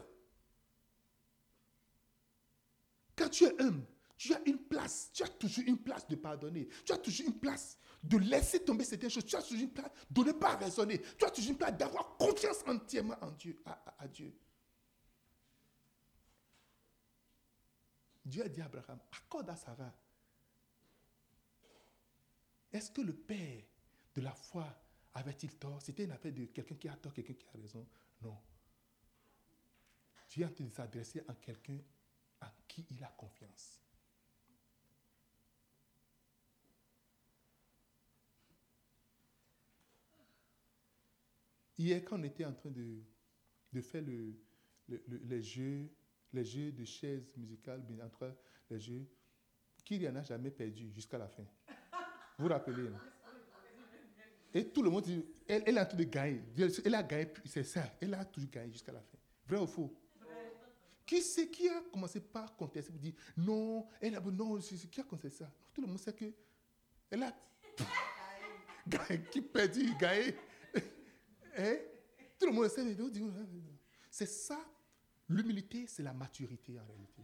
[3.16, 3.86] Quand tu es humble,
[4.20, 6.68] tu as une place, tu as toujours une place de pardonner.
[6.86, 9.24] Tu as toujours une place de laisser tomber certaines choses.
[9.24, 11.02] Tu as toujours une place de ne pas raisonner.
[11.18, 14.38] Tu as toujours une place d'avoir confiance entièrement en Dieu, à, Dieu.
[18.26, 19.96] Dieu a dit à Abraham, accorde à Sarah.
[22.74, 23.64] Est-ce que le père
[24.16, 24.68] de la foi
[25.14, 25.82] avait-il tort?
[25.82, 27.88] C'était une affaire de quelqu'un qui a tort, quelqu'un qui a raison
[28.22, 28.38] Non.
[30.28, 31.80] Dieu a en de s'adresser à quelqu'un
[32.42, 33.80] à qui il a confiance.
[41.80, 43.02] Hier, quand on était en train de,
[43.72, 44.34] de faire le,
[45.30, 45.90] les, jeux,
[46.34, 48.36] les jeux de chaises musicales, entre
[48.70, 49.08] les jeux,
[49.86, 51.46] qui n'y en a jamais perdu jusqu'à la fin
[52.38, 52.84] Vous vous rappelez
[54.54, 56.44] Et tout le monde dit, elle, elle, a tout de gagner.
[56.84, 57.96] Elle a gagné, c'est ça.
[58.02, 59.18] Elle a toujours gagné jusqu'à la fin.
[59.48, 59.96] Vrai ou faux?
[61.06, 65.04] Qui c'est qui a commencé par contester pour dire non, elle a non, qui a
[65.04, 66.26] contesté ça Tout le monde sait que
[67.10, 67.34] elle a
[68.88, 70.36] gagné, qui perdu, gagné.
[71.60, 71.78] Hein?
[72.40, 72.84] Tout le monde sait.
[74.10, 74.60] C'est ça.
[75.28, 77.22] L'humilité, c'est la maturité en réalité.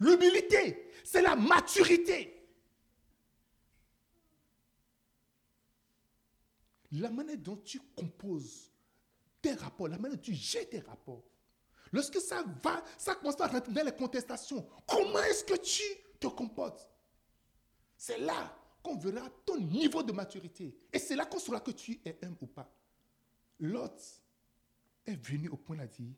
[0.00, 2.36] L'humilité, c'est la maturité.
[6.92, 8.70] La manière dont tu composes
[9.40, 11.22] tes rapports, la manière dont tu jettes tes rapports.
[11.92, 14.68] Lorsque ça va, ça commence à rentrer dans les contestations.
[14.86, 15.82] Comment est-ce que tu
[16.18, 16.88] te comportes?
[17.96, 20.76] C'est là qu'on verra ton niveau de maturité.
[20.92, 22.72] Et c'est là qu'on saura que tu es un ou pas.
[23.58, 24.02] L'autre
[25.04, 26.14] est venu au point de dire,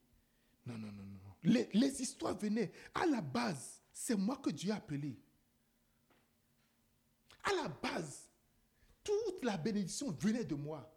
[0.66, 1.18] non, non, non, non.
[1.42, 2.72] Les, histoires venaient.
[2.94, 5.18] À la base, c'est moi que Dieu a appelé.
[7.44, 8.28] À la base,
[9.02, 10.88] toute la bénédiction venait de moi.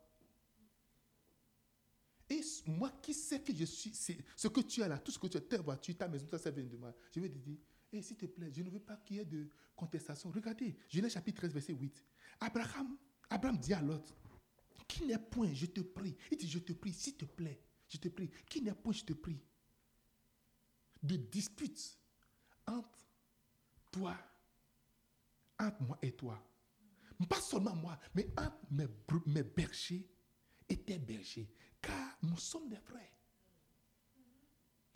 [2.29, 3.93] Et moi qui sais que je suis,
[4.35, 6.37] ce que tu as là, tout ce que tu as, ta voiture, ta maison, tout
[6.37, 6.93] ça vient de moi.
[7.11, 7.57] Je vais te dire,
[8.01, 10.31] s'il te plaît, je ne veux pas qu'il y ait de contestation.
[10.31, 12.03] Regardez, Genèse chapitre 13, verset 8.
[12.39, 12.97] Abraham,
[13.29, 14.13] Abraham dit à l'autre,
[14.87, 16.15] qui n'est point, je te prie.
[16.31, 18.29] Il dit, je te prie, s'il te plaît, je te prie.
[18.49, 19.41] Qui n'est point, je te prie.
[21.01, 21.99] De dispute
[22.67, 23.05] entre
[23.91, 24.17] toi,
[25.59, 26.43] entre moi et toi.
[27.29, 28.87] Pas seulement moi, mais entre mes,
[29.25, 30.07] mes bergers
[30.67, 31.49] et tes bergers.
[31.81, 33.11] Car nous sommes des frères.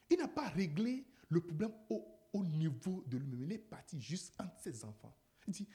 [0.09, 3.43] Il n'a pas réglé le problème au au niveau de lui-même.
[3.43, 5.15] Il est parti juste entre ses enfants.
[5.47, 5.67] Il dit,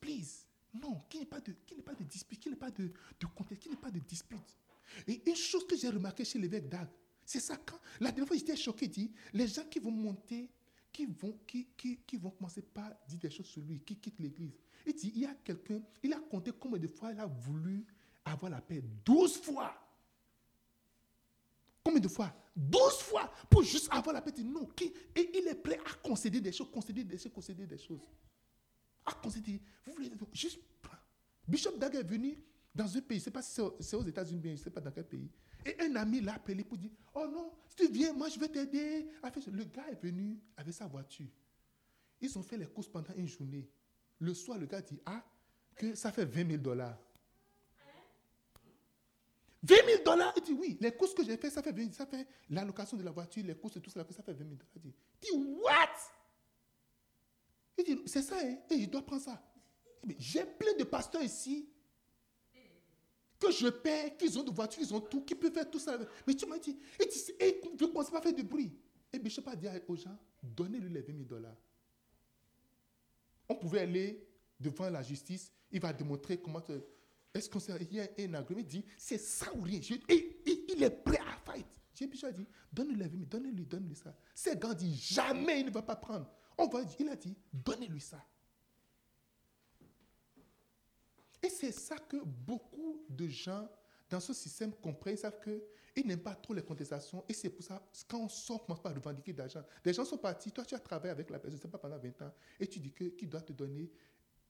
[0.00, 1.52] please, non, qu'il n'y ait pas de,
[1.84, 4.00] pas de dispute, qu'il n'y ait pas de, de contexte, qu'il n'y ait pas de
[4.00, 4.56] dispute.
[5.06, 6.88] Et une chose que j'ai remarqué chez l'évêque d'Ag,
[7.24, 10.50] c'est ça quand, la dernière fois j'étais choqué, il dit, les gens qui vont monter,
[10.92, 14.20] qui vont, qui, qui, qui vont commencer par dire des choses sur lui, qui quittent
[14.20, 14.52] l'église.
[14.86, 17.84] Il dit, il y a quelqu'un, il a compté combien de fois il a voulu
[18.24, 18.82] avoir la paix?
[19.04, 19.74] Douze fois.
[21.82, 22.34] Combien de fois?
[22.56, 24.32] 12 fois pour juste avoir la paix.
[24.42, 24.68] Non.
[25.14, 28.00] Et il est prêt à concéder des choses, concéder des choses, concéder des choses.
[29.04, 29.60] À concéder.
[29.84, 30.60] Vous voulez juste.
[31.46, 32.42] Bishop Dag est venu
[32.74, 34.80] dans un pays, je ne sais pas si c'est aux États-Unis, je ne sais pas
[34.80, 35.30] dans quel pays.
[35.64, 38.48] Et un ami l'a appelé pour dire Oh non, si tu viens, moi je vais
[38.48, 39.08] t'aider.
[39.52, 41.28] Le gars est venu avec sa voiture.
[42.20, 43.68] Ils ont fait les courses pendant une journée.
[44.18, 45.24] Le soir, le gars dit Ah,
[45.74, 46.98] que ça fait 20 000 dollars.
[49.68, 52.06] 20 000 dollars Il dit oui, les courses que j'ai fait, ça fait 20 ça
[52.06, 54.66] fait l'allocation de la voiture, les courses, tout ça, ça fait 20 000 dollars.
[54.74, 54.82] Il
[55.20, 55.96] dit, what?
[57.78, 58.56] Il dit, c'est ça, hein?
[58.70, 59.42] et je dois prendre ça.
[60.18, 61.68] J'ai plein de pasteurs ici
[63.38, 65.98] que je paie, qu'ils ont de voitures, ils ont tout, qui peuvent faire tout ça.
[66.26, 68.72] Mais tu m'as dit, et tu et je ne commence pas à faire de bruit.
[69.12, 71.56] Et Bishop a dit aux gens, donnez-lui les 20 000 dollars.
[73.48, 74.26] On pouvait aller
[74.58, 76.62] devant la justice, il va démontrer comment...
[77.36, 79.80] Est-ce qu'il y a un agrément Il dit, c'est ça ou rien.
[80.08, 81.66] il est prêt à fight.
[81.94, 84.14] J'ai dit, donne-lui, donnez-lui, donnez-lui ça.
[84.34, 86.30] Ces gars dit, jamais il ne va pas prendre.
[86.58, 88.24] On va, il a dit, donnez-lui ça.
[91.42, 93.68] Et c'est ça que beaucoup de gens
[94.08, 97.24] dans ce système comprennent, ils savent qu'ils n'aiment pas trop les contestations.
[97.28, 99.62] Et c'est pour ça, quand on sort, on commence pas à revendiquer d'argent.
[99.84, 101.78] Des gens sont partis, toi tu as travaillé avec la personne, je ne sais pas,
[101.78, 103.90] pendant 20 ans, et tu dis qu'il doit te donner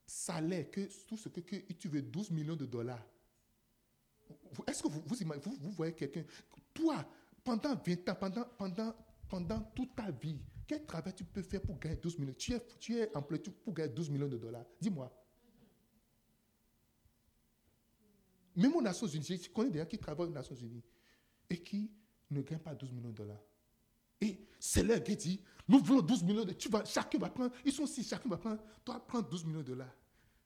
[0.07, 3.05] salaire, que tout ce que, tu veux, 12 millions de dollars.
[4.67, 6.25] Est-ce que vous, vous, voyez quelqu'un,
[6.73, 7.05] toi,
[7.45, 8.95] pendant 20 ans, pendant, pendant,
[9.29, 12.35] pendant toute ta vie, quel travail tu peux faire pour gagner 12 millions?
[12.37, 14.65] Tu es, tu es employé pour gagner 12 millions de dollars.
[14.81, 15.13] Dis-moi.
[18.57, 20.83] Même aux Nations Unies, je connais des gens qui travaillent aux Nations Unies
[21.51, 21.91] et qui
[22.31, 23.43] ne gagnent pas 12 millions de dollars.
[24.21, 27.53] Et c'est leur qui dit, Nous voulons 12 millions de tu vas, Chacun va prendre,
[27.65, 29.95] ils sont aussi, chacun va prendre, toi prends 12 millions de dollars.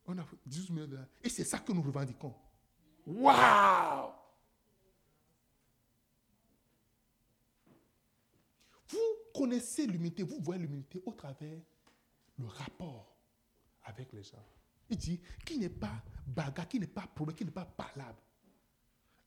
[0.06, 1.06] On a 12 millions de dollars.
[1.22, 2.34] Et c'est ça que nous revendiquons.
[3.06, 4.12] Waouh
[8.88, 8.98] Vous
[9.34, 11.60] connaissez l'humilité, vous voyez l'humilité au travers
[12.38, 13.16] le rapport
[13.84, 14.44] avec les gens.
[14.88, 18.18] Il dit, qui n'est pas bagarre, qui n'est pas problème, qui n'est pas parlable.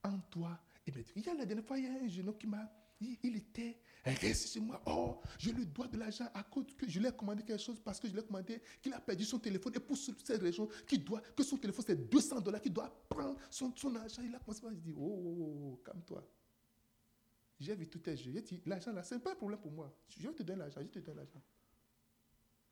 [0.03, 2.27] En toi, et bien, il y a la dernière fois, il y a un jeune
[2.27, 4.81] homme qui m'a, il, était resté chez moi.
[4.85, 7.79] Oh, je lui dois de l'argent à cause que je lui ai commandé quelque chose
[7.83, 9.73] parce que je lui ai commandé qu'il a perdu son téléphone.
[9.75, 10.69] Et pour cette raison,
[11.35, 14.21] que son téléphone c'est 200 dollars, qu'il doit prendre son, argent.
[14.23, 16.27] Il a commencé à dire, oh, oh, oh, oh calme-toi.
[17.59, 18.31] J'ai vu tout tes jeux.
[18.33, 19.93] J'ai dit, l'argent là, ce n'est pas un problème pour moi.
[20.07, 21.41] Je vais te donner l'argent, je te donne l'argent.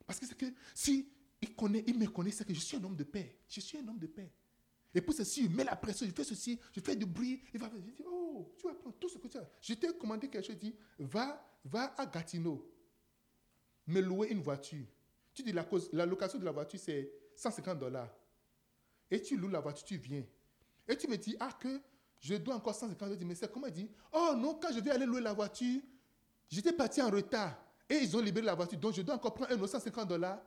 [0.05, 1.09] Parce que c'est que si
[1.41, 3.39] il, connaît, il me connaît, c'est que je suis un homme de paix.
[3.47, 4.31] Je suis un homme de paix.
[4.93, 7.41] Et pour ceci, il met la pression, je fais ceci, je fais du bruit.
[7.53, 9.49] Il va je dis, oh, tu vas prendre tout ce que tu as.
[9.61, 12.69] Je t'ai commandé quelque chose, je dis, va, va à Gatineau,
[13.87, 14.85] me louer une voiture.
[15.33, 18.09] Tu dis, la, location de la voiture, c'est 150 dollars.
[19.09, 20.25] Et tu loues la voiture, tu viens.
[20.87, 21.81] Et tu me dis, ah, que
[22.19, 23.25] je dois encore 150 dollars.
[23.25, 25.81] mais c'est comment il dit, oh non, quand je vais aller louer la voiture,
[26.49, 27.57] j'étais parti en retard.
[27.89, 28.77] Et ils ont libéré la voiture.
[28.77, 30.41] Donc, je dois encore prendre un autre 150 dollars.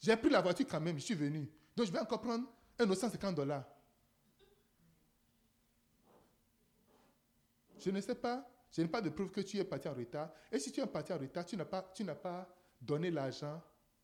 [0.00, 1.48] J'ai pris la voiture quand même, je suis venu.
[1.76, 2.46] Donc, je vais encore prendre
[2.82, 3.64] un autre 150 dollars.
[7.78, 10.32] Je ne sais pas, je n'ai pas de preuve que tu es parti en retard.
[10.50, 12.48] Et si tu es parti en retard, tu n'as pas, tu pas
[12.80, 13.60] donné l'argent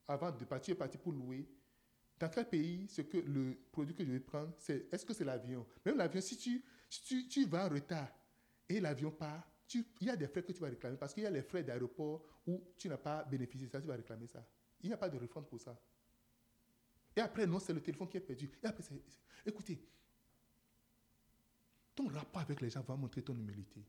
[0.06, 1.48] avant de partir, tu es parti pour louer.
[2.18, 5.24] Dans quel pays, ce que le produit que je vais prendre, c'est est-ce que c'est
[5.24, 5.64] l'avion?
[5.84, 8.08] Même l'avion, si tu, si tu, tu vas en retard
[8.68, 11.26] et l'avion part, il y a des frais que tu vas réclamer parce qu'il y
[11.26, 14.44] a les frais d'aéroport où tu n'as pas bénéficié de ça, tu vas réclamer ça.
[14.80, 15.78] Il n'y a pas de refund pour ça.
[17.16, 18.50] Et après, non, c'est le téléphone qui est perdu.
[18.62, 18.94] Et après, c'est,
[19.46, 19.80] écoutez,
[21.94, 23.84] ton rapport avec les gens va montrer ton humilité.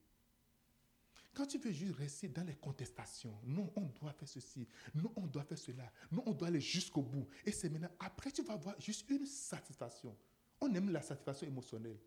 [1.34, 5.28] Quand tu veux juste rester dans les contestations, non, on doit faire ceci, non, on
[5.28, 7.28] doit faire cela, non, on doit aller jusqu'au bout.
[7.46, 10.18] Et c'est maintenant, après, tu vas avoir juste une satisfaction.
[10.60, 12.00] On aime la satisfaction émotionnelle.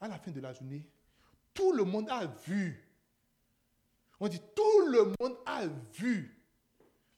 [0.00, 0.84] À la fin de la journée,
[1.54, 2.86] tout le monde a vu
[4.18, 6.42] on dit, tout le monde a vu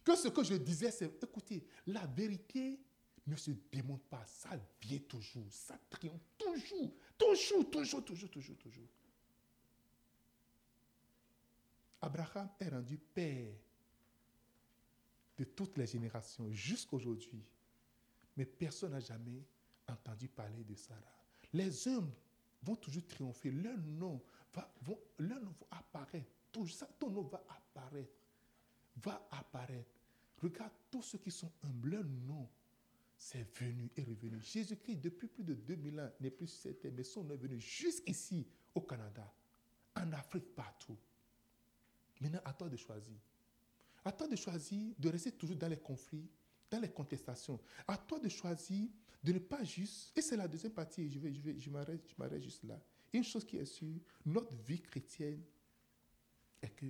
[0.04, 2.80] que ce que je disais, c'est, écoutez, la vérité
[3.28, 4.50] ne se démonte pas, ça
[4.80, 8.88] vient toujours, ça triomphe toujours, toujours, toujours, toujours, toujours, toujours.
[12.00, 13.54] Abraham est rendu père
[15.36, 17.44] de toutes les générations jusqu'à aujourd'hui.
[18.36, 19.44] Mais personne n'a jamais
[19.88, 21.00] entendu parler de Sarah.
[21.52, 22.12] Les hommes
[22.62, 24.22] vont toujours triompher, leur nom
[24.52, 24.72] va,
[25.18, 28.12] leur nom va apparaître tout ça, ton nom va apparaître.
[28.96, 29.94] Va apparaître.
[30.42, 32.48] Regarde tous ceux qui sont humbles, leur nom,
[33.18, 34.40] c'est venu et revenu.
[34.40, 37.58] Jésus-Christ, depuis plus de 2000 ans, n'est plus sur cette terre, mais son est venu
[37.60, 39.34] jusqu'ici, au Canada,
[39.96, 40.96] en Afrique, partout.
[42.20, 43.16] Maintenant, à toi de choisir.
[44.04, 46.30] À toi de choisir de rester toujours dans les conflits,
[46.70, 47.60] dans les contestations.
[47.88, 48.88] À toi de choisir
[49.24, 50.16] de ne pas juste.
[50.16, 52.80] Et c'est la deuxième partie, je, vais, je, vais, je m'arrête juste là.
[53.12, 55.42] Une chose qui est sûre, notre vie chrétienne
[56.62, 56.86] est que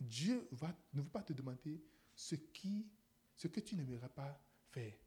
[0.00, 1.80] Dieu va, ne veut pas te demander
[2.14, 2.86] ce, qui,
[3.36, 4.42] ce que tu n'aimerais pas
[4.76, 4.98] Et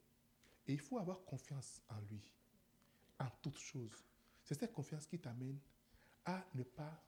[0.66, 2.32] il faut avoir confiance en lui,
[3.18, 4.04] en toutes choses.
[4.44, 5.58] C'est cette confiance qui t'amène
[6.24, 7.02] à ne pas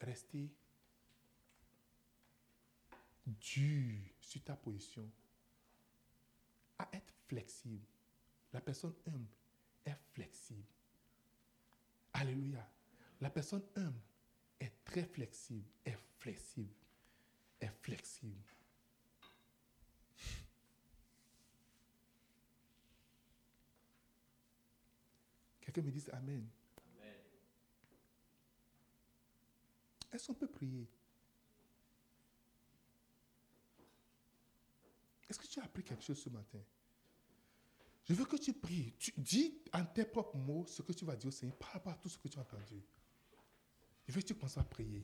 [0.00, 0.50] rester
[3.26, 5.10] dur sur ta position,
[6.78, 7.86] à être flexible.
[8.52, 9.26] La personne humble
[9.84, 10.64] est flexible.
[12.12, 12.68] Alléluia.
[13.20, 14.00] La personne humble
[14.60, 16.74] est très flexible, est flexible,
[17.60, 18.42] est flexible.
[25.74, 26.48] Quelqu'un me dit Amen.
[27.00, 27.14] Amen.
[30.12, 30.88] Est-ce qu'on peut prier?
[35.28, 36.60] Est-ce que tu as appris quelque chose ce matin?
[38.04, 38.94] Je veux que tu pries.
[38.98, 41.92] Tu dis en tes propres mots ce que tu vas dire au Seigneur par rapport
[41.92, 42.80] à tout ce que tu as entendu.
[44.06, 45.02] Je veux que tu commences à prier.